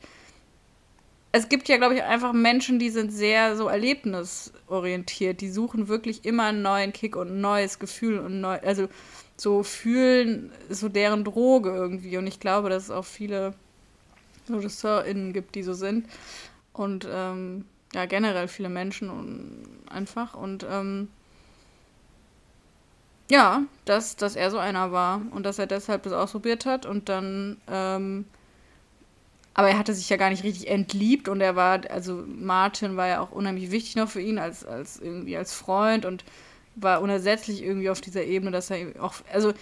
es 1.35 1.49
gibt 1.49 1.67
ja, 1.67 1.77
glaube 1.77 1.95
ich, 1.95 2.03
einfach 2.03 2.31
Menschen, 2.31 2.77
die 2.77 2.91
sind 2.91 3.11
sehr 3.11 3.57
so 3.57 3.67
erlebnisorientiert. 3.67 5.41
Die 5.41 5.49
suchen 5.49 5.87
wirklich 5.87 6.25
immer 6.25 6.43
einen 6.43 6.61
neuen 6.61 6.93
Kick 6.93 7.15
und 7.15 7.29
ein 7.29 7.41
neues 7.41 7.79
Gefühl 7.79 8.19
und 8.19 8.39
neu, 8.39 8.59
also 8.59 8.87
so 9.35 9.63
fühlen, 9.63 10.51
so 10.69 10.89
deren 10.89 11.23
Droge 11.23 11.71
irgendwie. 11.71 12.17
Und 12.17 12.27
ich 12.27 12.39
glaube, 12.39 12.69
dass 12.69 12.83
es 12.83 12.91
auch 12.91 13.05
viele 13.05 13.55
RegisseurInnen 14.47 15.33
gibt, 15.33 15.55
die 15.55 15.63
so 15.63 15.73
sind. 15.73 16.07
Und 16.71 17.07
ähm, 17.11 17.65
ja, 17.95 18.05
generell 18.05 18.47
viele 18.47 18.69
Menschen 18.69 19.09
und 19.09 19.65
einfach. 19.89 20.35
Und 20.35 20.67
ähm, 20.69 21.07
ja, 23.33 23.63
dass, 23.85 24.15
dass 24.15 24.35
er 24.35 24.51
so 24.51 24.59
einer 24.59 24.91
war 24.91 25.19
und 25.31 25.43
dass 25.43 25.57
er 25.57 25.65
deshalb 25.65 26.03
das 26.03 26.13
ausprobiert 26.13 26.67
hat 26.67 26.85
und 26.85 27.09
dann 27.09 27.57
ähm, 27.67 28.25
aber 29.55 29.69
er 29.69 29.79
hatte 29.79 29.95
sich 29.95 30.07
ja 30.09 30.17
gar 30.17 30.29
nicht 30.29 30.43
richtig 30.43 30.67
entliebt 30.67 31.27
und 31.27 31.41
er 31.41 31.55
war, 31.55 31.81
also 31.89 32.23
Martin 32.27 32.95
war 32.95 33.07
ja 33.07 33.21
auch 33.21 33.31
unheimlich 33.31 33.71
wichtig 33.71 33.95
noch 33.95 34.09
für 34.09 34.21
ihn 34.21 34.37
als, 34.37 34.63
als 34.65 34.99
irgendwie 34.99 35.35
als 35.35 35.51
Freund 35.51 36.05
und 36.05 36.23
war 36.75 37.01
unersetzlich 37.01 37.63
irgendwie 37.63 37.89
auf 37.89 38.01
dieser 38.01 38.23
Ebene, 38.23 38.51
dass 38.51 38.69
er 38.69 39.01
auch, 39.03 39.15
also 39.31 39.53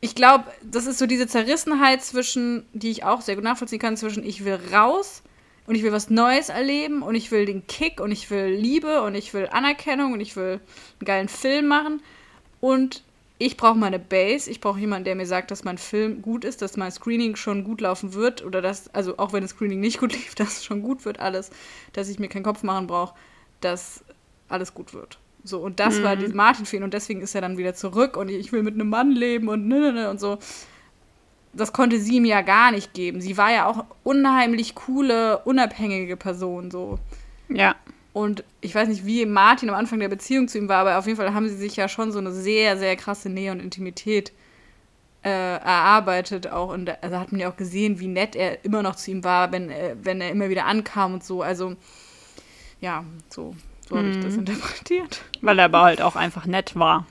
ich 0.00 0.16
glaube, 0.16 0.44
das 0.62 0.86
ist 0.86 0.98
so 0.98 1.06
diese 1.06 1.28
Zerrissenheit 1.28 2.02
zwischen, 2.02 2.66
die 2.72 2.90
ich 2.90 3.04
auch 3.04 3.20
sehr 3.20 3.36
gut 3.36 3.44
nachvollziehen 3.44 3.80
kann, 3.80 3.96
zwischen 3.96 4.24
ich 4.24 4.44
will 4.44 4.58
raus 4.72 5.22
und 5.66 5.76
ich 5.76 5.84
will 5.84 5.92
was 5.92 6.10
Neues 6.10 6.48
erleben 6.48 7.02
und 7.02 7.14
ich 7.14 7.30
will 7.30 7.44
den 7.44 7.64
Kick 7.68 8.00
und 8.00 8.10
ich 8.10 8.28
will 8.30 8.46
Liebe 8.46 9.02
und 9.02 9.14
ich 9.14 9.34
will 9.34 9.48
Anerkennung 9.50 10.14
und 10.14 10.20
ich 10.20 10.34
will 10.34 10.60
einen 11.00 11.06
geilen 11.06 11.28
Film 11.28 11.66
machen 11.66 12.02
und 12.60 13.02
ich 13.38 13.56
brauche 13.56 13.78
meine 13.78 14.00
Base, 14.00 14.50
ich 14.50 14.60
brauche 14.60 14.80
jemanden, 14.80 15.04
der 15.04 15.14
mir 15.14 15.26
sagt, 15.26 15.52
dass 15.52 15.62
mein 15.62 15.78
Film 15.78 16.22
gut 16.22 16.44
ist, 16.44 16.60
dass 16.60 16.76
mein 16.76 16.90
Screening 16.90 17.36
schon 17.36 17.62
gut 17.62 17.80
laufen 17.80 18.14
wird 18.14 18.44
oder 18.44 18.60
dass, 18.60 18.92
also 18.94 19.16
auch 19.18 19.32
wenn 19.32 19.42
das 19.42 19.52
Screening 19.52 19.78
nicht 19.78 20.00
gut 20.00 20.12
lief, 20.14 20.34
dass 20.34 20.58
es 20.58 20.64
schon 20.64 20.82
gut 20.82 21.04
wird 21.04 21.20
alles, 21.20 21.50
dass 21.92 22.08
ich 22.08 22.18
mir 22.18 22.28
keinen 22.28 22.42
Kopf 22.42 22.64
machen 22.64 22.88
brauche, 22.88 23.14
dass 23.60 24.02
alles 24.48 24.74
gut 24.74 24.92
wird. 24.92 25.18
So, 25.44 25.60
und 25.60 25.78
das 25.78 25.98
mhm. 25.98 26.02
war 26.02 26.16
die 26.16 26.28
Martin-Fehlen 26.28 26.82
und 26.82 26.94
deswegen 26.94 27.20
ist 27.20 27.34
er 27.34 27.40
dann 27.40 27.58
wieder 27.58 27.74
zurück 27.74 28.16
und 28.16 28.28
ich 28.28 28.52
will 28.52 28.62
mit 28.62 28.74
einem 28.74 28.88
Mann 28.88 29.12
leben 29.12 29.48
und 29.48 29.68
ne, 29.68 29.80
ne, 29.80 29.92
ne 29.92 30.10
und 30.10 30.18
so. 30.18 30.38
Das 31.52 31.72
konnte 31.72 31.98
sie 31.98 32.16
ihm 32.16 32.24
ja 32.24 32.42
gar 32.42 32.72
nicht 32.72 32.92
geben. 32.92 33.20
Sie 33.20 33.36
war 33.36 33.52
ja 33.52 33.66
auch 33.66 33.84
unheimlich 34.04 34.74
coole, 34.74 35.38
unabhängige 35.38 36.16
Person, 36.16 36.70
so. 36.70 36.98
Ja. 37.48 37.76
Und 38.18 38.42
ich 38.60 38.74
weiß 38.74 38.88
nicht, 38.88 39.06
wie 39.06 39.24
Martin 39.26 39.68
am 39.68 39.76
Anfang 39.76 40.00
der 40.00 40.08
Beziehung 40.08 40.48
zu 40.48 40.58
ihm 40.58 40.68
war, 40.68 40.78
aber 40.78 40.98
auf 40.98 41.06
jeden 41.06 41.16
Fall 41.16 41.34
haben 41.34 41.48
sie 41.48 41.54
sich 41.54 41.76
ja 41.76 41.88
schon 41.88 42.10
so 42.10 42.18
eine 42.18 42.32
sehr, 42.32 42.76
sehr 42.76 42.96
krasse 42.96 43.28
Nähe 43.28 43.52
und 43.52 43.60
Intimität 43.60 44.32
äh, 45.22 45.28
erarbeitet. 45.28 46.50
Auch 46.50 46.72
und 46.72 47.00
also 47.00 47.16
hat 47.16 47.30
man 47.30 47.40
ja 47.40 47.48
auch 47.48 47.56
gesehen, 47.56 48.00
wie 48.00 48.08
nett 48.08 48.34
er 48.34 48.64
immer 48.64 48.82
noch 48.82 48.96
zu 48.96 49.12
ihm 49.12 49.22
war, 49.22 49.52
wenn, 49.52 49.70
äh, 49.70 49.94
wenn 50.02 50.20
er 50.20 50.30
immer 50.32 50.48
wieder 50.48 50.66
ankam 50.66 51.14
und 51.14 51.22
so. 51.22 51.42
Also 51.42 51.76
ja, 52.80 53.04
so, 53.28 53.54
so 53.88 53.96
habe 53.96 54.08
ich 54.08 54.16
das 54.16 54.32
mhm. 54.32 54.40
interpretiert. 54.40 55.22
Weil 55.40 55.60
er 55.60 55.66
aber 55.66 55.82
halt 55.82 56.02
auch 56.02 56.16
einfach 56.16 56.44
nett 56.44 56.74
war 56.74 57.06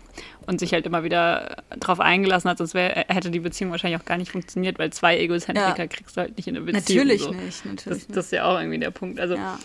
und 0.46 0.60
sich 0.60 0.74
halt 0.74 0.86
immer 0.86 1.06
wieder 1.06 1.64
drauf 1.80 2.02
eingelassen 2.02 2.50
hat, 2.50 2.58
sonst 2.58 2.74
wär, 2.74 3.06
hätte 3.08 3.32
die 3.32 3.40
Beziehung 3.40 3.72
wahrscheinlich 3.72 4.02
auch 4.02 4.06
gar 4.06 4.18
nicht 4.18 4.32
funktioniert, 4.32 4.78
weil 4.78 4.92
zwei 4.92 5.18
Egozentriker 5.20 5.84
ja. 5.84 5.88
kriegst 5.88 6.18
du 6.18 6.22
halt 6.22 6.36
nicht 6.36 6.50
in 6.50 6.58
eine 6.58 6.66
Beziehung. 6.66 7.08
Natürlich 7.08 7.22
so. 7.22 7.32
nicht, 7.32 7.66
natürlich 7.66 7.84
das, 7.86 7.94
nicht. 7.94 8.18
Das 8.18 8.26
ist 8.26 8.32
ja 8.32 8.44
auch 8.44 8.60
irgendwie 8.60 8.80
der 8.80 8.92
Punkt. 8.92 9.22
Also 9.22 9.36
ja. 9.36 9.58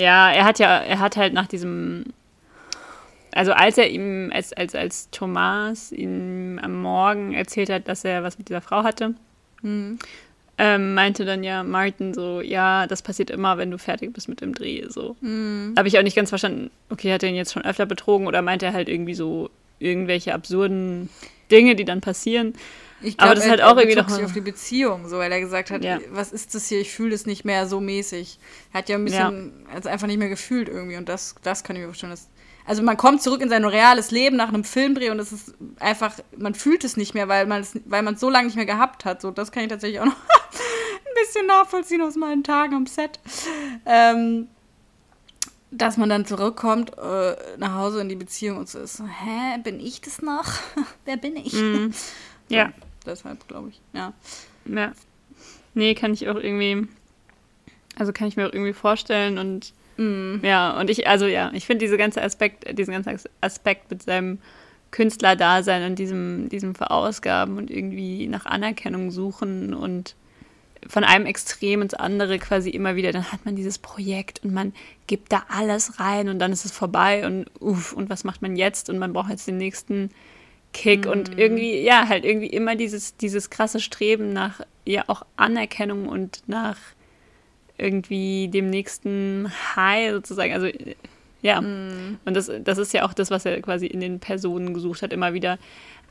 Ja, 0.00 0.30
er 0.30 0.44
hat 0.44 0.58
ja, 0.58 0.78
er 0.78 0.98
hat 0.98 1.16
halt 1.16 1.32
nach 1.32 1.46
diesem, 1.46 2.06
also 3.32 3.52
als 3.52 3.78
er 3.78 3.90
ihm, 3.90 4.30
als, 4.34 4.52
als, 4.52 4.74
als 4.74 5.10
Thomas 5.10 5.92
ihm 5.92 6.58
am 6.62 6.80
Morgen 6.80 7.34
erzählt 7.34 7.70
hat, 7.70 7.88
dass 7.88 8.04
er 8.04 8.22
was 8.22 8.38
mit 8.38 8.48
dieser 8.48 8.60
Frau 8.60 8.82
hatte, 8.82 9.14
mhm. 9.62 9.98
ähm, 10.58 10.94
meinte 10.94 11.24
dann 11.24 11.44
ja 11.44 11.62
Martin 11.62 12.14
so, 12.14 12.40
ja, 12.40 12.86
das 12.86 13.02
passiert 13.02 13.30
immer, 13.30 13.58
wenn 13.58 13.70
du 13.70 13.78
fertig 13.78 14.12
bist 14.12 14.28
mit 14.28 14.40
dem 14.40 14.54
Dreh, 14.54 14.86
so. 14.88 15.16
Mhm. 15.20 15.74
Habe 15.76 15.88
ich 15.88 15.98
auch 15.98 16.02
nicht 16.02 16.16
ganz 16.16 16.30
verstanden, 16.30 16.70
okay, 16.88 17.12
hat 17.12 17.22
er 17.22 17.28
ihn 17.28 17.36
jetzt 17.36 17.52
schon 17.52 17.64
öfter 17.64 17.86
betrogen 17.86 18.26
oder 18.26 18.42
meint 18.42 18.62
er 18.62 18.72
halt 18.72 18.88
irgendwie 18.88 19.14
so 19.14 19.50
irgendwelche 19.78 20.34
absurden 20.34 21.08
Dinge, 21.50 21.76
die 21.76 21.84
dann 21.84 22.00
passieren? 22.00 22.54
Ich 23.02 23.16
glaube, 23.16 23.34
das 23.34 23.44
er, 23.44 23.50
halt 23.50 23.62
auch 23.62 23.76
er 23.76 23.82
irgendwie 23.82 24.00
noch 24.00 24.08
sich 24.08 24.24
auf 24.24 24.32
die 24.32 24.40
Beziehung, 24.40 25.08
so 25.08 25.18
weil 25.18 25.32
er 25.32 25.40
gesagt 25.40 25.70
hat, 25.70 25.82
ja. 25.82 25.98
was 26.10 26.32
ist 26.32 26.54
das 26.54 26.68
hier? 26.68 26.80
Ich 26.80 26.92
fühle 26.92 27.10
das 27.10 27.26
nicht 27.26 27.44
mehr 27.44 27.66
so 27.66 27.80
mäßig. 27.80 28.38
Er 28.72 28.78
hat 28.78 28.88
ja 28.88 28.96
ein 28.96 29.04
bisschen 29.04 29.64
ja. 29.66 29.74
also 29.74 29.88
einfach 29.88 30.06
nicht 30.06 30.18
mehr 30.18 30.28
gefühlt 30.28 30.68
irgendwie 30.68 30.96
und 30.96 31.08
das, 31.08 31.34
das 31.42 31.64
kann 31.64 31.76
ich 31.76 31.80
mir 31.80 31.88
vorstellen. 31.88 32.12
Dass, 32.12 32.28
also 32.66 32.82
man 32.82 32.96
kommt 32.96 33.22
zurück 33.22 33.40
in 33.40 33.48
sein 33.48 33.64
reales 33.64 34.10
Leben 34.10 34.36
nach 34.36 34.48
einem 34.48 34.64
Filmdreh 34.64 35.10
und 35.10 35.18
es 35.18 35.32
ist 35.32 35.54
einfach, 35.78 36.14
man 36.36 36.54
fühlt 36.54 36.84
es 36.84 36.96
nicht 36.96 37.14
mehr, 37.14 37.28
weil 37.28 37.46
man 37.46 37.62
es, 37.62 37.78
weil 37.86 38.02
man 38.02 38.14
es 38.14 38.20
so 38.20 38.28
lange 38.28 38.46
nicht 38.46 38.56
mehr 38.56 38.66
gehabt 38.66 39.04
hat. 39.04 39.22
So, 39.22 39.30
das 39.30 39.50
kann 39.50 39.62
ich 39.62 39.70
tatsächlich 39.70 40.00
auch 40.00 40.06
noch 40.06 40.12
ein 40.16 41.24
bisschen 41.24 41.46
nachvollziehen 41.46 42.02
aus 42.02 42.16
meinen 42.16 42.44
Tagen 42.44 42.74
am 42.74 42.86
Set. 42.86 43.18
Ähm, 43.86 44.48
dass 45.72 45.96
man 45.96 46.08
dann 46.08 46.26
zurückkommt 46.26 46.98
äh, 46.98 47.36
nach 47.56 47.76
Hause 47.76 48.00
in 48.00 48.08
die 48.08 48.16
Beziehung 48.16 48.58
und 48.58 48.68
so 48.68 48.80
ist, 48.80 49.00
hä, 49.00 49.58
bin 49.62 49.78
ich 49.78 50.00
das 50.00 50.20
noch? 50.20 50.46
Wer 51.04 51.16
bin 51.16 51.36
ich? 51.36 51.54
Mm. 51.62 51.90
Ja 52.48 52.72
deshalb, 53.06 53.46
glaube 53.48 53.70
ich. 53.70 53.80
Ja. 53.92 54.12
Ja. 54.66 54.92
Nee, 55.74 55.94
kann 55.94 56.12
ich 56.12 56.28
auch 56.28 56.36
irgendwie, 56.36 56.88
also 57.96 58.12
kann 58.12 58.28
ich 58.28 58.36
mir 58.36 58.48
auch 58.48 58.52
irgendwie 58.52 58.72
vorstellen 58.72 59.38
und 59.38 59.72
mm. 59.96 60.44
ja, 60.44 60.78
und 60.78 60.90
ich, 60.90 61.06
also 61.06 61.26
ja, 61.26 61.50
ich 61.54 61.66
finde 61.66 61.84
diese 61.84 61.96
ganze 61.96 62.22
Aspekt, 62.22 62.76
diesen 62.78 62.92
ganzen 62.92 63.18
Aspekt 63.40 63.90
mit 63.90 64.02
seinem 64.02 64.38
Künstlerdasein 64.90 65.84
und 65.90 65.98
diesem, 65.98 66.48
diesem 66.48 66.74
Verausgaben 66.74 67.56
und 67.56 67.70
irgendwie 67.70 68.26
nach 68.26 68.46
Anerkennung 68.46 69.10
suchen 69.10 69.74
und 69.74 70.16
von 70.88 71.04
einem 71.04 71.26
Extrem 71.26 71.82
ins 71.82 71.94
andere 71.94 72.38
quasi 72.38 72.70
immer 72.70 72.96
wieder, 72.96 73.12
dann 73.12 73.30
hat 73.30 73.44
man 73.44 73.54
dieses 73.54 73.78
Projekt 73.78 74.42
und 74.44 74.52
man 74.52 74.72
gibt 75.06 75.32
da 75.32 75.44
alles 75.48 76.00
rein 76.00 76.28
und 76.28 76.38
dann 76.38 76.52
ist 76.52 76.64
es 76.64 76.72
vorbei 76.72 77.26
und 77.26 77.46
uff, 77.60 77.92
und 77.92 78.10
was 78.10 78.24
macht 78.24 78.42
man 78.42 78.56
jetzt? 78.56 78.88
Und 78.88 78.98
man 78.98 79.12
braucht 79.12 79.30
jetzt 79.30 79.46
den 79.46 79.58
nächsten 79.58 80.10
Kick 80.72 81.06
mhm. 81.06 81.12
und 81.12 81.38
irgendwie, 81.38 81.80
ja, 81.80 82.08
halt 82.08 82.24
irgendwie 82.24 82.48
immer 82.48 82.76
dieses, 82.76 83.16
dieses 83.16 83.50
krasse 83.50 83.80
Streben 83.80 84.32
nach 84.32 84.60
ja 84.84 85.04
auch 85.08 85.22
Anerkennung 85.36 86.08
und 86.08 86.42
nach 86.46 86.76
irgendwie 87.76 88.48
dem 88.48 88.70
nächsten 88.70 89.50
High 89.74 90.12
sozusagen. 90.12 90.52
Also 90.52 90.68
ja, 91.42 91.60
mhm. 91.60 92.18
und 92.24 92.34
das, 92.34 92.50
das 92.62 92.78
ist 92.78 92.92
ja 92.92 93.04
auch 93.04 93.14
das, 93.14 93.30
was 93.30 93.46
er 93.46 93.60
quasi 93.62 93.86
in 93.86 94.00
den 94.00 94.20
Personen 94.20 94.74
gesucht 94.74 95.02
hat, 95.02 95.12
immer 95.12 95.32
wieder 95.32 95.58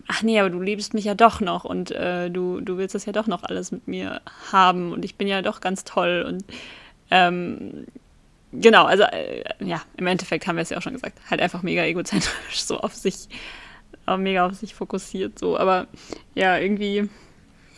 ach 0.07 0.23
nee, 0.23 0.39
aber 0.39 0.49
du 0.49 0.59
liebst 0.59 0.93
mich 0.93 1.05
ja 1.05 1.13
doch 1.13 1.39
noch 1.39 1.65
und 1.65 1.91
äh, 1.91 2.29
du, 2.29 2.61
du 2.61 2.77
willst 2.77 2.95
das 2.95 3.05
ja 3.05 3.13
doch 3.13 3.27
noch 3.27 3.43
alles 3.43 3.71
mit 3.71 3.87
mir 3.87 4.21
haben 4.51 4.91
und 4.91 5.05
ich 5.05 5.15
bin 5.15 5.27
ja 5.27 5.41
doch 5.41 5.61
ganz 5.61 5.83
toll 5.83 6.25
und 6.27 6.43
ähm, 7.11 7.85
genau, 8.51 8.85
also 8.85 9.03
äh, 9.03 9.43
ja, 9.59 9.81
im 9.97 10.07
Endeffekt 10.07 10.47
haben 10.47 10.55
wir 10.55 10.63
es 10.63 10.69
ja 10.69 10.77
auch 10.77 10.81
schon 10.81 10.93
gesagt, 10.93 11.19
halt 11.29 11.41
einfach 11.41 11.61
mega 11.61 11.83
egozentrisch, 11.83 12.63
so 12.63 12.79
auf 12.79 12.95
sich, 12.95 13.29
mega 14.17 14.45
auf 14.45 14.53
sich 14.53 14.75
fokussiert, 14.75 15.37
so, 15.39 15.57
aber 15.57 15.87
ja, 16.35 16.57
irgendwie, 16.57 17.09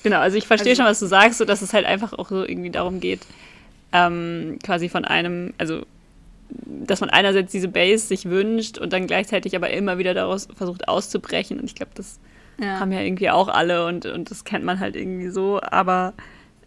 genau, 0.03 0.19
also 0.19 0.37
ich 0.37 0.47
verstehe 0.47 0.71
also, 0.71 0.83
schon, 0.83 0.89
was 0.89 0.99
du 0.99 1.07
sagst, 1.07 1.37
so 1.37 1.45
dass 1.45 1.61
es 1.61 1.73
halt 1.73 1.85
einfach 1.85 2.13
auch 2.13 2.29
so 2.29 2.43
irgendwie 2.43 2.69
darum 2.69 2.99
geht, 2.99 3.21
ähm, 3.93 4.59
quasi 4.63 4.89
von 4.89 5.05
einem, 5.05 5.53
also 5.57 5.83
dass 6.65 7.01
man 7.01 7.09
einerseits 7.09 7.51
diese 7.51 7.67
Base 7.67 8.07
sich 8.07 8.25
wünscht 8.25 8.77
und 8.77 8.93
dann 8.93 9.07
gleichzeitig 9.07 9.55
aber 9.55 9.69
immer 9.69 9.97
wieder 9.97 10.13
daraus 10.13 10.47
versucht 10.55 10.87
auszubrechen. 10.87 11.59
Und 11.59 11.65
ich 11.65 11.75
glaube, 11.75 11.91
das 11.95 12.19
ja. 12.59 12.79
haben 12.79 12.91
ja 12.91 13.01
irgendwie 13.01 13.29
auch 13.29 13.47
alle 13.47 13.85
und, 13.85 14.05
und 14.05 14.29
das 14.31 14.43
kennt 14.43 14.65
man 14.65 14.79
halt 14.79 14.95
irgendwie 14.95 15.29
so. 15.29 15.61
Aber 15.61 16.13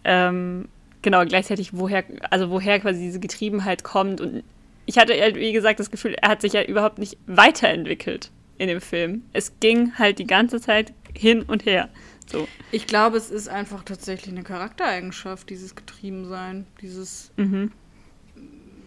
ähm, 0.04 0.68
genau, 1.02 1.24
gleichzeitig, 1.24 1.76
woher, 1.76 2.04
also 2.30 2.50
woher 2.50 2.80
quasi 2.80 3.00
diese 3.00 3.20
Getriebenheit 3.20 3.84
kommt. 3.84 4.20
Und 4.20 4.42
ich 4.86 4.98
hatte 4.98 5.18
halt, 5.20 5.36
wie 5.36 5.52
gesagt, 5.52 5.80
das 5.80 5.90
Gefühl, 5.90 6.14
er 6.14 6.30
hat 6.30 6.40
sich 6.40 6.52
ja 6.52 6.62
überhaupt 6.62 6.98
nicht 6.98 7.18
weiterentwickelt 7.26 8.30
in 8.58 8.68
dem 8.68 8.80
Film. 8.80 9.24
Es 9.32 9.52
ging 9.60 9.98
halt 9.98 10.18
die 10.18 10.26
ganze 10.26 10.60
Zeit 10.60 10.92
hin 11.16 11.42
und 11.42 11.66
her. 11.66 11.88
So. 12.26 12.48
Ich 12.70 12.86
glaube, 12.86 13.16
es 13.16 13.30
ist 13.30 13.48
einfach 13.48 13.84
tatsächlich 13.84 14.34
eine 14.34 14.44
Charaktereigenschaft, 14.44 15.50
dieses 15.50 15.74
Getriebensein, 15.74 16.66
dieses 16.80 17.32
mhm 17.36 17.72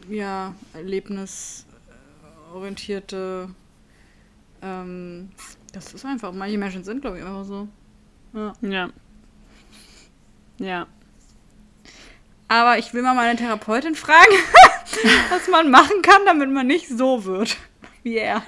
ja, 0.10 0.56
erlebnisorientierte. 0.74 3.50
Ähm, 4.62 5.30
das 5.74 5.94
ist 5.94 6.06
einfach. 6.06 6.32
Manche 6.34 6.58
Menschen 6.58 6.84
sind, 6.84 7.02
glaube 7.02 7.20
ich, 7.20 7.24
einfach 7.24 7.46
so. 7.46 7.68
Ja. 8.34 8.54
ja. 8.62 8.90
Ja. 10.60 10.88
Aber 12.48 12.80
ich 12.80 12.94
will 12.94 13.02
mal 13.02 13.14
meine 13.14 13.38
Therapeutin 13.38 13.96
fragen, 13.96 14.32
was 15.30 15.50
man 15.50 15.70
machen 15.70 16.02
kann, 16.02 16.22
damit 16.26 16.50
man 16.50 16.66
nicht 16.66 16.88
so 16.88 17.26
wird 17.26 17.58
wie 18.08 18.18
er. 18.18 18.44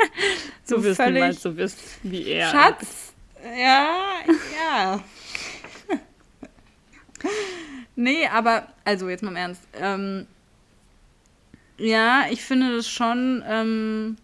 So, 0.64 0.78
so 0.78 0.84
wirst 0.84 1.00
du 1.00 1.34
so 1.34 1.58
wirst 1.58 1.80
wie 2.04 2.28
er. 2.28 2.50
Schatz, 2.50 3.14
ja, 3.58 4.20
ja. 4.56 5.04
nee, 7.96 8.28
aber, 8.28 8.68
also 8.86 9.10
jetzt 9.10 9.24
mal 9.24 9.32
im 9.32 9.36
Ernst. 9.36 9.62
Ähm, 9.74 10.28
ja, 11.78 12.26
ich 12.30 12.44
finde 12.44 12.76
das 12.76 12.88
schon. 12.90 13.44
Ähm, 13.48 14.18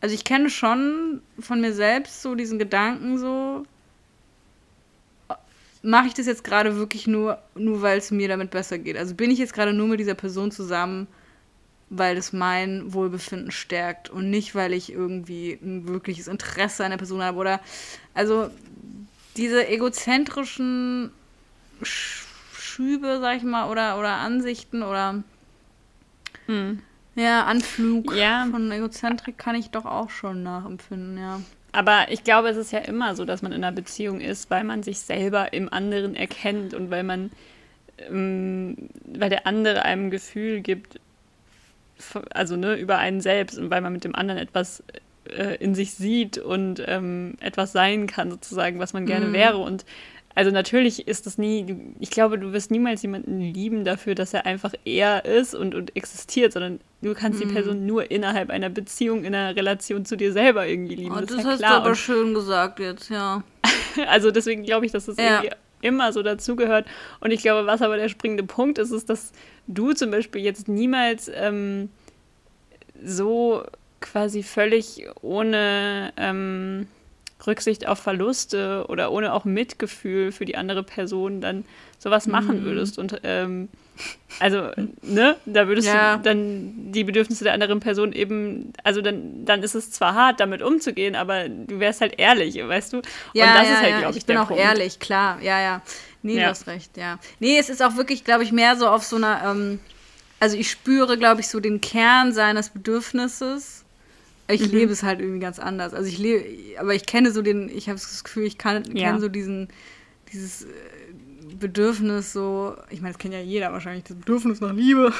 also 0.00 0.14
ich 0.14 0.24
kenne 0.24 0.48
schon 0.48 1.22
von 1.38 1.60
mir 1.60 1.72
selbst 1.72 2.22
so 2.22 2.34
diesen 2.34 2.58
Gedanken 2.58 3.18
so. 3.18 3.64
Mache 5.82 6.08
ich 6.08 6.14
das 6.14 6.26
jetzt 6.26 6.42
gerade 6.44 6.76
wirklich 6.76 7.06
nur, 7.06 7.38
nur 7.54 7.82
weil 7.82 7.98
es 7.98 8.10
mir 8.10 8.28
damit 8.28 8.50
besser 8.50 8.78
geht? 8.78 8.96
Also 8.96 9.14
bin 9.14 9.30
ich 9.30 9.38
jetzt 9.38 9.52
gerade 9.54 9.72
nur 9.72 9.86
mit 9.86 10.00
dieser 10.00 10.14
Person 10.14 10.50
zusammen, 10.50 11.06
weil 11.90 12.16
es 12.16 12.32
mein 12.32 12.92
Wohlbefinden 12.92 13.50
stärkt 13.50 14.10
und 14.10 14.30
nicht, 14.30 14.54
weil 14.54 14.72
ich 14.72 14.92
irgendwie 14.92 15.58
ein 15.62 15.88
wirkliches 15.88 16.28
Interesse 16.28 16.84
an 16.84 16.90
der 16.90 16.98
Person 16.98 17.22
habe 17.22 17.38
oder 17.38 17.60
also 18.14 18.50
diese 19.36 19.68
egozentrischen 19.68 21.10
Schübe, 21.82 23.18
sag 23.20 23.36
ich 23.36 23.42
mal, 23.44 23.70
oder, 23.70 23.98
oder 23.98 24.16
Ansichten 24.16 24.82
oder 24.82 25.22
hm. 26.46 26.82
Ja, 27.14 27.44
Anflug 27.44 28.14
ja. 28.14 28.46
von 28.50 28.70
Egozentrik 28.70 29.38
kann 29.38 29.56
ich 29.56 29.70
doch 29.70 29.84
auch 29.84 30.08
schon 30.08 30.42
nachempfinden, 30.44 31.18
ja. 31.18 31.40
Aber 31.72 32.10
ich 32.10 32.24
glaube, 32.24 32.48
es 32.48 32.56
ist 32.56 32.72
ja 32.72 32.78
immer 32.78 33.14
so, 33.14 33.24
dass 33.24 33.42
man 33.42 33.52
in 33.52 33.62
einer 33.64 33.74
Beziehung 33.74 34.20
ist, 34.20 34.50
weil 34.50 34.64
man 34.64 34.82
sich 34.82 35.00
selber 35.00 35.52
im 35.52 35.70
anderen 35.72 36.14
erkennt 36.14 36.74
und 36.74 36.90
weil 36.90 37.02
man, 37.02 37.30
ähm, 38.08 38.88
weil 39.04 39.30
der 39.30 39.46
andere 39.46 39.84
einem 39.84 40.06
ein 40.06 40.10
Gefühl 40.10 40.60
gibt, 40.60 41.00
also 42.30 42.56
ne, 42.56 42.76
über 42.76 42.98
einen 42.98 43.20
selbst 43.20 43.58
und 43.58 43.70
weil 43.70 43.80
man 43.80 43.92
mit 43.92 44.04
dem 44.04 44.14
anderen 44.14 44.40
etwas 44.40 44.82
äh, 45.28 45.56
in 45.56 45.74
sich 45.74 45.94
sieht 45.94 46.38
und 46.38 46.82
ähm, 46.86 47.34
etwas 47.40 47.72
sein 47.72 48.06
kann, 48.06 48.30
sozusagen, 48.30 48.78
was 48.78 48.92
man 48.92 49.06
gerne 49.06 49.26
mhm. 49.26 49.32
wäre. 49.32 49.58
Und 49.58 49.84
also 50.34 50.50
natürlich 50.50 51.08
ist 51.08 51.26
das 51.26 51.36
nie, 51.36 51.94
ich 51.98 52.10
glaube, 52.10 52.38
du 52.38 52.52
wirst 52.52 52.70
niemals 52.70 53.02
jemanden 53.02 53.40
lieben 53.40 53.84
dafür, 53.84 54.14
dass 54.14 54.32
er 54.34 54.46
einfach 54.46 54.72
er 54.84 55.24
ist 55.24 55.54
und, 55.54 55.74
und 55.74 55.96
existiert, 55.96 56.52
sondern 56.52 56.80
du 57.02 57.12
kannst 57.14 57.40
mhm. 57.40 57.48
die 57.48 57.54
Person 57.54 57.86
nur 57.86 58.10
innerhalb 58.10 58.50
einer 58.50 58.68
Beziehung, 58.68 59.24
in 59.24 59.34
einer 59.34 59.56
Relation 59.56 60.04
zu 60.04 60.16
dir 60.16 60.32
selber 60.32 60.66
irgendwie 60.66 60.94
lieben. 60.94 61.16
Oh, 61.16 61.20
das, 61.20 61.30
das 61.30 61.38
ist 61.38 61.44
ja 61.44 61.50
hast 61.50 61.58
klar. 61.58 61.70
du 61.72 61.76
aber 61.78 61.88
und, 61.90 61.96
schön 61.96 62.34
gesagt 62.34 62.78
jetzt, 62.78 63.10
ja. 63.10 63.42
also 64.08 64.30
deswegen 64.30 64.62
glaube 64.62 64.86
ich, 64.86 64.92
dass 64.92 65.06
das 65.06 65.16
ja. 65.16 65.42
irgendwie 65.42 65.56
immer 65.80 66.12
so 66.12 66.22
dazugehört. 66.22 66.86
Und 67.20 67.30
ich 67.30 67.42
glaube, 67.42 67.66
was 67.66 67.82
aber 67.82 67.96
der 67.96 68.08
springende 68.08 68.44
Punkt 68.44 68.78
ist, 68.78 68.90
ist, 68.90 69.08
dass 69.10 69.32
du 69.66 69.92
zum 69.92 70.10
Beispiel 70.10 70.42
jetzt 70.42 70.68
niemals 70.68 71.30
ähm, 71.34 71.90
so 73.02 73.64
quasi 74.00 74.42
völlig 74.42 75.06
ohne 75.22 76.12
ähm, 76.16 76.86
Rücksicht 77.46 77.86
auf 77.86 77.98
Verluste 77.98 78.86
oder 78.88 79.12
ohne 79.12 79.32
auch 79.32 79.44
Mitgefühl 79.44 80.32
für 80.32 80.44
die 80.44 80.56
andere 80.56 80.82
Person 80.82 81.40
dann 81.40 81.64
sowas 81.98 82.26
machen 82.26 82.60
mhm. 82.60 82.64
würdest. 82.64 82.98
Und 82.98 83.20
ähm, 83.22 83.68
also, 84.40 84.70
ne, 85.02 85.36
da 85.46 85.66
würdest 85.68 85.88
ja. 85.88 86.16
du 86.16 86.22
dann 86.22 86.92
die 86.92 87.04
Bedürfnisse 87.04 87.44
der 87.44 87.54
anderen 87.54 87.80
Person 87.80 88.12
eben, 88.12 88.72
also 88.84 89.00
dann, 89.00 89.44
dann 89.44 89.62
ist 89.62 89.74
es 89.74 89.90
zwar 89.90 90.14
hart, 90.14 90.40
damit 90.40 90.62
umzugehen, 90.62 91.16
aber 91.16 91.48
du 91.48 91.80
wärst 91.80 92.00
halt 92.00 92.14
ehrlich, 92.18 92.56
weißt 92.56 92.92
du? 92.92 93.02
Ja, 93.32 93.46
Und 93.46 93.54
das 93.54 93.68
ja, 93.68 93.74
ist 93.74 93.80
halt, 93.80 93.90
ja. 93.90 93.98
glaube 93.98 94.12
ich, 94.12 94.18
ich 94.18 94.26
bin 94.26 94.36
auch 94.36 94.48
Punkt. 94.48 94.62
ehrlich, 94.62 94.98
klar, 95.00 95.40
ja, 95.42 95.60
ja. 95.60 95.82
Nee, 96.22 96.36
ja. 96.36 96.44
du 96.44 96.50
hast 96.50 96.66
recht, 96.66 96.96
ja. 96.96 97.18
Nee, 97.40 97.58
es 97.58 97.68
ist 97.68 97.82
auch 97.82 97.96
wirklich, 97.96 98.24
glaube 98.24 98.44
ich, 98.44 98.52
mehr 98.52 98.76
so 98.76 98.88
auf 98.88 99.04
so 99.04 99.16
einer, 99.16 99.42
ähm, 99.44 99.80
also 100.40 100.56
ich 100.56 100.70
spüre, 100.70 101.18
glaube 101.18 101.40
ich, 101.40 101.48
so 101.48 101.60
den 101.60 101.80
Kern 101.80 102.32
seines 102.32 102.70
Bedürfnisses 102.70 103.84
ich 104.50 104.62
mhm. 104.62 104.78
lebe 104.78 104.92
es 104.92 105.02
halt 105.02 105.20
irgendwie 105.20 105.40
ganz 105.40 105.58
anders. 105.58 105.92
Also 105.92 106.08
ich 106.08 106.18
lebe, 106.18 106.44
aber 106.78 106.94
ich 106.94 107.04
kenne 107.04 107.32
so 107.32 107.42
den, 107.42 107.68
ich 107.68 107.88
habe 107.88 107.98
das 107.98 108.24
Gefühl, 108.24 108.44
ich 108.44 108.56
kann, 108.56 108.84
ja. 108.96 109.08
kenne 109.08 109.20
so 109.20 109.28
diesen, 109.28 109.68
dieses 110.32 110.64
äh, 110.64 110.68
Bedürfnis 111.58 112.32
so, 112.32 112.76
ich 112.90 113.00
meine, 113.00 113.12
das 113.12 113.18
kennt 113.18 113.34
ja 113.34 113.40
jeder 113.40 113.72
wahrscheinlich, 113.72 114.04
das 114.04 114.16
Bedürfnis 114.16 114.60
nach 114.60 114.72
Liebe. 114.72 115.12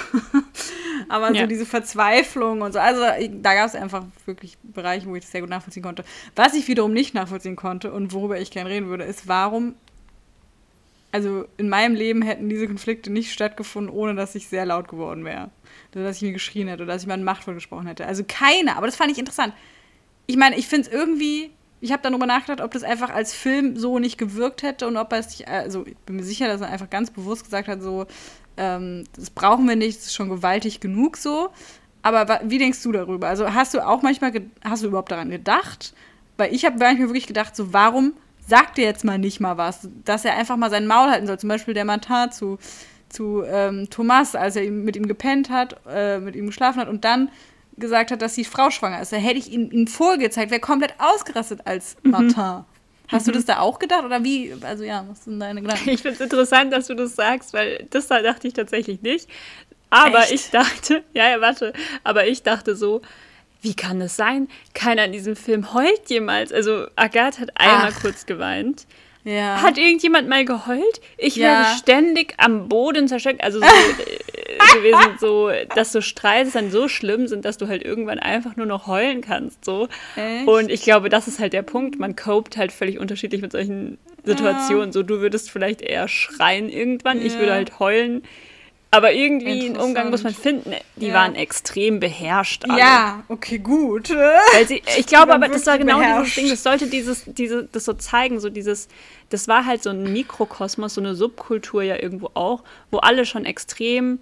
aber 1.09 1.33
ja. 1.33 1.42
so 1.42 1.46
diese 1.46 1.66
Verzweiflung 1.66 2.61
und 2.62 2.72
so. 2.72 2.79
Also 2.79 3.01
da 3.01 3.55
gab 3.55 3.66
es 3.66 3.74
einfach 3.74 4.05
wirklich 4.27 4.57
Bereiche, 4.62 5.07
wo 5.07 5.14
ich 5.14 5.22
das 5.22 5.33
sehr 5.33 5.40
gut 5.40 5.51
nachvollziehen 5.51 5.83
konnte. 5.83 6.05
Was 6.37 6.55
ich 6.55 6.68
wiederum 6.68 6.92
nicht 6.92 7.14
nachvollziehen 7.14 7.57
konnte 7.57 7.92
und 7.92 8.12
worüber 8.12 8.38
ich 8.38 8.51
gerne 8.51 8.70
reden 8.70 8.88
würde, 8.88 9.05
ist, 9.05 9.29
warum 9.29 9.74
also 11.11 11.46
in 11.57 11.68
meinem 11.68 11.94
Leben 11.94 12.22
hätten 12.22 12.48
diese 12.48 12.66
Konflikte 12.66 13.11
nicht 13.11 13.33
stattgefunden, 13.33 13.94
ohne 13.94 14.14
dass 14.14 14.35
ich 14.35 14.48
sehr 14.48 14.66
laut 14.66 14.88
geworden 14.88 15.24
wäre. 15.24 15.51
Oder 15.94 16.05
dass 16.05 16.16
ich 16.16 16.22
mir 16.22 16.33
geschrien 16.33 16.68
hätte 16.68 16.83
oder 16.83 16.92
dass 16.92 17.03
ich 17.03 17.09
meinen 17.09 17.24
Machtvoll 17.24 17.55
gesprochen 17.55 17.87
hätte. 17.87 18.07
Also 18.07 18.24
keine, 18.27 18.77
aber 18.77 18.87
das 18.87 18.96
fand 18.96 19.11
ich 19.11 19.18
interessant. 19.18 19.55
Ich 20.27 20.37
meine, 20.37 20.59
ich 20.59 20.68
finde 20.68 20.87
es 20.87 20.92
irgendwie, 20.92 21.51
ich 21.81 21.93
habe 21.93 22.03
darüber 22.03 22.27
nachgedacht, 22.27 22.61
ob 22.61 22.73
das 22.73 22.83
einfach 22.83 23.11
als 23.11 23.33
Film 23.33 23.77
so 23.77 23.99
nicht 23.99 24.19
gewirkt 24.19 24.62
hätte 24.62 24.87
und 24.87 24.97
ob 24.97 25.12
er 25.12 25.21
es 25.21 25.29
nicht, 25.29 25.49
also 25.49 25.87
ich 25.87 25.97
bin 25.99 26.17
mir 26.17 26.25
sicher, 26.25 26.49
dass 26.49 26.61
er 26.61 26.69
einfach 26.69 26.91
ganz 26.91 27.11
bewusst 27.11 27.45
gesagt 27.45 27.69
hat, 27.69 27.83
so, 27.83 28.07
ähm, 28.57 29.05
das 29.14 29.31
brauchen 29.31 29.69
wir 29.69 29.77
nicht, 29.77 29.99
das 29.99 30.07
ist 30.07 30.14
schon 30.14 30.29
gewaltig 30.29 30.81
genug 30.81 31.17
so. 31.17 31.51
Aber 32.03 32.41
wie 32.45 32.59
denkst 32.59 32.83
du 32.83 32.93
darüber? 32.93 33.29
Also 33.29 33.53
hast 33.53 33.75
du 33.75 33.87
auch 33.87 34.03
manchmal, 34.03 34.33
hast 34.64 34.83
du 34.83 34.88
überhaupt 34.88 35.12
daran 35.12 35.31
gedacht? 35.31 35.95
Weil 36.37 36.55
ich 36.55 36.64
habe 36.64 36.79
manchmal 36.79 37.09
wirklich 37.09 37.27
gedacht, 37.27 37.55
so, 37.57 37.73
warum 37.73 38.14
sagt 38.49 38.79
er 38.79 38.85
jetzt 38.87 39.05
mal 39.05 39.19
nicht 39.19 39.41
mal 39.41 39.59
was, 39.59 39.88
dass 40.05 40.25
er 40.25 40.37
einfach 40.37 40.57
mal 40.57 40.71
sein 40.71 40.87
Maul 40.87 41.11
halten 41.11 41.27
soll. 41.27 41.38
Zum 41.38 41.49
Beispiel 41.49 41.75
der 41.75 41.85
Matar 41.85 42.31
zu, 42.31 42.59
zu 43.09 43.43
ähm, 43.47 43.88
Thomas, 43.91 44.35
als 44.35 44.57
er 44.57 44.71
mit 44.71 44.97
ihm 44.97 45.07
gepennt 45.07 45.51
hat, 45.51 45.77
äh, 45.88 46.19
mit 46.19 46.35
ihm 46.35 46.47
geschlafen 46.47 46.81
hat 46.81 46.88
und 46.88 47.05
dann 47.05 47.31
gesagt 47.79 48.11
hat, 48.11 48.23
dass 48.23 48.35
die 48.35 48.45
Frau 48.45 48.71
schwanger 48.71 49.01
ist. 49.01 49.12
Da 49.12 49.17
hätte 49.17 49.38
ich 49.38 49.53
ihm, 49.53 49.71
ihm 49.71 49.87
vorgezeigt, 49.87 50.51
wäre 50.51 50.61
komplett 50.61 50.95
ausgerastet 50.99 51.61
als 51.64 51.97
mhm. 52.03 52.11
Martin. 52.11 52.64
Hast 53.09 53.27
mhm. 53.27 53.33
du 53.33 53.38
das 53.38 53.45
da 53.47 53.61
auch 53.61 53.79
gedacht 53.79 54.05
oder 54.05 54.23
wie? 54.23 54.55
Also 54.62 54.85
ja, 54.85 55.05
was 55.09 55.25
sind 55.25 55.41
deine 55.41 55.62
Gedanken? 55.62 55.88
Ich 55.91 56.03
finde 56.03 56.17
es 56.17 56.21
interessant, 56.21 56.73
dass 56.73 56.88
du 56.88 56.95
das 56.95 57.17
sagst, 57.17 57.53
weil 57.53 57.87
das 57.91 58.07
da 58.07 58.21
dachte 58.21 58.49
ich 58.49 58.55
tatsächlich 58.55 59.03
nicht. 59.03 59.29
Aber 59.91 60.21
Echt? 60.21 60.33
ich 60.33 60.51
dachte, 60.51 61.03
ja, 61.14 61.31
ja, 61.31 61.41
warte, 61.41 61.73
aber 62.05 62.27
ich 62.27 62.43
dachte 62.43 62.77
so, 62.77 63.01
wie 63.62 63.75
kann 63.75 64.01
es 64.01 64.17
sein? 64.17 64.49
Keiner 64.75 65.05
in 65.07 65.12
diesem 65.12 65.35
Film 65.35 65.75
heult 65.75 66.09
jemals. 66.09 66.53
Also 66.53 66.87
Agathe 66.97 67.41
hat 67.41 67.51
einmal 67.57 67.93
Ach. 67.95 68.01
kurz 68.01 68.27
geweint. 68.27 68.87
Ja. 69.29 69.61
Hat 69.62 69.77
irgendjemand 69.79 70.29
mal 70.29 70.45
geheult? 70.45 71.01
Ich 71.17 71.37
Ja. 71.37 71.49
werde 71.49 71.79
ständig 71.79 72.35
am 72.38 72.69
Boden 72.69 73.09
zerstört. 73.09 73.43
Also 73.43 73.61
so 73.61 73.67
äh, 73.67 74.77
gewesen, 74.79 75.19
so, 75.21 75.51
dass 75.75 75.93
so 75.93 76.01
Streits 76.01 76.53
dann 76.53 76.71
so 76.71 76.88
schlimm 76.88 77.27
sind, 77.27 77.45
dass 77.45 77.59
du 77.59 77.69
halt 77.69 77.85
irgendwann 77.85 78.19
einfach 78.19 78.57
nur 78.57 78.67
noch 78.67 78.87
heulen 78.87 79.21
kannst. 79.21 79.64
So. 79.64 79.88
Echt? 80.17 80.47
Und 80.47 80.71
ich 80.71 80.83
glaube, 80.83 81.09
das 81.09 81.29
ist 81.29 81.38
halt 81.41 81.53
der 81.53 81.62
Punkt. 81.62 81.99
Man 81.99 82.17
copt 82.17 82.57
halt 82.57 82.73
völlig 82.73 82.99
unterschiedlich 82.99 83.43
mit 83.43 83.53
solchen 83.53 83.99
Situationen. 84.25 84.93
So, 84.93 85.03
du 85.03 85.21
würdest 85.21 85.51
vielleicht 85.51 85.83
eher 85.83 86.09
schreien 86.09 86.69
irgendwann, 86.69 87.21
ich 87.25 87.35
Ja. 87.35 87.41
würde 87.41 87.53
halt 87.53 87.79
heulen. 87.79 88.23
Aber 88.90 89.12
irgendwie 89.12 89.66
einen 89.66 89.77
Umgang 89.77 90.11
muss 90.11 90.22
man 90.22 90.33
finden. 90.33 90.72
Die 90.96 91.09
Ja. 91.09 91.14
waren 91.14 91.35
extrem 91.35 92.01
beherrscht. 92.01 92.64
Alle. 92.68 92.79
Ja, 92.79 93.22
okay, 93.29 93.59
gut. 93.59 94.09
Weil 94.11 94.66
sie, 94.66 94.83
ich 94.98 95.07
glaube 95.07 95.35
aber, 95.35 95.48
das 95.48 95.66
war 95.66 95.77
genau 95.77 95.98
beherrscht. 95.98 96.37
dieses 96.37 96.42
Ding, 96.42 96.48
das 96.51 96.62
sollte 96.62 96.87
dieses, 96.87 97.24
diese, 97.27 97.68
das 97.70 97.85
so 97.85 97.92
zeigen, 97.92 98.40
so 98.40 98.48
dieses, 98.48 98.88
das 99.29 99.46
war 99.46 99.66
halt 99.66 99.83
so 99.83 99.90
ein 99.90 100.11
Mikrokosmos, 100.11 100.94
so 100.94 101.03
eine 101.03 101.14
Subkultur 101.14 101.83
ja 101.83 102.01
irgendwo 102.01 102.31
auch, 102.33 102.64
wo 102.90 102.98
alle 102.98 103.27
schon 103.27 103.44
extrem 103.44 104.20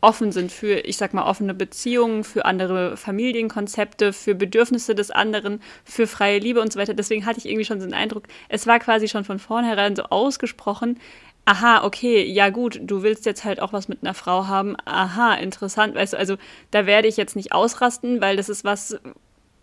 offen 0.00 0.30
sind 0.30 0.52
für, 0.52 0.78
ich 0.80 0.96
sag 0.96 1.12
mal, 1.12 1.24
offene 1.24 1.54
Beziehungen, 1.54 2.22
für 2.22 2.44
andere 2.44 2.96
Familienkonzepte, 2.96 4.12
für 4.12 4.34
Bedürfnisse 4.34 4.94
des 4.94 5.10
anderen, 5.10 5.60
für 5.84 6.06
freie 6.06 6.38
Liebe 6.38 6.60
und 6.60 6.72
so 6.72 6.78
weiter. 6.78 6.94
Deswegen 6.94 7.26
hatte 7.26 7.38
ich 7.38 7.46
irgendwie 7.46 7.64
schon 7.64 7.80
so 7.80 7.86
den 7.86 7.94
Eindruck, 7.94 8.24
es 8.48 8.66
war 8.66 8.78
quasi 8.78 9.08
schon 9.08 9.24
von 9.24 9.38
vornherein 9.40 9.96
so 9.96 10.04
ausgesprochen, 10.04 11.00
aha, 11.48 11.82
okay, 11.82 12.24
ja 12.24 12.50
gut, 12.50 12.78
du 12.82 13.02
willst 13.02 13.24
jetzt 13.24 13.42
halt 13.42 13.62
auch 13.62 13.72
was 13.72 13.88
mit 13.88 14.00
einer 14.02 14.12
Frau 14.12 14.48
haben, 14.48 14.76
aha, 14.84 15.32
interessant, 15.32 15.94
weißt 15.94 16.12
du, 16.12 16.18
also 16.18 16.36
da 16.70 16.84
werde 16.84 17.08
ich 17.08 17.16
jetzt 17.16 17.36
nicht 17.36 17.52
ausrasten, 17.52 18.20
weil 18.20 18.36
das 18.36 18.50
ist 18.50 18.64
was, 18.64 18.98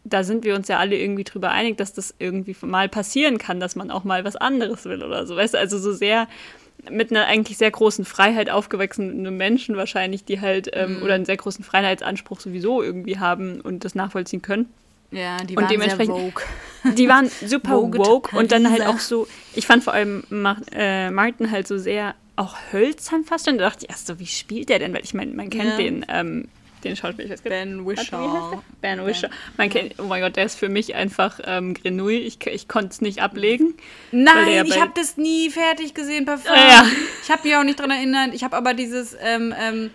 da 0.04 0.24
sind 0.24 0.44
wir 0.44 0.56
uns 0.56 0.68
ja 0.68 0.80
alle 0.80 0.98
irgendwie 0.98 1.24
drüber 1.24 1.52
einig, 1.52 1.78
dass 1.78 1.94
das 1.94 2.16
irgendwie 2.18 2.56
mal 2.62 2.90
passieren 2.90 3.38
kann, 3.38 3.60
dass 3.60 3.76
man 3.76 3.92
auch 3.92 4.04
mal 4.04 4.26
was 4.26 4.36
anderes 4.36 4.86
will 4.86 5.04
oder 5.04 5.28
so, 5.28 5.36
weißt 5.36 5.54
du, 5.54 5.60
also 5.60 5.78
so 5.78 5.94
sehr 5.94 6.28
mit 6.90 7.12
einer 7.12 7.28
eigentlich 7.28 7.60
sehr 7.60 7.70
großen 7.70 8.04
Freiheit 8.04 8.50
aufgewachsene 8.50 9.30
Menschen 9.30 9.78
wahrscheinlich, 9.78 10.26
die 10.26 10.42
halt, 10.42 10.72
ähm, 10.74 11.04
oder 11.04 11.14
einen 11.14 11.26
sehr 11.26 11.38
großen 11.38 11.64
Freiheitsanspruch 11.64 12.40
sowieso 12.40 12.82
irgendwie 12.82 13.20
haben 13.20 13.62
und 13.62 13.86
das 13.86 13.94
nachvollziehen 13.94 14.42
können. 14.42 14.74
Ja, 15.16 15.38
die 15.38 15.56
Und 15.56 15.64
waren 15.64 15.72
dementsprechend- 15.72 16.16
sehr 16.16 16.24
vogue. 16.26 16.44
Die 16.96 17.10
waren 17.10 17.32
super 17.44 17.72
Vogue 17.72 17.98
woke 18.00 18.38
und 18.38 18.52
dann 18.52 18.70
halt 18.70 18.86
auch 18.86 19.00
so, 19.00 19.28
ich 19.56 19.66
fand 19.66 19.84
vor 19.84 19.94
allem 19.94 20.24
Mar 20.30 20.58
äh, 20.72 21.10
Martin 21.10 21.50
halt 21.50 21.68
so 21.68 21.80
sehr 21.80 22.14
auch 22.36 22.56
hölzern 22.72 23.24
fast 23.24 23.48
und 23.48 23.58
da 23.58 23.64
dachte 23.64 23.86
ich 23.86 23.90
erst 23.90 24.06
so, 24.06 24.20
wie 24.20 24.28
spielt 24.28 24.70
der 24.70 24.78
denn? 24.78 24.94
Weil 24.94 25.04
ich 25.04 25.16
meine, 25.16 25.34
man 25.34 25.50
kennt 25.50 25.72
Ja. 25.72 25.78
den, 25.78 26.06
ähm, 26.10 26.48
den 26.84 26.96
Schauspieler, 26.96 27.26
ich 27.26 27.32
weiß 27.32 27.42
gar. 27.44 27.50
Ben 27.50 27.84
Wishaw. 27.88 28.62
Ben 28.82 29.04
Wishaw. 29.04 29.30
Man 29.58 29.72
kennt, 29.72 29.96
oh 29.98 30.04
mein 30.04 30.22
Gott, 30.22 30.36
der 30.36 30.46
ist 30.46 30.60
für 30.60 30.70
mich 30.70 30.94
einfach 30.94 31.40
ähm, 31.46 31.74
Grenouille. 31.74 32.20
Ich, 32.20 32.46
ich 32.46 32.68
konnte 32.68 32.90
es 32.90 33.02
nicht 33.02 33.20
ablegen. 33.24 33.74
Ja 34.12 34.20
Nein, 34.36 34.66
ich 34.68 34.80
habe 34.80 34.92
das 34.94 35.18
nie 35.18 35.50
fertig 35.50 35.96
gesehen, 35.96 36.26
Parfum. 36.26 36.54
Ja, 36.54 36.68
ja. 36.84 36.86
Ich 37.24 37.32
habe 37.32 37.48
mich 37.48 37.56
auch 37.56 37.64
nicht 37.64 37.80
dran 37.80 37.90
erinnert. 37.90 38.36
Ich 38.36 38.44
habe 38.44 38.56
aber 38.56 38.76
dieses 38.76 39.18
ähm, 39.24 39.56
ähm, 39.60 39.90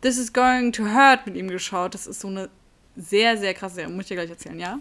This 0.00 0.18
is 0.18 0.32
Going 0.32 0.72
to 0.72 0.82
Hurt 0.92 1.24
mit 1.24 1.36
ihm 1.36 1.46
geschaut. 1.46 1.94
Das 1.94 2.08
ist 2.08 2.20
so 2.20 2.26
eine 2.26 2.48
sehr, 2.96 3.36
sehr 3.36 3.54
krasse 3.54 3.76
Serie. 3.76 3.92
Muss 3.92 4.04
ich 4.04 4.08
dir 4.08 4.14
gleich 4.16 4.30
erzählen, 4.30 4.58
ja? 4.58 4.78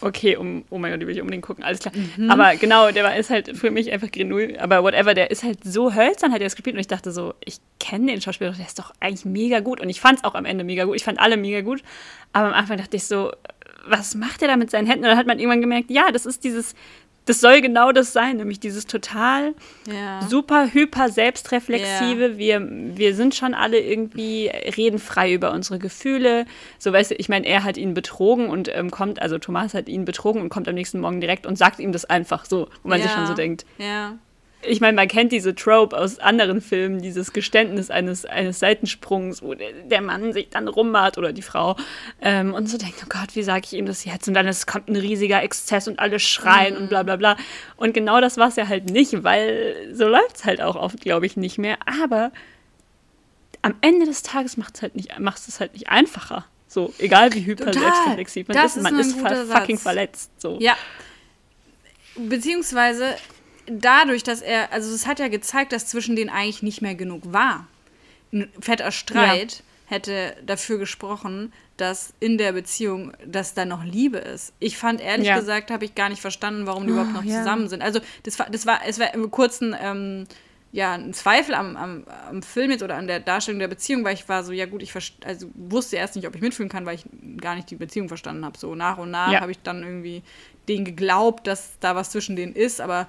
Okay, 0.00 0.36
um, 0.36 0.64
oh 0.70 0.78
mein 0.78 0.92
Gott, 0.92 1.02
die 1.02 1.06
will 1.06 1.14
ich 1.14 1.20
unbedingt 1.20 1.44
gucken, 1.44 1.64
alles 1.64 1.80
klar. 1.80 1.92
Mhm. 1.94 2.30
Aber 2.30 2.56
genau, 2.56 2.90
der 2.90 3.04
war, 3.04 3.16
ist 3.16 3.30
halt 3.30 3.56
für 3.56 3.70
mich 3.70 3.90
einfach 3.90 4.10
Grenouille, 4.10 4.60
aber 4.60 4.82
whatever, 4.82 5.12
der 5.14 5.30
ist 5.30 5.42
halt 5.42 5.64
so 5.64 5.94
hölzern, 5.94 6.32
hat 6.32 6.40
er 6.40 6.46
das 6.46 6.56
gespielt 6.56 6.74
und 6.74 6.80
ich 6.80 6.86
dachte 6.86 7.10
so, 7.10 7.34
ich 7.44 7.58
kenne 7.80 8.12
den 8.12 8.20
Schauspieler, 8.20 8.52
der 8.52 8.66
ist 8.66 8.78
doch 8.78 8.92
eigentlich 9.00 9.24
mega 9.24 9.60
gut 9.60 9.80
und 9.80 9.88
ich 9.88 10.00
fand 10.00 10.18
es 10.18 10.24
auch 10.24 10.34
am 10.34 10.44
Ende 10.44 10.64
mega 10.64 10.84
gut, 10.84 10.96
ich 10.96 11.04
fand 11.04 11.18
alle 11.18 11.36
mega 11.36 11.62
gut, 11.62 11.82
aber 12.32 12.48
am 12.48 12.54
Anfang 12.54 12.78
dachte 12.78 12.96
ich 12.96 13.04
so, 13.04 13.32
was 13.86 14.14
macht 14.14 14.42
er 14.42 14.48
da 14.48 14.56
mit 14.56 14.70
seinen 14.70 14.86
Händen? 14.86 15.04
Und 15.04 15.10
dann 15.10 15.18
hat 15.18 15.26
man 15.26 15.38
irgendwann 15.38 15.60
gemerkt, 15.60 15.90
ja, 15.90 16.12
das 16.12 16.26
ist 16.26 16.44
dieses, 16.44 16.74
das 17.28 17.40
soll 17.40 17.60
genau 17.60 17.92
das 17.92 18.12
sein, 18.12 18.36
nämlich 18.38 18.58
dieses 18.60 18.86
total 18.86 19.54
Ja. 19.86 20.22
super, 20.28 20.72
hyper 20.72 21.08
selbstreflexive. 21.10 22.38
Wir, 22.38 22.66
wir 22.70 23.14
sind 23.14 23.34
schon 23.34 23.54
alle 23.54 23.78
irgendwie, 23.80 24.48
reden 24.48 24.98
frei 24.98 25.32
über 25.32 25.52
unsere 25.52 25.78
Gefühle. 25.78 26.46
So, 26.78 26.92
weißt 26.92 27.10
du, 27.10 27.14
ich 27.16 27.28
meine, 27.28 27.46
er 27.46 27.64
hat 27.64 27.76
ihn 27.76 27.94
betrogen 27.94 28.48
und 28.48 28.68
ähm, 28.74 28.90
kommt, 28.90 29.20
also 29.20 29.38
Thomas 29.38 29.74
hat 29.74 29.88
ihn 29.88 30.04
betrogen 30.04 30.40
und 30.42 30.48
kommt 30.48 30.68
am 30.68 30.74
nächsten 30.74 31.00
Morgen 31.00 31.20
direkt 31.20 31.46
und 31.46 31.56
sagt 31.56 31.80
ihm 31.80 31.92
das 31.92 32.04
einfach 32.04 32.44
so, 32.44 32.68
wo 32.82 32.88
man 32.88 33.00
sich 33.02 33.10
Ja. 33.10 33.16
schon 33.16 33.26
so 33.26 33.34
denkt. 33.34 33.64
Ja. 33.78 34.16
Ich 34.62 34.80
meine, 34.80 34.96
man 34.96 35.06
kennt 35.06 35.30
diese 35.30 35.54
Trope 35.54 35.96
aus 35.96 36.18
anderen 36.18 36.60
Filmen, 36.60 37.00
dieses 37.00 37.32
Geständnis 37.32 37.90
eines, 37.90 38.24
eines 38.24 38.58
Seitensprungs, 38.58 39.40
wo 39.40 39.54
der, 39.54 39.72
der 39.72 40.00
Mann 40.00 40.32
sich 40.32 40.48
dann 40.50 40.66
rummacht 40.66 41.16
oder 41.16 41.32
die 41.32 41.42
Frau 41.42 41.76
ähm, 42.20 42.54
und 42.54 42.68
so 42.68 42.76
denkt, 42.76 42.96
oh 43.04 43.06
Gott, 43.08 43.36
wie 43.36 43.44
sage 43.44 43.62
ich 43.66 43.74
ihm 43.74 43.86
das 43.86 44.04
jetzt? 44.04 44.26
Und 44.26 44.34
dann 44.34 44.48
es 44.48 44.66
kommt 44.66 44.88
ein 44.88 44.96
riesiger 44.96 45.42
Exzess 45.44 45.86
und 45.86 46.00
alle 46.00 46.18
schreien 46.18 46.76
und 46.76 46.88
bla 46.88 47.04
bla 47.04 47.14
bla. 47.14 47.36
Und 47.76 47.94
genau 47.94 48.20
das 48.20 48.36
war 48.36 48.48
es 48.48 48.56
ja 48.56 48.66
halt 48.66 48.90
nicht, 48.90 49.22
weil 49.22 49.90
so 49.92 50.08
läuft 50.08 50.36
es 50.36 50.44
halt 50.44 50.60
auch 50.60 50.74
oft, 50.74 51.00
glaube 51.00 51.26
ich, 51.26 51.36
nicht 51.36 51.58
mehr. 51.58 51.78
Aber 51.86 52.32
am 53.62 53.74
Ende 53.80 54.06
des 54.06 54.22
Tages 54.22 54.56
macht 54.56 54.74
es 54.76 54.82
halt 54.82 54.96
nicht, 54.96 55.18
macht 55.20 55.46
es 55.46 55.60
halt 55.60 55.72
nicht 55.74 55.88
einfacher. 55.88 56.46
So, 56.66 56.92
egal 56.98 57.32
wie 57.32 57.46
hyper 57.46 57.66
Total. 57.66 57.80
selbstreflexiv 57.82 58.48
man 58.48 58.56
Das 58.56 58.72
ist, 58.72 58.76
ist 58.78 58.82
man 58.82 58.98
ist 58.98 59.18
fucking 59.18 59.76
Satz. 59.76 59.82
verletzt. 59.82 60.30
So. 60.38 60.58
Ja. 60.60 60.76
Beziehungsweise 62.16 63.14
dadurch, 63.70 64.22
dass 64.22 64.40
er, 64.40 64.72
also 64.72 64.92
es 64.94 65.06
hat 65.06 65.18
ja 65.18 65.28
gezeigt, 65.28 65.72
dass 65.72 65.86
zwischen 65.86 66.16
denen 66.16 66.30
eigentlich 66.30 66.62
nicht 66.62 66.82
mehr 66.82 66.94
genug 66.94 67.32
war. 67.32 67.66
Ein 68.32 68.50
fetter 68.60 68.90
Streit 68.92 69.62
hätte 69.86 70.36
dafür 70.44 70.78
gesprochen, 70.78 71.52
dass 71.78 72.12
in 72.20 72.36
der 72.36 72.52
Beziehung, 72.52 73.12
dass 73.24 73.54
da 73.54 73.64
noch 73.64 73.84
Liebe 73.84 74.18
ist. 74.18 74.52
Ich 74.58 74.76
fand 74.76 75.00
ehrlich 75.00 75.28
Ja. 75.28 75.38
gesagt, 75.38 75.70
habe 75.70 75.84
ich 75.84 75.94
gar 75.94 76.08
nicht 76.10 76.20
verstanden, 76.20 76.66
warum 76.66 76.84
die 76.86 76.90
überhaupt 76.90 77.14
noch 77.14 77.24
ja. 77.24 77.38
zusammen 77.38 77.68
sind. 77.68 77.80
Also 77.82 78.00
das 78.24 78.38
war, 78.38 78.50
das 78.50 78.66
war, 78.66 78.80
es 78.86 78.98
war 78.98 79.14
im 79.14 79.30
kurzen, 79.30 79.74
ähm, 79.80 80.26
ja, 80.72 80.92
ein 80.92 81.14
Zweifel 81.14 81.54
am, 81.54 81.76
am, 81.76 82.04
am 82.28 82.42
Film 82.42 82.70
jetzt 82.70 82.82
oder 82.82 82.96
an 82.96 83.06
der 83.06 83.20
Darstellung 83.20 83.58
der 83.60 83.68
Beziehung, 83.68 84.04
weil 84.04 84.12
ich 84.12 84.28
war 84.28 84.44
so, 84.44 84.52
ja 84.52 84.66
gut, 84.66 84.82
ich 84.82 84.92
also 85.24 85.48
wusste 85.54 85.96
erst 85.96 86.14
nicht, 86.16 86.26
ob 86.28 86.34
ich 86.34 86.42
mitfühlen 86.42 86.68
kann, 86.68 86.84
weil 86.84 86.96
ich 86.96 87.06
gar 87.40 87.54
nicht 87.54 87.70
die 87.70 87.76
Beziehung 87.76 88.08
verstanden 88.08 88.44
habe. 88.44 88.58
So 88.58 88.74
nach 88.74 88.98
und 88.98 89.10
nach 89.10 89.32
Ja. 89.32 89.40
habe 89.40 89.52
ich 89.52 89.58
dann 89.62 89.82
irgendwie 89.82 90.22
denen 90.68 90.84
geglaubt, 90.84 91.46
dass 91.46 91.78
da 91.80 91.96
was 91.96 92.10
zwischen 92.10 92.36
denen 92.36 92.54
ist, 92.54 92.82
aber 92.82 93.08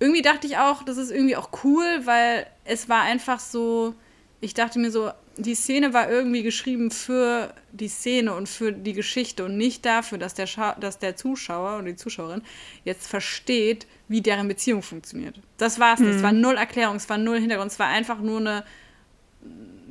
irgendwie 0.00 0.22
dachte 0.22 0.46
ich 0.46 0.56
auch, 0.58 0.82
das 0.82 0.96
ist 0.96 1.10
irgendwie 1.10 1.36
auch 1.36 1.50
cool, 1.64 1.84
weil 2.04 2.46
es 2.64 2.88
war 2.88 3.02
einfach 3.02 3.40
so, 3.40 3.94
ich 4.40 4.54
dachte 4.54 4.78
mir 4.78 4.90
so, 4.90 5.10
die 5.36 5.54
Szene 5.54 5.92
war 5.94 6.10
irgendwie 6.10 6.42
geschrieben 6.42 6.90
für 6.90 7.54
die 7.72 7.88
Szene 7.88 8.34
und 8.34 8.48
für 8.48 8.72
die 8.72 8.92
Geschichte 8.92 9.44
und 9.44 9.56
nicht 9.56 9.84
dafür, 9.86 10.18
dass 10.18 10.34
der, 10.34 10.46
Scha 10.48 10.74
dass 10.80 10.98
der 10.98 11.14
Zuschauer 11.16 11.76
oder 11.78 11.86
die 11.86 11.96
Zuschauerin 11.96 12.42
jetzt 12.84 13.06
versteht, 13.08 13.86
wie 14.08 14.20
deren 14.20 14.48
Beziehung 14.48 14.82
funktioniert. 14.82 15.38
Das 15.56 15.78
war 15.78 15.94
es 15.94 16.00
nicht. 16.00 16.16
Es 16.16 16.22
war 16.24 16.32
null 16.32 16.56
Erklärung, 16.56 16.96
es 16.96 17.08
war 17.08 17.18
null 17.18 17.38
Hintergrund, 17.38 17.70
es 17.70 17.78
war 17.78 17.86
einfach 17.86 18.18
nur 18.18 18.40
eine, 18.40 18.64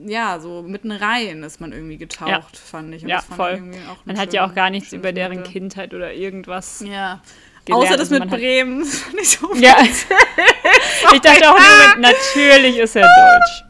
ja, 0.06 0.40
so 0.40 0.62
mitten 0.64 0.92
rein 0.92 1.44
ist 1.44 1.60
man 1.62 1.72
irgendwie 1.72 1.98
getaucht, 1.98 2.30
Ja. 2.30 2.42
fand 2.64 2.94
ich. 2.94 3.04
Und 3.04 3.10
Ja, 3.10 3.18
das 3.18 3.26
fand 3.26 3.40
ich 3.40 3.46
voll. 3.46 3.52
irgendwie 3.54 3.80
auch 3.90 4.06
Man 4.06 4.18
hat 4.18 4.34
ja 4.34 4.46
auch 4.46 4.54
gar 4.54 4.70
nichts 4.70 4.92
über 4.94 5.12
deren. 5.14 5.44
Kindheit 5.44 5.94
oder 5.94 6.14
irgendwas. 6.14 6.84
Ja. 6.86 7.22
Gelernt. 7.68 7.86
Außer 7.86 7.98
das 7.98 8.12
Also 8.12 8.24
mit 8.24 8.30
Bremen. 8.32 8.80
Das 8.86 8.98
fand 9.00 9.22
ich 9.22 9.30
so 9.30 9.54
Ja. 9.56 9.78
ich 11.14 11.22
dachte 11.22 11.50
auch 11.52 11.58
im 11.58 11.64
Moment, 11.64 12.00
natürlich 12.00 12.78
ist 12.78 12.96
er 12.96 13.04
deutsch. 13.04 13.64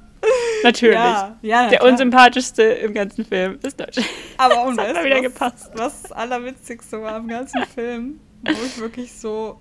Natürlich. 0.63 0.95
Ja, 0.95 1.37
ja, 1.41 1.67
Der 1.69 1.79
klar. 1.79 1.91
unsympathischste 1.91 2.63
im 2.63 2.93
ganzen 2.93 3.23
Film 3.25 3.59
ist 3.63 3.79
deutsch. 3.79 3.97
Aber 4.37 4.63
und 4.65 4.77
Das 4.77 4.87
hat 4.95 5.03
wieder 5.03 5.15
was, 5.17 5.21
gepasst. 5.23 5.69
was 5.75 6.01
das 6.03 6.11
Allerwitzigste 6.11 7.01
war 7.01 7.17
im 7.17 7.27
ganzen 7.27 7.63
Film, 7.73 8.19
wo 8.43 8.51
ich 8.65 8.77
wirklich 8.79 9.13
so 9.13 9.59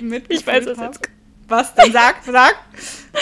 mitgefühlt 0.00 0.40
Ich 0.40 0.46
weiß, 0.46 0.66
was 1.48 1.74
denn? 1.74 1.92
Sag, 1.92 2.16
sag. 2.24 2.56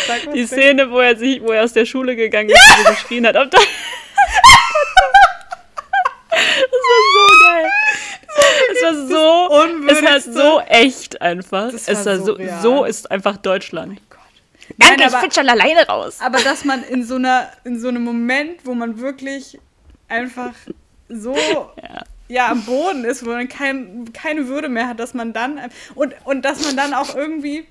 sag 0.07 0.33
Die? 0.33 0.47
Szene, 0.47 0.91
wo 0.91 0.99
er 1.01 1.17
sich, 1.17 1.43
wo 1.43 1.49
er 1.53 1.65
aus 1.65 1.73
der 1.73 1.85
Schule 1.85 2.17
gegangen 2.17 2.49
ist 2.51 2.79
und 2.79 2.87
so 2.87 2.93
geschrien 2.93 3.27
hat. 3.27 3.37
Auf 3.37 3.49
das 3.51 3.61
war 6.71 7.01
so. 7.15 7.24
Es 8.73 8.83
war 8.83 8.95
so, 9.07 9.89
es 9.89 10.03
war 10.03 10.21
so 10.21 10.61
echt 10.67 11.21
einfach. 11.21 11.73
Es 11.73 11.89
war 11.89 12.07
war 12.07 12.17
so 12.19 12.25
so, 12.27 12.33
real. 12.35 12.63
so 12.63 12.85
ist 12.85 13.11
einfach 13.11 13.37
Deutschland. 13.37 14.01
Nein, 14.79 14.89
Danke, 14.97 15.03
ich 15.03 15.07
aber- 15.09 15.21
finde 15.21 15.35
schon 15.35 15.49
alleine 15.49 15.87
raus. 15.87 16.19
Aber 16.21 16.39
dass 16.41 16.65
man 16.65 16.83
in 16.85 17.05
so 17.05 17.17
einer, 17.17 17.49
in 17.65 17.79
so 17.79 17.89
einem 17.89 18.03
Moment, 18.03 18.65
wo 18.65 18.75
man 18.75 18.99
wirklich 18.99 19.59
einfach 20.09 20.53
so 21.09 21.37
ja. 22.29 22.49
am 22.49 22.63
Boden 22.65 23.05
ist, 23.05 23.25
wo 23.27 23.31
man 23.31 23.49
kein, 23.49 24.11
keine 24.13 24.49
Würde 24.49 24.69
mehr 24.69 24.89
hat, 24.89 24.99
dass 25.01 25.13
man 25.15 25.33
dann 25.33 25.61
und, 25.95 26.15
und 26.25 26.43
dass 26.45 26.65
man 26.65 26.77
dann 26.77 26.95
auch 26.95 27.15
irgendwie 27.15 27.67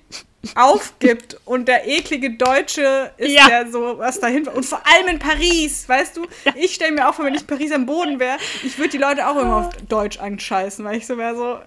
aufgibt 0.56 1.38
und 1.46 1.68
der 1.68 1.88
eklige 1.88 2.32
Deutsche 2.32 3.12
ist 3.18 3.32
Ja. 3.32 3.48
der 3.48 3.72
so 3.72 3.98
was 3.98 4.20
dahin 4.20 4.48
und 4.48 4.66
vor 4.66 4.82
allem 4.86 5.08
in 5.08 5.20
Paris, 5.20 5.88
weißt 5.88 6.18
du, 6.18 6.26
ich 6.56 6.74
stelle 6.76 6.92
mir 6.92 7.08
auch 7.10 7.14
vor, 7.14 7.26
wenn 7.26 7.34
ich 7.36 7.42
in 7.42 7.48
Paris 7.48 7.72
am 7.72 7.86
Boden 7.86 8.20
wäre, 8.20 8.38
ich 8.64 8.78
würde 8.78 8.90
die 8.90 8.98
Leute 8.98 9.28
auch 9.28 9.38
immer 9.38 9.58
auf 9.58 9.70
Deutsch 9.88 10.20
anscheißen, 10.20 10.84
weil 10.84 10.98
ich 10.98 11.08
so 11.08 11.18
wäre 11.18 11.36
so 11.36 11.60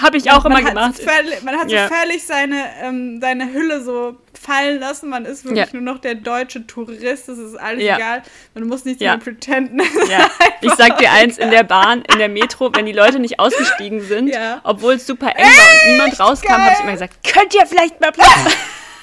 Habe 0.00 0.16
ich 0.16 0.30
auch 0.30 0.44
immer 0.44 0.56
man 0.60 0.64
gemacht. 0.64 0.86
Hat 0.88 0.96
so 0.96 1.02
völlig, 1.02 1.42
man 1.42 1.56
hat 1.58 1.70
Ja. 1.70 1.88
so 1.88 1.94
völlig 1.94 2.24
seine, 2.26 2.64
ähm, 2.82 3.20
seine 3.20 3.52
Hülle 3.52 3.82
so 3.82 4.16
fallen 4.40 4.78
lassen. 4.80 5.08
Man 5.08 5.24
ist 5.24 5.44
wirklich 5.44 5.66
Ja. 5.72 5.80
nur 5.80 5.82
noch 5.82 5.98
der 6.00 6.14
deutsche 6.14 6.66
Tourist. 6.66 7.28
Es 7.28 7.38
ist 7.38 7.56
alles 7.56 7.82
Ja. 7.82 7.96
egal. 7.96 8.22
Man 8.54 8.64
muss 8.68 8.84
nicht 8.84 9.00
Ja. 9.00 9.16
mehr 9.16 9.18
pretenden. 9.24 9.80
Ja, 10.08 10.30
ich 10.60 10.72
sag 10.74 10.98
dir 10.98 11.10
eins, 11.10 11.38
in 11.38 11.50
der 11.50 11.64
Bahn, 11.64 12.02
in 12.02 12.18
der 12.18 12.28
Metro, 12.28 12.70
wenn 12.74 12.86
die 12.86 12.92
Leute 12.92 13.18
nicht 13.18 13.38
ausgestiegen 13.40 14.00
sind, 14.00 14.32
obwohl 14.62 14.94
es 14.94 15.06
super 15.06 15.34
eng 15.36 15.44
war 15.44 15.72
und 15.84 15.92
niemand 15.92 16.20
rauskam, 16.20 16.52
habe 16.52 16.72
ich 16.74 16.80
immer 16.80 16.92
gesagt, 16.92 17.14
könnt 17.30 17.54
ihr 17.54 17.66
vielleicht 17.66 18.00
mal 18.00 18.12
Platz 18.12 18.28
Auf 18.46 18.50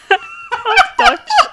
Deutsch. 0.97 1.49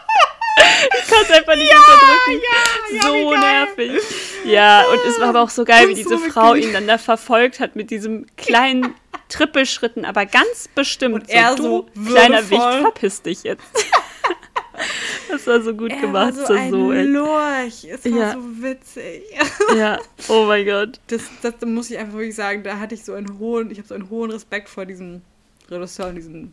Ich 1.03 1.09
kann 1.11 1.19
es 1.23 1.31
einfach 1.31 1.57
nicht 1.57 1.71
unterdrücken. 1.73 2.43
ja, 2.43 2.97
ja, 2.97 3.03
so 3.03 3.31
geil. 3.31 3.41
nervig. 3.41 4.03
Ja, 4.45 4.85
und 4.87 4.99
es 5.09 5.21
war 5.21 5.29
aber 5.29 5.43
auch 5.43 5.51
so 5.51 5.65
geil, 5.65 5.89
wie 5.89 5.95
diese 5.95 6.09
so 6.11 6.19
Frau 6.19 6.55
ihn 6.55 6.73
dann 6.73 6.87
da 6.87 6.99
verfolgt 6.99 7.61
hat 7.61 7.77
mit 7.77 7.91
diesem 7.91 8.27
kleinen 8.37 8.95
Trippelschritten, 9.29 10.05
aber 10.05 10.27
ganz 10.27 10.69
bestimmt. 10.75 11.15
Und 11.15 11.29
er 11.31 11.55
du, 11.55 11.63
so 11.63 11.87
kleiner 12.13 12.43
würdevoll. 12.51 12.73
Wicht, 12.73 12.81
verpiss 12.83 13.23
dich 13.23 13.43
jetzt. 13.45 13.65
Das 15.31 15.47
war 15.47 15.61
so 15.63 15.75
gut 15.75 15.91
Er 15.93 16.01
gemacht. 16.01 16.37
war 16.37 16.47
so 16.47 16.53
ein 16.55 16.71
so. 16.71 16.93
Lorch. 16.93 17.85
Es 17.89 18.05
war 18.05 18.19
Ja. 18.19 18.33
so 18.33 18.63
witzig. 18.63 19.23
ja, 19.77 19.99
oh 20.29 20.45
mein 20.45 20.67
Gott. 20.67 20.99
Das, 21.07 21.23
das 21.41 21.55
da 21.59 21.67
muss 21.67 21.91
ich 21.91 21.99
einfach 21.99 22.15
wirklich 22.15 22.35
sagen, 22.35 22.63
da 22.63 22.79
hatte 22.79 22.95
ich 22.95 23.05
so 23.05 23.13
einen 23.15 23.39
hohen, 23.39 23.71
ich 23.71 23.79
habe 23.79 23.89
so 23.89 23.95
einen 23.95 24.11
hohen 24.11 24.31
Respekt 24.31 24.69
vor 24.69 24.85
diesem 24.85 25.23
Regisseur 25.71 26.09
und 26.09 26.17
diesem 26.17 26.53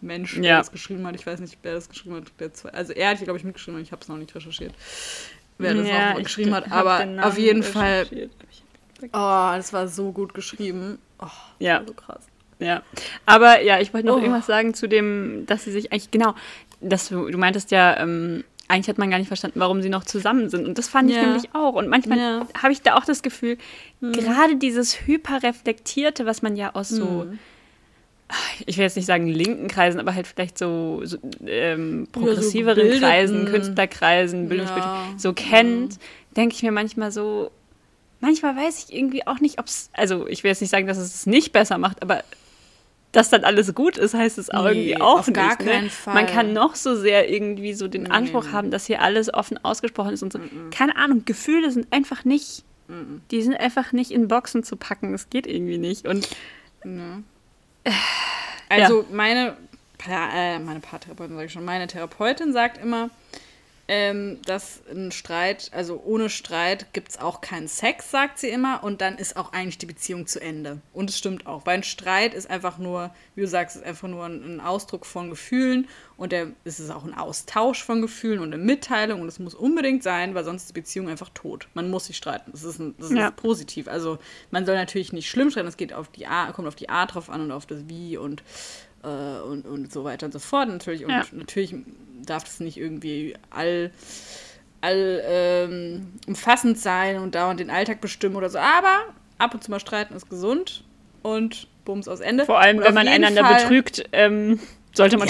Drehbuchmensch, 0.00 0.34
der 0.36 0.44
Ja. 0.44 0.58
das 0.58 0.72
geschrieben 0.72 1.06
hat. 1.06 1.14
Ich 1.14 1.26
weiß 1.26 1.40
nicht, 1.40 1.58
wer 1.62 1.74
das 1.74 1.88
geschrieben 1.88 2.16
hat. 2.16 2.24
Der 2.38 2.52
zwei, 2.52 2.70
also 2.70 2.92
er 2.92 3.10
hat 3.10 3.18
hier, 3.18 3.24
glaube 3.26 3.38
ich, 3.38 3.44
mitgeschrieben, 3.44 3.76
aber 3.76 3.82
ich 3.82 3.92
habe 3.92 4.02
es 4.02 4.08
noch 4.08 4.16
nicht 4.16 4.34
recherchiert, 4.34 4.72
wer 5.58 5.74
das 5.74 5.88
Ja, 5.88 6.14
auch 6.14 6.18
ich 6.18 6.24
geschrieben 6.24 6.54
hat. 6.54 6.70
Aber 6.72 7.06
auf 7.22 7.38
jeden 7.38 7.62
Fall, 7.62 8.06
oh, 9.12 9.52
das 9.56 9.72
war 9.72 9.88
so 9.88 10.12
gut 10.12 10.34
geschrieben. 10.34 10.98
Oh, 11.20 11.26
Ja. 11.58 11.82
so 11.86 11.92
krass. 11.94 12.26
Ja, 12.58 12.82
aber 13.24 13.62
ja, 13.62 13.80
ich 13.80 13.94
wollte 13.94 14.06
noch 14.08 14.16
Oh. 14.16 14.20
irgendwas 14.20 14.44
sagen 14.46 14.74
zu 14.74 14.86
dem, 14.86 15.44
dass 15.46 15.64
sie 15.64 15.72
sich 15.72 15.92
eigentlich, 15.92 16.10
genau, 16.10 16.34
dass 16.82 17.08
du, 17.08 17.30
du 17.30 17.38
meintest 17.38 17.70
ja, 17.70 17.96
ähm, 17.98 18.44
eigentlich 18.68 18.88
hat 18.88 18.98
man 18.98 19.10
gar 19.10 19.18
nicht 19.18 19.28
verstanden, 19.28 19.58
warum 19.60 19.80
sie 19.82 19.88
noch 19.88 20.04
zusammen 20.04 20.50
sind. 20.50 20.66
Und 20.68 20.76
das 20.78 20.86
fand 20.86 21.08
ich 21.10 21.16
Ja. 21.16 21.22
nämlich 21.22 21.54
auch. 21.54 21.72
Und 21.74 21.88
manchmal 21.88 22.18
Ja. 22.18 22.46
habe 22.62 22.72
ich 22.72 22.82
da 22.82 22.96
auch 22.96 23.04
das 23.06 23.22
Gefühl, 23.22 23.56
gerade 24.00 24.56
dieses 24.56 25.06
hyperreflektierte, 25.06 26.26
was 26.26 26.42
man 26.42 26.54
ja 26.54 26.74
aus 26.74 26.90
so, 26.90 27.24
Mhm. 27.24 27.38
Ich 28.66 28.76
will 28.76 28.84
jetzt 28.84 28.96
nicht 28.96 29.06
sagen 29.06 29.26
linken 29.26 29.68
Kreisen, 29.68 30.00
aber 30.00 30.14
halt 30.14 30.26
vielleicht 30.26 30.58
so, 30.58 31.00
so 31.04 31.18
ähm, 31.46 32.06
so 32.06 32.20
progressiveren 32.20 32.76
gebildeten. 32.76 33.00
Kreisen, 33.08 33.44
Künstlerkreisen, 33.46 34.48
Bildungsbildung, 34.48 34.90
Ja. 34.90 35.14
so 35.16 35.32
kennt, 35.32 35.98
denke 36.36 36.54
ich 36.54 36.62
mir 36.62 36.72
manchmal 36.72 37.10
so, 37.12 37.50
manchmal 38.20 38.56
weiß 38.56 38.84
ich 38.88 38.94
irgendwie 38.96 39.26
auch 39.26 39.40
nicht, 39.40 39.58
ob 39.58 39.66
es, 39.66 39.90
also 39.94 40.26
ich 40.26 40.42
will 40.44 40.50
jetzt 40.50 40.60
nicht 40.60 40.70
sagen, 40.70 40.86
dass 40.86 40.98
es 40.98 41.14
es 41.14 41.26
nicht 41.26 41.52
besser 41.52 41.78
macht, 41.78 42.02
aber 42.02 42.22
dass 43.12 43.28
dann 43.28 43.42
alles 43.42 43.74
gut 43.74 43.96
ist, 43.98 44.14
heißt 44.14 44.38
es 44.38 44.50
auch 44.50 44.62
Nee, 44.64 44.70
irgendwie 44.92 45.00
auch 45.00 45.18
auf 45.20 45.26
nicht. 45.26 45.34
gar 45.36 45.58
ne? 45.60 45.70
keinen 45.70 45.90
Fall. 45.90 46.14
Man 46.14 46.26
kann 46.26 46.52
noch 46.52 46.76
so 46.76 46.94
sehr 46.94 47.28
irgendwie 47.28 47.72
so 47.74 47.88
den 47.88 48.04
Nee, 48.04 48.10
Anspruch 48.10 48.52
haben, 48.52 48.70
dass 48.70 48.86
hier 48.86 49.02
alles 49.02 49.34
offen 49.34 49.58
ausgesprochen 49.64 50.12
ist 50.12 50.22
und 50.22 50.32
so. 50.32 50.38
Keine 50.70 50.94
Ahnung, 50.96 51.24
Gefühle 51.24 51.72
sind 51.72 51.88
einfach 51.92 52.24
nicht, 52.24 52.62
die 53.32 53.42
sind 53.42 53.54
einfach 53.58 53.92
nicht 53.92 54.10
in 54.12 54.28
Boxen 54.28 54.62
zu 54.62 54.76
packen. 54.76 55.10
Das 55.12 55.28
geht 55.30 55.46
irgendwie 55.48 55.78
nicht. 55.78 56.06
Und 56.06 56.28
Ne? 56.84 57.22
Also 58.70 59.04
meine, 59.12 59.56
Pa- 59.98 60.30
äh, 60.34 60.58
meine 60.58 60.80
Paartherapeutin 60.80 61.34
sage 61.34 61.46
ich 61.46 61.52
schon, 61.52 61.64
meine 61.64 61.86
Therapeutin 61.86 62.52
sagt 62.52 62.78
immer, 62.78 63.10
ähm, 63.92 64.38
dass 64.46 64.82
ein 64.88 65.10
Streit, 65.10 65.68
also 65.74 66.00
ohne 66.04 66.30
Streit 66.30 66.92
gibt 66.92 67.08
es 67.08 67.18
auch 67.18 67.40
keinen 67.40 67.66
Sex, 67.66 68.08
sagt 68.12 68.38
sie 68.38 68.48
immer, 68.48 68.84
und 68.84 69.00
dann 69.00 69.18
ist 69.18 69.36
auch 69.36 69.52
eigentlich 69.52 69.78
die 69.78 69.86
Beziehung 69.86 70.28
zu 70.28 70.40
Ende. 70.40 70.80
Und 70.92 71.10
es 71.10 71.18
stimmt 71.18 71.44
auch, 71.48 71.66
weil 71.66 71.78
ein 71.78 71.82
Streit 71.82 72.32
ist 72.32 72.48
einfach 72.48 72.78
nur, 72.78 73.10
wie 73.34 73.40
du 73.40 73.48
sagst, 73.48 73.74
ist 73.74 73.84
einfach 73.84 74.06
nur 74.06 74.26
ein, 74.26 74.60
Ausdruck 74.60 75.04
von 75.06 75.28
Gefühlen 75.28 75.88
und 76.16 76.30
der, 76.30 76.52
es 76.62 76.78
ist 76.78 76.90
auch 76.92 77.02
ein 77.04 77.14
Austausch 77.14 77.82
von 77.82 78.00
Gefühlen 78.00 78.38
und 78.38 78.54
eine 78.54 78.62
Mitteilung 78.62 79.22
und 79.22 79.26
es 79.26 79.40
muss 79.40 79.54
unbedingt 79.54 80.04
sein, 80.04 80.36
weil 80.36 80.44
sonst 80.44 80.62
ist 80.62 80.68
die 80.68 80.80
Beziehung 80.80 81.08
einfach 81.08 81.30
tot. 81.34 81.66
Man 81.74 81.90
muss 81.90 82.06
sich 82.06 82.16
streiten. 82.16 82.52
Das 82.52 82.62
ist, 82.62 82.78
ein, 82.78 82.94
das 82.96 83.10
Ja. 83.10 83.28
ist 83.28 83.36
positiv. 83.36 83.88
Also 83.88 84.18
man 84.52 84.66
soll 84.66 84.76
natürlich 84.76 85.12
nicht 85.12 85.28
schlimm 85.28 85.50
streiten, 85.50 85.66
es 85.66 85.76
geht 85.76 85.92
auf 85.92 86.06
die 86.12 86.28
Art, 86.28 86.54
kommt 86.54 86.68
auf 86.68 86.76
die 86.76 86.90
Art 86.90 87.14
drauf 87.14 87.28
an 87.28 87.40
und 87.40 87.50
auf 87.50 87.66
das 87.66 87.88
Wie 87.88 88.16
und 88.16 88.44
äh, 89.02 89.40
und, 89.42 89.66
und 89.66 89.92
so 89.92 90.04
weiter 90.04 90.26
und 90.26 90.32
so 90.32 90.38
fort 90.38 90.68
natürlich. 90.68 91.04
Und 91.04 91.10
Ja. 91.10 91.24
natürlich 91.32 91.74
darf 92.24 92.44
das 92.44 92.60
nicht 92.60 92.76
irgendwie 92.76 93.34
all, 93.50 93.90
all 94.80 95.22
ähm, 95.24 96.12
umfassend 96.26 96.78
sein 96.78 97.18
und 97.18 97.34
dauernd 97.34 97.60
den 97.60 97.70
Alltag 97.70 98.00
bestimmen 98.00 98.36
oder 98.36 98.50
so. 98.50 98.58
Aber 98.58 99.00
ab 99.38 99.54
und 99.54 99.64
zu 99.64 99.70
mal 99.70 99.80
streiten 99.80 100.14
ist 100.14 100.28
gesund 100.28 100.84
und 101.22 101.66
Bums 101.84 102.08
aus 102.08 102.20
Ende. 102.20 102.44
vor 102.46 102.60
allem, 102.60 102.78
und 102.78 102.84
wenn 102.84 102.94
man 102.94 103.08
einander 103.08 103.44
Fall- 103.44 103.62
betrügt, 103.62 104.04
ähm, 104.12 104.60
sollte 104.92 105.16
man. 105.18 105.28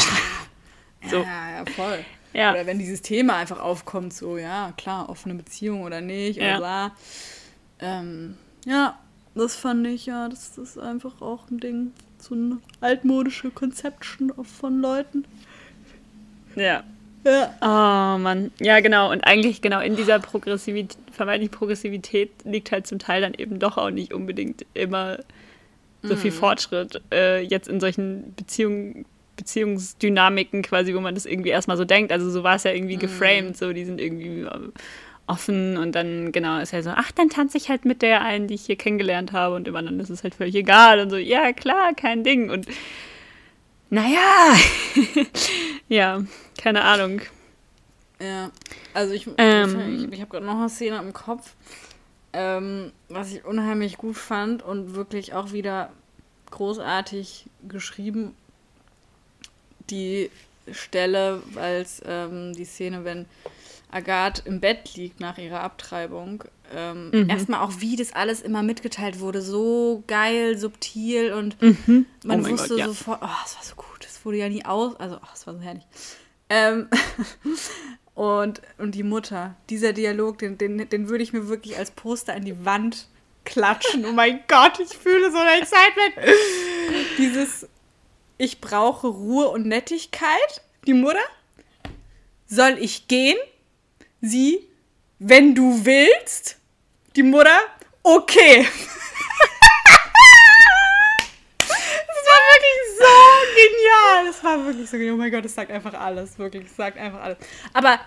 So. 1.11 1.19
Ja, 1.19 1.51
ja, 1.59 1.65
voll. 1.77 2.05
Ja. 2.33 2.53
Oder 2.53 2.67
wenn 2.67 2.79
dieses 2.79 3.03
Thema 3.03 3.37
einfach 3.37 3.59
aufkommt, 3.61 4.13
so, 4.13 4.37
ja, 4.37 4.73
klar, 4.77 5.09
offene 5.09 5.35
Beziehung 5.35 5.83
oder 5.83 6.01
nicht, 6.01 6.39
Ja. 6.39 6.51
oder 6.51 6.59
bla. 6.59 6.97
Ähm, 7.81 8.37
ja, 8.67 8.99
das 9.35 9.57
fand 9.57 9.87
ich, 9.87 10.07
ja, 10.07 10.29
das 10.29 10.59
ist 10.59 10.79
einfach 10.79 11.23
auch 11.23 11.49
ein 11.51 11.59
Ding. 11.59 11.93
So 12.21 12.35
eine 12.35 12.59
altmodische 12.81 13.51
Conception 13.51 14.33
von 14.45 14.81
Leuten. 14.81 15.25
Ja. 16.55 16.85
Ja. 17.25 17.55
Oh 17.61 18.19
Mann. 18.19 18.51
Ja, 18.61 18.81
genau. 18.81 19.11
Und 19.11 19.23
eigentlich 19.23 19.61
genau 19.61 19.81
in 19.81 19.97
dieser 19.97 20.19
Progressivität, 20.19 20.97
vermeintlichen 21.13 21.57
Progressivität 21.57 22.31
liegt 22.45 22.73
halt 22.73 22.87
zum 22.87 22.99
Teil 22.99 23.21
dann 23.21 23.35
eben 23.35 23.59
doch 23.59 23.77
auch 23.77 23.91
nicht 23.91 24.15
unbedingt 24.15 24.65
immer 24.75 25.19
so 26.03 26.17
viel 26.17 26.33
Fortschritt. 26.33 27.03
Äh, 27.13 27.43
jetzt 27.43 27.69
in 27.69 27.79
solchen 27.79 28.35
Beziehungen, 28.35 29.05
Beziehungsdynamiken 29.37 30.63
quasi, 30.63 30.95
wo 30.95 31.01
man 31.01 31.15
das 31.15 31.27
irgendwie 31.27 31.51
erstmal 31.51 31.77
so 31.77 31.85
denkt. 31.85 32.11
Also 32.11 32.31
so 32.31 32.43
war 32.43 32.57
es 32.57 32.65
ja 32.65 32.73
irgendwie 32.73 32.97
geframed, 32.97 33.57
so 33.57 33.73
die 33.73 33.85
sind 33.85 34.01
irgendwie 34.01 34.47
offen 35.31 35.77
und 35.77 35.93
dann 35.93 36.33
genau 36.33 36.59
ist 36.59 36.73
ja 36.73 36.83
so, 36.83 36.91
ach, 36.91 37.13
dann 37.13 37.31
tanze 37.31 37.57
ich 37.57 37.69
halt 37.69 37.85
mit 37.85 38.03
der 38.03 38.23
einen, 38.23 38.49
die 38.49 38.55
ich 38.55 38.67
hier 38.67 38.77
kennengelernt 38.77 39.33
habe 39.33 39.55
und 39.55 39.69
immer 39.69 39.83
dann 39.83 40.01
ist 40.01 40.11
es 40.11 40.23
halt 40.23 40.35
völlig 40.35 40.55
egal 40.55 41.01
und 41.01 41.11
so, 41.11 41.17
ja 41.17 41.53
klar, 41.53 41.95
kein 41.95 42.25
Ding 42.25 42.51
und 42.51 42.67
naja, 43.91 44.55
ja, 45.89 46.23
keine 46.61 46.83
Ahnung. 46.85 47.23
Ja, 48.21 48.51
also 48.95 49.15
ich, 49.15 49.29
Ähm. 49.39 50.05
ich, 50.07 50.13
ich 50.13 50.21
habe 50.21 50.31
gerade 50.31 50.47
noch 50.47 50.59
eine 50.59 50.69
Szene 50.69 50.99
im 50.99 51.13
Kopf, 51.13 51.55
ähm, 52.33 52.93
was 53.09 53.33
ich 53.33 53.45
unheimlich 53.45 53.97
gut 53.97 54.17
fand 54.17 54.63
und 54.63 54.95
wirklich 54.95 55.35
auch 55.35 55.53
wieder 55.53 55.91
großartig 56.51 57.47
geschrieben. 57.69 58.35
Die 59.89 60.31
Stelle, 60.71 61.43
weil 61.53 61.81
es 61.81 62.03
ähm, 62.07 62.53
die 62.55 62.65
Szene, 62.65 63.05
wenn 63.05 63.27
Agathe 63.93 64.43
im 64.47 64.61
Bett 64.61 64.95
liegt 64.97 65.21
nach 65.21 65.39
ihrer 65.39 65.61
Abtreibung, 65.63 66.45
ähm, 66.75 67.11
Mhm. 67.11 67.31
erstmal 67.31 67.61
auch 67.61 67.73
wie 67.79 67.97
das 67.97 68.13
alles 68.13 68.41
immer 68.43 68.63
mitgeteilt 68.63 69.19
wurde, 69.21 69.43
so 69.43 70.05
geil, 70.07 70.57
subtil 70.59 71.33
und 71.33 71.61
Mhm. 71.61 72.07
man 72.25 72.45
Oh 72.45 72.51
wusste 72.51 72.69
Gott, 72.69 72.79
ja. 72.79 72.87
sofort, 72.87 73.21
oh, 73.23 73.27
es 73.45 73.57
war 73.57 73.65
so 73.65 73.75
gut, 73.75 74.07
es 74.07 74.25
wurde 74.25 74.37
ja 74.39 74.49
nie 74.49 74.65
aus, 74.65 74.95
also 74.97 75.17
oh, 75.17 75.29
es 75.35 75.47
war 75.47 75.55
so 75.55 75.61
herrlich. 75.61 75.85
Ähm, 76.49 76.89
und, 78.15 78.61
und 78.79 78.95
die 78.95 79.03
Mutter, 79.03 79.57
dieser 79.71 79.93
Dialog, 79.93 80.39
den, 80.39 80.59
den, 80.59 80.89
den 80.89 81.09
würde 81.09 81.23
ich 81.25 81.33
mir 81.33 81.49
wirklich 81.49 81.77
als 81.79 81.91
Poster 81.91 82.35
an 82.35 82.45
die 82.45 82.65
Wand 82.65 83.09
klatschen. 83.45 84.05
Oh 84.05 84.13
mein 84.13 84.41
Gott, 84.49 84.79
ich 84.81 84.97
fühle 84.97 85.31
so 85.33 85.39
ein 85.39 85.61
Excitement. 85.63 86.15
Dieses, 87.19 87.69
ich 88.39 88.61
brauche 88.61 89.07
Ruhe 89.09 89.49
und 89.49 89.67
Nettigkeit. 89.67 90.63
Die 90.87 90.93
Mutter, 90.95 91.19
soll 92.47 92.77
ich 92.81 93.09
gehen? 93.09 93.37
Sie, 94.21 94.67
wenn 95.19 95.55
du 95.55 95.85
willst. 95.85 96.59
Die 97.17 97.23
Mutter, 97.23 97.59
okay. 98.03 98.67
Das 101.63 102.27
war 102.27 102.41
wirklich 102.53 102.79
so 102.99 103.05
genial. 103.57 104.27
Das 104.27 104.45
war 104.45 104.65
wirklich 104.67 104.91
so 104.91 104.97
genial. 104.97 105.15
Oh 105.15 105.19
mein 105.19 105.31
Gott, 105.31 105.45
das 105.45 105.55
sagt 105.55 105.71
einfach 105.71 105.95
alles. 105.95 106.39
Wirklich, 106.39 106.65
das 106.65 106.77
sagt 106.77 106.99
einfach 106.99 107.21
alles. 107.21 107.39
Aber 107.73 107.99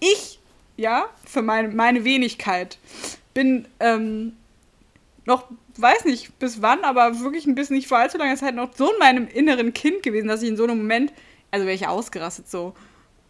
ich, 0.00 0.38
ja, 0.76 1.08
für 1.24 1.42
meine, 1.42 1.68
meine 1.68 2.04
Wenigkeit, 2.04 2.78
bin 3.34 3.66
ähm, 3.80 4.36
noch, 5.24 5.48
weiß 5.76 6.04
nicht 6.04 6.38
bis 6.38 6.62
wann, 6.62 6.84
aber 6.84 7.20
wirklich 7.20 7.46
ein 7.46 7.54
bisschen 7.54 7.76
nicht 7.76 7.88
vor 7.88 7.98
allzu 7.98 8.18
langer 8.18 8.36
Zeit 8.36 8.54
noch 8.54 8.74
so 8.74 8.92
in 8.92 8.98
meinem 8.98 9.28
inneren 9.28 9.72
Kind 9.72 10.02
gewesen, 10.02 10.28
dass 10.28 10.42
ich 10.42 10.48
in 10.48 10.56
so 10.56 10.64
einem 10.64 10.78
Moment, 10.78 11.12
also 11.50 11.66
wäre 11.66 11.74
ich 11.74 11.86
ausgerastet 11.86 12.50
so, 12.50 12.74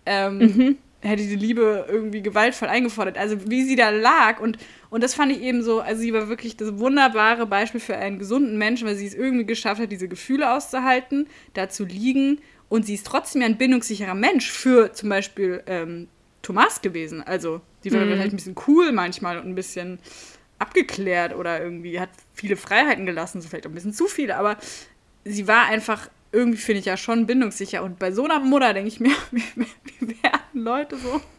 ähm, 0.07 0.79
hätte 1.03 1.25
die 1.25 1.37
Liebe 1.37 1.87
irgendwie 1.89 2.23
gewaltvoll 2.23 2.69
eingefordert. 2.69 3.19
Also 3.19 3.51
wie 3.51 3.65
sie 3.65 3.77
da 3.77 3.91
lag 3.91 4.41
und, 4.41 4.57
und 4.89 5.03
das 5.03 5.15
fand 5.15 5.33
ich 5.33 5.43
eben 5.43 5.63
so, 5.63 5.81
also 5.81 6.01
sie 6.01 6.13
war 6.13 6.29
wirklich 6.29 6.57
das 6.57 6.79
wunderbare 6.79 7.47
Beispiel 7.47 7.81
für 7.81 7.97
einen 7.97 8.19
gesunden 8.19 8.57
Menschen, 8.57 8.87
weil 8.87 8.95
sie 8.95 9.07
es 9.07 9.15
irgendwie 9.15 9.45
geschafft 9.45 9.81
hat, 9.81 9.91
diese 9.93 10.09
Gefühle 10.09 10.55
auszuhalten, 10.55 11.27
da 11.55 11.69
zu 11.69 11.85
liegen 11.85 12.41
und 12.69 12.87
sie 12.87 12.95
ist 12.95 13.07
trotzdem 13.07 13.43
ja 13.43 13.49
ein 13.49 13.59
bindungssicherer 13.59 14.15
Mensch 14.15 14.51
für 14.51 14.93
zum 14.93 15.09
Beispiel 15.09 15.63
ähm, 15.67 16.09
Thomas 16.41 16.81
gewesen. 16.83 17.23
Also 17.23 17.61
sie 17.83 17.93
war 17.93 18.01
Mhm. 18.01 18.11
vielleicht 18.11 18.33
ein 18.33 18.37
bisschen 18.37 18.57
cool 18.67 18.93
manchmal 18.93 19.39
und 19.39 19.47
ein 19.47 19.55
bisschen 19.55 19.99
abgeklärt 20.59 21.35
oder 21.35 21.61
irgendwie 21.63 21.99
hat 21.99 22.11
viele 22.35 22.57
Freiheiten 22.57 23.05
gelassen, 23.07 23.41
so 23.41 23.49
vielleicht 23.49 23.67
auch 23.67 23.71
ein 23.71 23.75
bisschen 23.75 23.93
zu 23.93 24.07
viele, 24.07 24.37
aber 24.37 24.57
sie 25.25 25.49
war 25.49 25.67
einfach 25.67 26.09
irgendwie 26.33 26.59
finde 26.59 26.81
ich 26.81 26.87
ja 26.87 26.97
schon 26.97 27.27
bindungssicher. 27.27 27.83
Und 27.83 27.99
bei 27.99 28.11
so 28.13 28.25
einer 28.25 28.41
Mutter 28.41 28.73
denke 28.73 28.89
ich 28.89 29.01
mir, 29.01 29.15
wie, 29.31 29.45
wie 30.01 30.23
werden 30.23 30.41
Leute 30.55 30.97
so. 30.97 31.21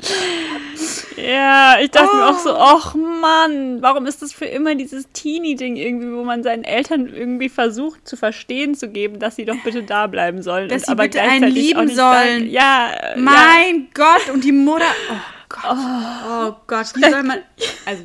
So. 0.00 1.20
Ja, 1.20 1.78
ich 1.80 1.90
dachte 1.90 2.10
oh. 2.12 2.16
mir 2.16 2.28
auch 2.28 2.38
so, 2.38 2.50
Oh. 2.50 2.58
ach 2.58 2.94
Mann, 2.94 3.82
warum 3.82 4.06
ist 4.06 4.22
das 4.22 4.32
für 4.32 4.44
immer 4.44 4.74
dieses 4.74 5.10
Teenie-Ding 5.12 5.76
irgendwie, 5.76 6.12
wo 6.12 6.24
man 6.24 6.42
seinen 6.42 6.64
Eltern 6.64 7.12
irgendwie 7.12 7.48
versucht 7.48 8.06
zu 8.08 8.16
verstehen 8.16 8.74
zu 8.74 8.88
geben, 8.88 9.18
dass 9.18 9.36
sie 9.36 9.44
doch 9.44 9.56
bitte 9.64 9.82
da 9.82 10.06
bleiben 10.06 10.42
sollen. 10.42 10.68
Dass 10.68 10.82
und 10.82 10.86
sie 10.86 10.92
aber 10.92 11.02
bitte 11.04 11.20
einen 11.20 11.40
gleichzeitig 11.40 11.64
lieben 11.64 11.88
sollen. 11.88 11.94
Sagen, 11.94 12.50
ja, 12.50 12.92
Mein 13.16 13.88
Gott, 13.92 14.30
und 14.32 14.44
die 14.44 14.52
Mutter. 14.52 14.86
Oh 15.10 15.16
Gott. 15.48 15.76
Oh, 15.76 16.56
Gott, 16.66 16.86
wie 16.94 17.10
soll 17.10 17.22
man. 17.22 17.40
Also. 17.84 18.04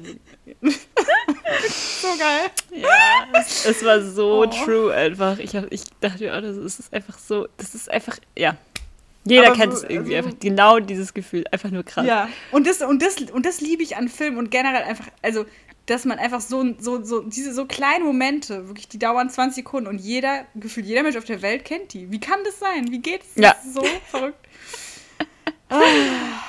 So 2.02 2.08
geil. 2.18 2.50
ja, 2.72 2.88
ja 2.88 3.40
es, 3.40 3.66
es 3.66 3.84
war 3.86 4.02
so 4.02 4.42
Oh. 4.42 4.46
true 4.46 4.94
einfach. 4.94 5.40
Ich, 5.40 5.56
hab, 5.56 5.72
ich 5.72 5.84
dachte 6.02 6.24
mir, 6.24 6.36
oh, 6.38 6.42
das 6.42 6.58
ist 6.80 6.94
einfach 6.94 7.18
so, 7.18 7.48
das 7.58 7.76
ist 7.76 7.90
einfach, 7.92 8.18
ja. 8.38 8.58
Jeder 9.26 9.48
Aber 9.48 9.56
kennt 9.56 9.72
so- 9.74 9.84
es 9.84 9.90
irgendwie, 9.90 10.16
also- 10.18 10.28
einfach 10.30 10.40
genau 10.42 10.80
dieses 10.80 11.14
Gefühl, 11.14 11.46
einfach 11.52 11.70
nur 11.72 11.84
krass. 11.84 12.06
Ja, 12.06 12.28
und 12.52 12.68
das, 12.68 12.82
und 12.82 13.02
das, 13.02 13.16
und 13.32 13.46
das 13.46 13.62
liebe 13.62 13.82
ich 13.84 13.96
an 13.96 14.10
Filmen 14.10 14.38
und 14.38 14.52
generell 14.52 14.84
einfach, 14.84 15.08
also, 15.22 15.46
dass 15.86 16.04
man 16.06 16.18
einfach 16.20 16.42
so, 16.42 16.64
so, 16.80 17.04
so, 17.04 17.22
diese 17.24 17.54
so 17.54 17.66
kleinen 17.66 18.06
Momente, 18.06 18.68
wirklich, 18.68 18.88
die 18.90 19.00
dauern 19.00 19.30
20 19.30 19.64
Sekunden 19.64 19.88
und 19.88 20.00
jeder, 20.00 20.46
gefühlt 20.56 20.86
jeder 20.86 21.04
Mensch 21.04 21.16
auf 21.18 21.26
der 21.26 21.42
Welt 21.42 21.64
kennt 21.66 21.94
die. 21.94 22.10
Wie 22.12 22.20
kann 22.20 22.40
das 22.46 22.60
sein? 22.60 22.90
Wie 22.92 23.00
geht's? 23.00 23.28
Das 23.36 23.44
Ja. 23.44 23.52
ist 23.52 23.74
so 23.74 23.84
verrückt. 24.10 24.40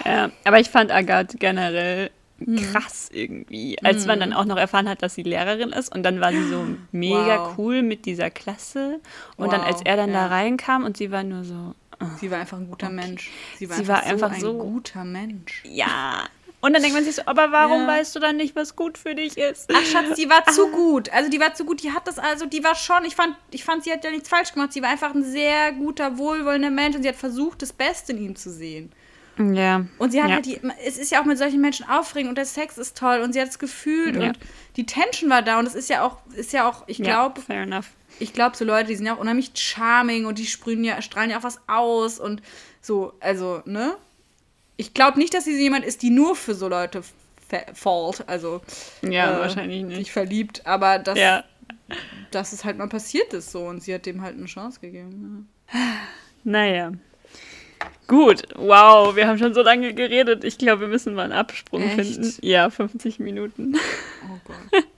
Ja, 0.04 0.30
aber 0.44 0.60
ich 0.60 0.68
fand 0.68 0.90
Agathe 0.90 1.38
generell. 1.38 2.10
Krass 2.46 3.08
irgendwie. 3.12 3.76
Als 3.82 4.06
man 4.06 4.20
dann 4.20 4.32
auch 4.32 4.44
noch 4.44 4.56
erfahren 4.56 4.88
hat, 4.88 5.02
dass 5.02 5.14
sie 5.14 5.22
Lehrerin 5.22 5.70
ist 5.70 5.94
und 5.94 6.02
dann 6.02 6.20
war 6.20 6.30
sie 6.32 6.46
so 6.48 6.64
mega 6.92 7.38
Wow. 7.48 7.58
cool 7.58 7.82
mit 7.82 8.06
dieser 8.06 8.30
Klasse. 8.30 9.00
Und 9.36 9.52
dann, 9.52 9.60
Wow, 9.62 9.66
als 9.68 9.82
er 9.82 9.96
dann 9.96 10.10
ja. 10.12 10.28
da 10.28 10.34
reinkam 10.34 10.84
und 10.84 10.96
sie 10.96 11.10
war 11.10 11.22
nur 11.22 11.44
so, 11.44 11.74
Sie 12.20 12.30
war 12.30 12.40
einfach 12.40 12.58
ein 12.58 12.68
guter 12.68 12.90
Mensch. 12.90 13.30
Sie 13.56 13.68
war, 13.70 13.76
Sie 13.76 13.82
einfach, 13.82 14.02
war 14.02 14.04
einfach 14.04 14.34
so 14.34 14.50
ein 14.50 14.58
so- 14.58 14.58
guter 14.64 15.04
Mensch. 15.04 15.62
ja. 15.64 16.24
Und 16.60 16.72
dann 16.72 16.80
denkt 16.80 16.96
man 16.96 17.04
sich 17.04 17.16
so, 17.16 17.22
aber 17.26 17.52
warum 17.52 17.82
Ja. 17.82 17.88
weißt 17.88 18.16
du 18.16 18.20
dann 18.20 18.38
nicht, 18.38 18.56
was 18.56 18.74
gut 18.74 18.96
für 18.96 19.14
dich 19.14 19.36
ist? 19.36 19.70
Ach 19.70 19.82
Schatz, 19.84 20.16
die 20.16 20.30
war 20.30 20.44
zu 20.50 20.68
gut. 20.70 21.12
Also 21.12 21.28
die 21.28 21.38
war 21.38 21.52
zu 21.52 21.66
gut, 21.66 21.82
die 21.82 21.92
hat 21.92 22.08
das 22.08 22.18
also, 22.18 22.46
die 22.46 22.64
war 22.64 22.74
schon, 22.74 23.04
ich 23.04 23.14
fand, 23.14 23.36
ich 23.50 23.62
fand, 23.64 23.84
sie 23.84 23.92
hat 23.92 24.02
ja 24.02 24.10
nichts 24.10 24.30
falsch 24.30 24.54
gemacht. 24.54 24.72
Sie 24.72 24.80
war 24.80 24.88
einfach 24.88 25.14
ein 25.14 25.22
sehr 25.22 25.72
guter, 25.72 26.16
wohlwollender 26.16 26.70
Mensch 26.70 26.96
und 26.96 27.02
sie 27.02 27.08
hat 27.10 27.16
versucht, 27.16 27.60
das 27.60 27.74
Beste 27.74 28.12
in 28.12 28.18
ihm 28.24 28.34
zu 28.36 28.50
sehen. 28.50 28.90
Ja. 29.38 29.84
Und 29.98 30.12
sie 30.12 30.22
hat 30.22 30.28
ja. 30.28 30.34
halt 30.36 30.46
die, 30.46 30.60
es 30.86 30.96
ist 30.96 31.10
ja 31.10 31.20
auch 31.20 31.24
mit 31.24 31.38
solchen 31.38 31.60
Menschen 31.60 31.88
aufregend 31.88 32.28
und 32.30 32.36
der 32.38 32.46
Sex 32.46 32.78
ist 32.78 32.96
toll 32.96 33.20
und 33.20 33.32
sie 33.32 33.40
hat 33.40 33.48
es 33.48 33.58
gefühlt 33.58 34.16
Ja. 34.16 34.28
und 34.28 34.38
die 34.76 34.86
Tension 34.86 35.28
war 35.30 35.42
da 35.42 35.58
und 35.58 35.66
es 35.66 35.74
ist 35.74 35.88
ja 35.90 36.04
auch, 36.06 36.18
ist 36.34 36.52
ja 36.52 36.68
auch, 36.68 36.84
ich 36.86 36.98
Ja, 36.98 37.04
glaube, 37.04 37.40
fair 37.40 37.62
enough. 37.62 37.90
ich 38.20 38.32
glaube, 38.32 38.56
so 38.56 38.64
Leute, 38.64 38.88
die 38.88 38.96
sind 38.96 39.06
ja 39.06 39.14
auch 39.14 39.18
unheimlich 39.20 39.50
charming 39.54 40.26
und 40.26 40.38
die 40.38 40.46
sprühen 40.46 40.84
ja, 40.84 41.00
strahlen 41.02 41.30
ja 41.30 41.38
auch 41.38 41.42
was 41.42 41.60
aus 41.66 42.20
und 42.20 42.42
so, 42.80 43.12
also, 43.20 43.62
ne? 43.64 43.96
Ich 44.76 44.92
glaube 44.94 45.18
nicht, 45.18 45.34
dass 45.34 45.44
sie 45.44 45.56
jemand 45.60 45.84
ist, 45.84 46.02
die 46.02 46.10
nur 46.10 46.34
für 46.36 46.54
so 46.54 46.68
Leute 46.68 47.02
fa- 47.48 47.64
fallt, 47.74 48.28
also 48.28 48.60
Ja, 49.02 49.36
äh, 49.36 49.40
wahrscheinlich 49.40 49.86
sich 49.86 49.96
nicht. 49.98 50.12
verliebt, 50.12 50.66
aber 50.66 50.98
dass, 50.98 51.18
Ja. 51.18 51.44
dass 52.30 52.52
es 52.52 52.64
halt 52.64 52.78
mal 52.78 52.88
passiert 52.88 53.32
ist 53.32 53.52
so 53.52 53.64
und 53.66 53.82
sie 53.82 53.94
hat 53.94 54.06
dem 54.06 54.22
halt 54.22 54.36
eine 54.36 54.46
Chance 54.46 54.80
gegeben. 54.80 55.48
Naja. 56.44 56.92
Gut, 58.06 58.42
wow, 58.56 59.16
wir 59.16 59.26
haben 59.26 59.38
schon 59.38 59.54
so 59.54 59.62
lange 59.62 59.94
geredet. 59.94 60.44
Ich 60.44 60.58
glaube, 60.58 60.82
wir 60.82 60.88
müssen 60.88 61.14
mal 61.14 61.24
einen 61.24 61.32
Absprung 61.32 61.82
Echt? 61.82 61.94
finden. 61.94 62.34
Ja, 62.42 62.68
50 62.70 63.18
Minuten. 63.18 63.76
Oh 64.24 64.38
Gott. 64.44 64.84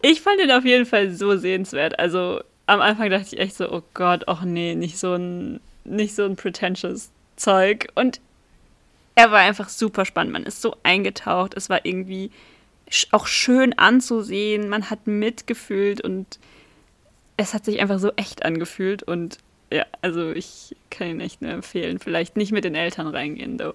Ich 0.00 0.20
fand 0.20 0.40
ihn 0.40 0.50
auf 0.52 0.64
jeden 0.64 0.86
Fall 0.86 1.10
so 1.10 1.36
sehenswert. 1.36 1.98
Also 1.98 2.40
am 2.66 2.80
Anfang 2.80 3.10
dachte 3.10 3.34
ich 3.34 3.40
echt 3.40 3.56
so, 3.56 3.70
oh 3.70 3.82
Gott, 3.94 4.24
ach 4.28 4.44
nee, 4.44 4.74
nicht 4.74 4.98
so 4.98 5.14
ein, 5.14 5.60
nicht 5.84 6.14
so 6.14 6.24
ein 6.24 6.36
pretentious 6.36 7.10
Zeug. 7.36 7.88
Und 7.94 8.20
er 9.16 9.32
war 9.32 9.40
einfach 9.40 9.68
super 9.68 10.04
spannend. 10.04 10.32
Man 10.32 10.44
ist 10.44 10.62
so 10.62 10.76
eingetaucht. 10.84 11.54
Es 11.54 11.68
war 11.68 11.84
irgendwie 11.84 12.30
auch 13.10 13.26
schön 13.26 13.76
anzusehen. 13.76 14.68
Man 14.68 14.88
hat 14.90 15.06
mitgefühlt 15.06 16.00
und 16.00 16.38
es 17.36 17.52
hat 17.52 17.64
sich 17.64 17.80
einfach 17.80 17.98
so 17.98 18.12
echt 18.14 18.44
angefühlt. 18.44 19.02
Und 19.02 19.38
ja, 19.72 19.84
also 20.02 20.30
ich 20.30 20.76
kann 20.90 21.08
ihn 21.08 21.20
echt 21.20 21.42
nur 21.42 21.50
empfehlen. 21.50 21.98
Vielleicht 21.98 22.36
nicht 22.36 22.52
mit 22.52 22.64
den 22.64 22.74
Eltern 22.74 23.06
reingehen, 23.08 23.58
though. 23.58 23.74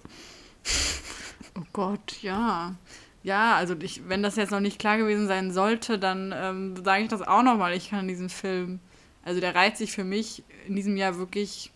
Oh 1.57 1.63
Gott, 1.73 2.21
ja. 2.21 2.75
Ja, 3.23 3.55
also 3.55 3.75
ich, 3.79 4.07
wenn 4.09 4.21
das 4.23 4.35
jetzt 4.35 4.51
noch 4.51 4.59
nicht 4.59 4.79
klar 4.79 4.97
gewesen 4.97 5.27
sein 5.27 5.51
sollte, 5.51 5.97
dann 5.97 6.33
ähm, 6.35 6.75
sage 6.83 7.03
ich 7.03 7.09
das 7.09 7.21
auch 7.21 7.43
nochmal. 7.43 7.73
Ich 7.73 7.89
kann 7.91 8.07
diesen 8.07 8.29
Film, 8.29 8.79
also 9.23 9.39
der 9.39 9.55
reiht 9.55 9.77
sich 9.77 9.91
für 9.91 10.03
mich 10.03 10.43
in 10.67 10.75
diesem 10.75 10.97
Jahr 10.97 11.17
wirklich 11.17 11.71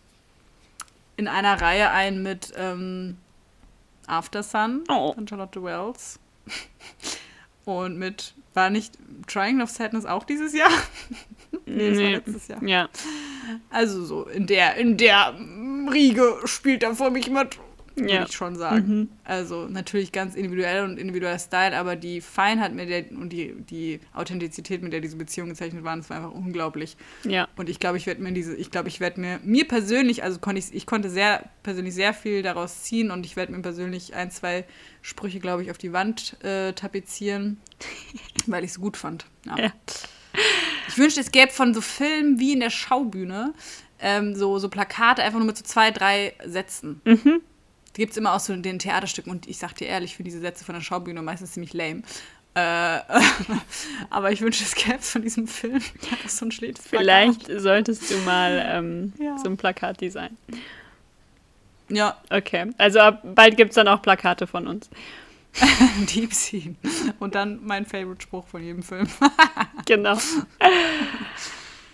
in 1.16 1.26
einer 1.26 1.60
Reihe 1.60 1.90
ein 1.90 2.22
mit 2.22 2.52
ähm, 2.56 3.16
After 4.06 4.42
Sun 4.42 4.84
Oh. 4.88 5.12
von 5.14 5.26
Charlotte 5.26 5.62
Wells. 5.62 6.18
Und 7.64 7.98
mit, 7.98 8.34
war 8.54 8.70
nicht 8.70 8.94
Triangle 9.26 9.62
of 9.64 9.70
Sadness 9.70 10.06
auch 10.06 10.24
dieses 10.24 10.54
Jahr? 10.54 10.70
nee, 11.66 11.90
das 11.90 11.98
war 11.98 12.10
letztes 12.10 12.48
Jahr. 12.48 12.62
Ja. 12.62 12.88
Also 13.70 14.04
so, 14.04 14.24
in 14.26 14.46
der, 14.46 14.76
in 14.76 14.96
der 14.96 15.34
Riege 15.92 16.34
spielt 16.44 16.82
er 16.82 16.94
vor 16.94 17.10
mich 17.10 17.30
mit, 17.30 17.58
würde 17.96 18.12
Ja. 18.12 18.24
ich 18.24 18.32
schon 18.32 18.54
sagen. 18.56 19.08
Also 19.24 19.66
natürlich 19.66 20.12
ganz 20.12 20.34
individuell 20.36 20.84
und 20.84 20.98
individueller 20.98 21.38
Style, 21.38 21.76
aber 21.76 21.96
die 21.96 22.20
Feinheit 22.20 22.72
mit 22.74 22.88
der 22.88 23.10
und 23.10 23.30
die, 23.30 23.54
die 23.58 24.00
Authentizität, 24.14 24.82
mit 24.82 24.92
der 24.92 25.00
diese 25.00 25.16
Beziehungen 25.16 25.50
gezeichnet 25.50 25.82
waren, 25.82 25.98
das 26.00 26.08
war 26.10 26.18
einfach 26.18 26.30
unglaublich. 26.32 26.96
Ja. 27.24 27.48
Und 27.56 27.68
ich 27.68 27.80
glaube, 27.80 27.96
ich 27.96 28.06
werde 28.06 28.22
mir 28.22 28.30
diese, 28.32 28.54
ich 28.54 28.70
glaube, 28.70 28.88
ich 28.88 29.00
werde 29.00 29.20
mir, 29.20 29.40
mir 29.42 29.66
persönlich, 29.66 30.22
also 30.22 30.38
konnte 30.38 30.60
ich, 30.60 30.72
ich 30.72 30.86
konnte 30.86 31.10
sehr, 31.10 31.48
persönlich 31.64 31.94
sehr 31.94 32.14
viel 32.14 32.42
daraus 32.42 32.82
ziehen 32.82 33.10
und 33.10 33.26
ich 33.26 33.34
werde 33.34 33.52
mir 33.52 33.62
persönlich 33.62 34.14
ein, 34.14 34.30
zwei 34.30 34.64
Sprüche, 35.02 35.40
glaube 35.40 35.62
ich, 35.64 35.70
auf 35.72 35.78
die 35.78 35.92
Wand 35.92 36.36
äh, 36.44 36.72
tapezieren, 36.74 37.56
weil 38.46 38.62
ich 38.62 38.70
es 38.70 38.80
gut 38.80 38.96
fand. 38.96 39.26
Ja. 39.46 39.58
Ja. 39.58 39.72
Ich 40.98 41.02
wünschte, 41.04 41.20
es 41.20 41.30
gäbe 41.30 41.52
von 41.52 41.74
so 41.74 41.80
Filmen 41.80 42.40
wie 42.40 42.54
in 42.54 42.58
der 42.58 42.70
Schaubühne 42.70 43.54
ähm, 44.00 44.34
so, 44.34 44.58
so 44.58 44.68
Plakate 44.68 45.22
einfach 45.22 45.38
nur 45.38 45.46
mit 45.46 45.56
so 45.56 45.62
zwei, 45.62 45.92
drei 45.92 46.34
Sätzen. 46.44 47.00
Mhm. 47.04 47.40
Die 47.94 48.00
gibt 48.00 48.10
es 48.10 48.16
immer 48.16 48.32
aus 48.32 48.46
so 48.46 48.56
den 48.56 48.80
Theaterstücken 48.80 49.30
und 49.30 49.46
ich 49.46 49.58
sag 49.58 49.74
dir 49.74 49.86
ehrlich, 49.86 50.10
ich 50.10 50.16
finde 50.16 50.30
diese 50.30 50.40
Sätze 50.40 50.64
von 50.64 50.74
der 50.74 50.82
Schaubühne 50.82 51.22
meistens 51.22 51.52
ziemlich 51.52 51.72
lame. 51.72 52.02
Äh, 52.54 52.98
aber 54.10 54.32
ich 54.32 54.40
wünsche, 54.40 54.64
es 54.64 54.74
gäbe 54.74 54.98
von 54.98 55.22
diesem 55.22 55.46
Film 55.46 55.74
einfach 56.10 56.28
so 56.30 56.46
ein 56.46 56.50
schlechtes 56.50 56.88
Vielleicht 56.88 57.46
solltest 57.46 58.10
du 58.10 58.16
mal 58.22 58.60
ähm, 58.68 59.12
Ja. 59.20 59.38
so 59.38 59.48
ein 59.48 59.56
Plakat 59.56 60.00
designen. 60.00 60.36
Ja, 61.90 62.16
Okay, 62.28 62.72
also 62.76 62.98
ab 62.98 63.22
bald 63.22 63.56
gibt 63.56 63.70
es 63.70 63.76
dann 63.76 63.86
auch 63.86 64.02
Plakate 64.02 64.48
von 64.48 64.66
uns. 64.66 64.90
Deep 66.14 66.34
Scene. 66.34 66.74
Und 67.20 67.34
dann 67.34 67.60
mein 67.64 67.86
Favorite-Spruch 67.86 68.46
von 68.48 68.62
jedem 68.62 68.82
Film. 68.82 69.08
Genau. 69.88 70.16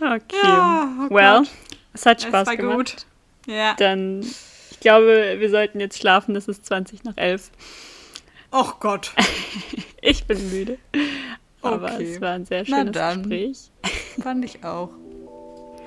Okay. 0.00 0.36
Ja, 0.42 0.88
oh 1.08 1.14
well, 1.14 1.38
Gott. 1.38 1.50
es 1.94 2.04
hat 2.04 2.18
Es 2.18 2.24
Spaß 2.24 2.46
war 2.48 2.56
gemacht. 2.56 2.76
gut. 2.76 3.06
Ja. 3.46 3.74
Dann, 3.78 4.20
ich 4.20 4.80
glaube, 4.80 5.36
wir 5.38 5.48
sollten 5.48 5.80
jetzt 5.80 5.98
schlafen. 5.98 6.36
Es 6.36 6.46
ist 6.46 6.66
20 6.66 7.04
nach 7.04 7.16
11. 7.16 7.50
Oh 8.52 8.72
Gott. 8.80 9.12
Ich 10.06 10.26
bin 10.26 10.50
müde. 10.50 10.76
Aber 11.62 11.94
Okay. 11.94 12.12
es 12.12 12.20
war 12.20 12.32
ein 12.32 12.44
sehr 12.44 12.66
schönes. 12.66 12.92
Gespräch. 12.92 13.58
Fand 14.22 14.44
ich 14.44 14.62
auch. 14.62 14.90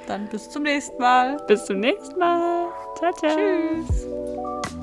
Dann 0.08 0.28
bis 0.30 0.50
zum 0.50 0.64
nächsten 0.64 1.00
Mal. 1.00 1.38
Bis 1.48 1.66
zum 1.66 1.80
nächsten 1.82 2.18
Mal. 2.18 2.66
Ciao, 2.98 3.14
ciao. 3.14 3.36
Tschüss. 3.38 4.77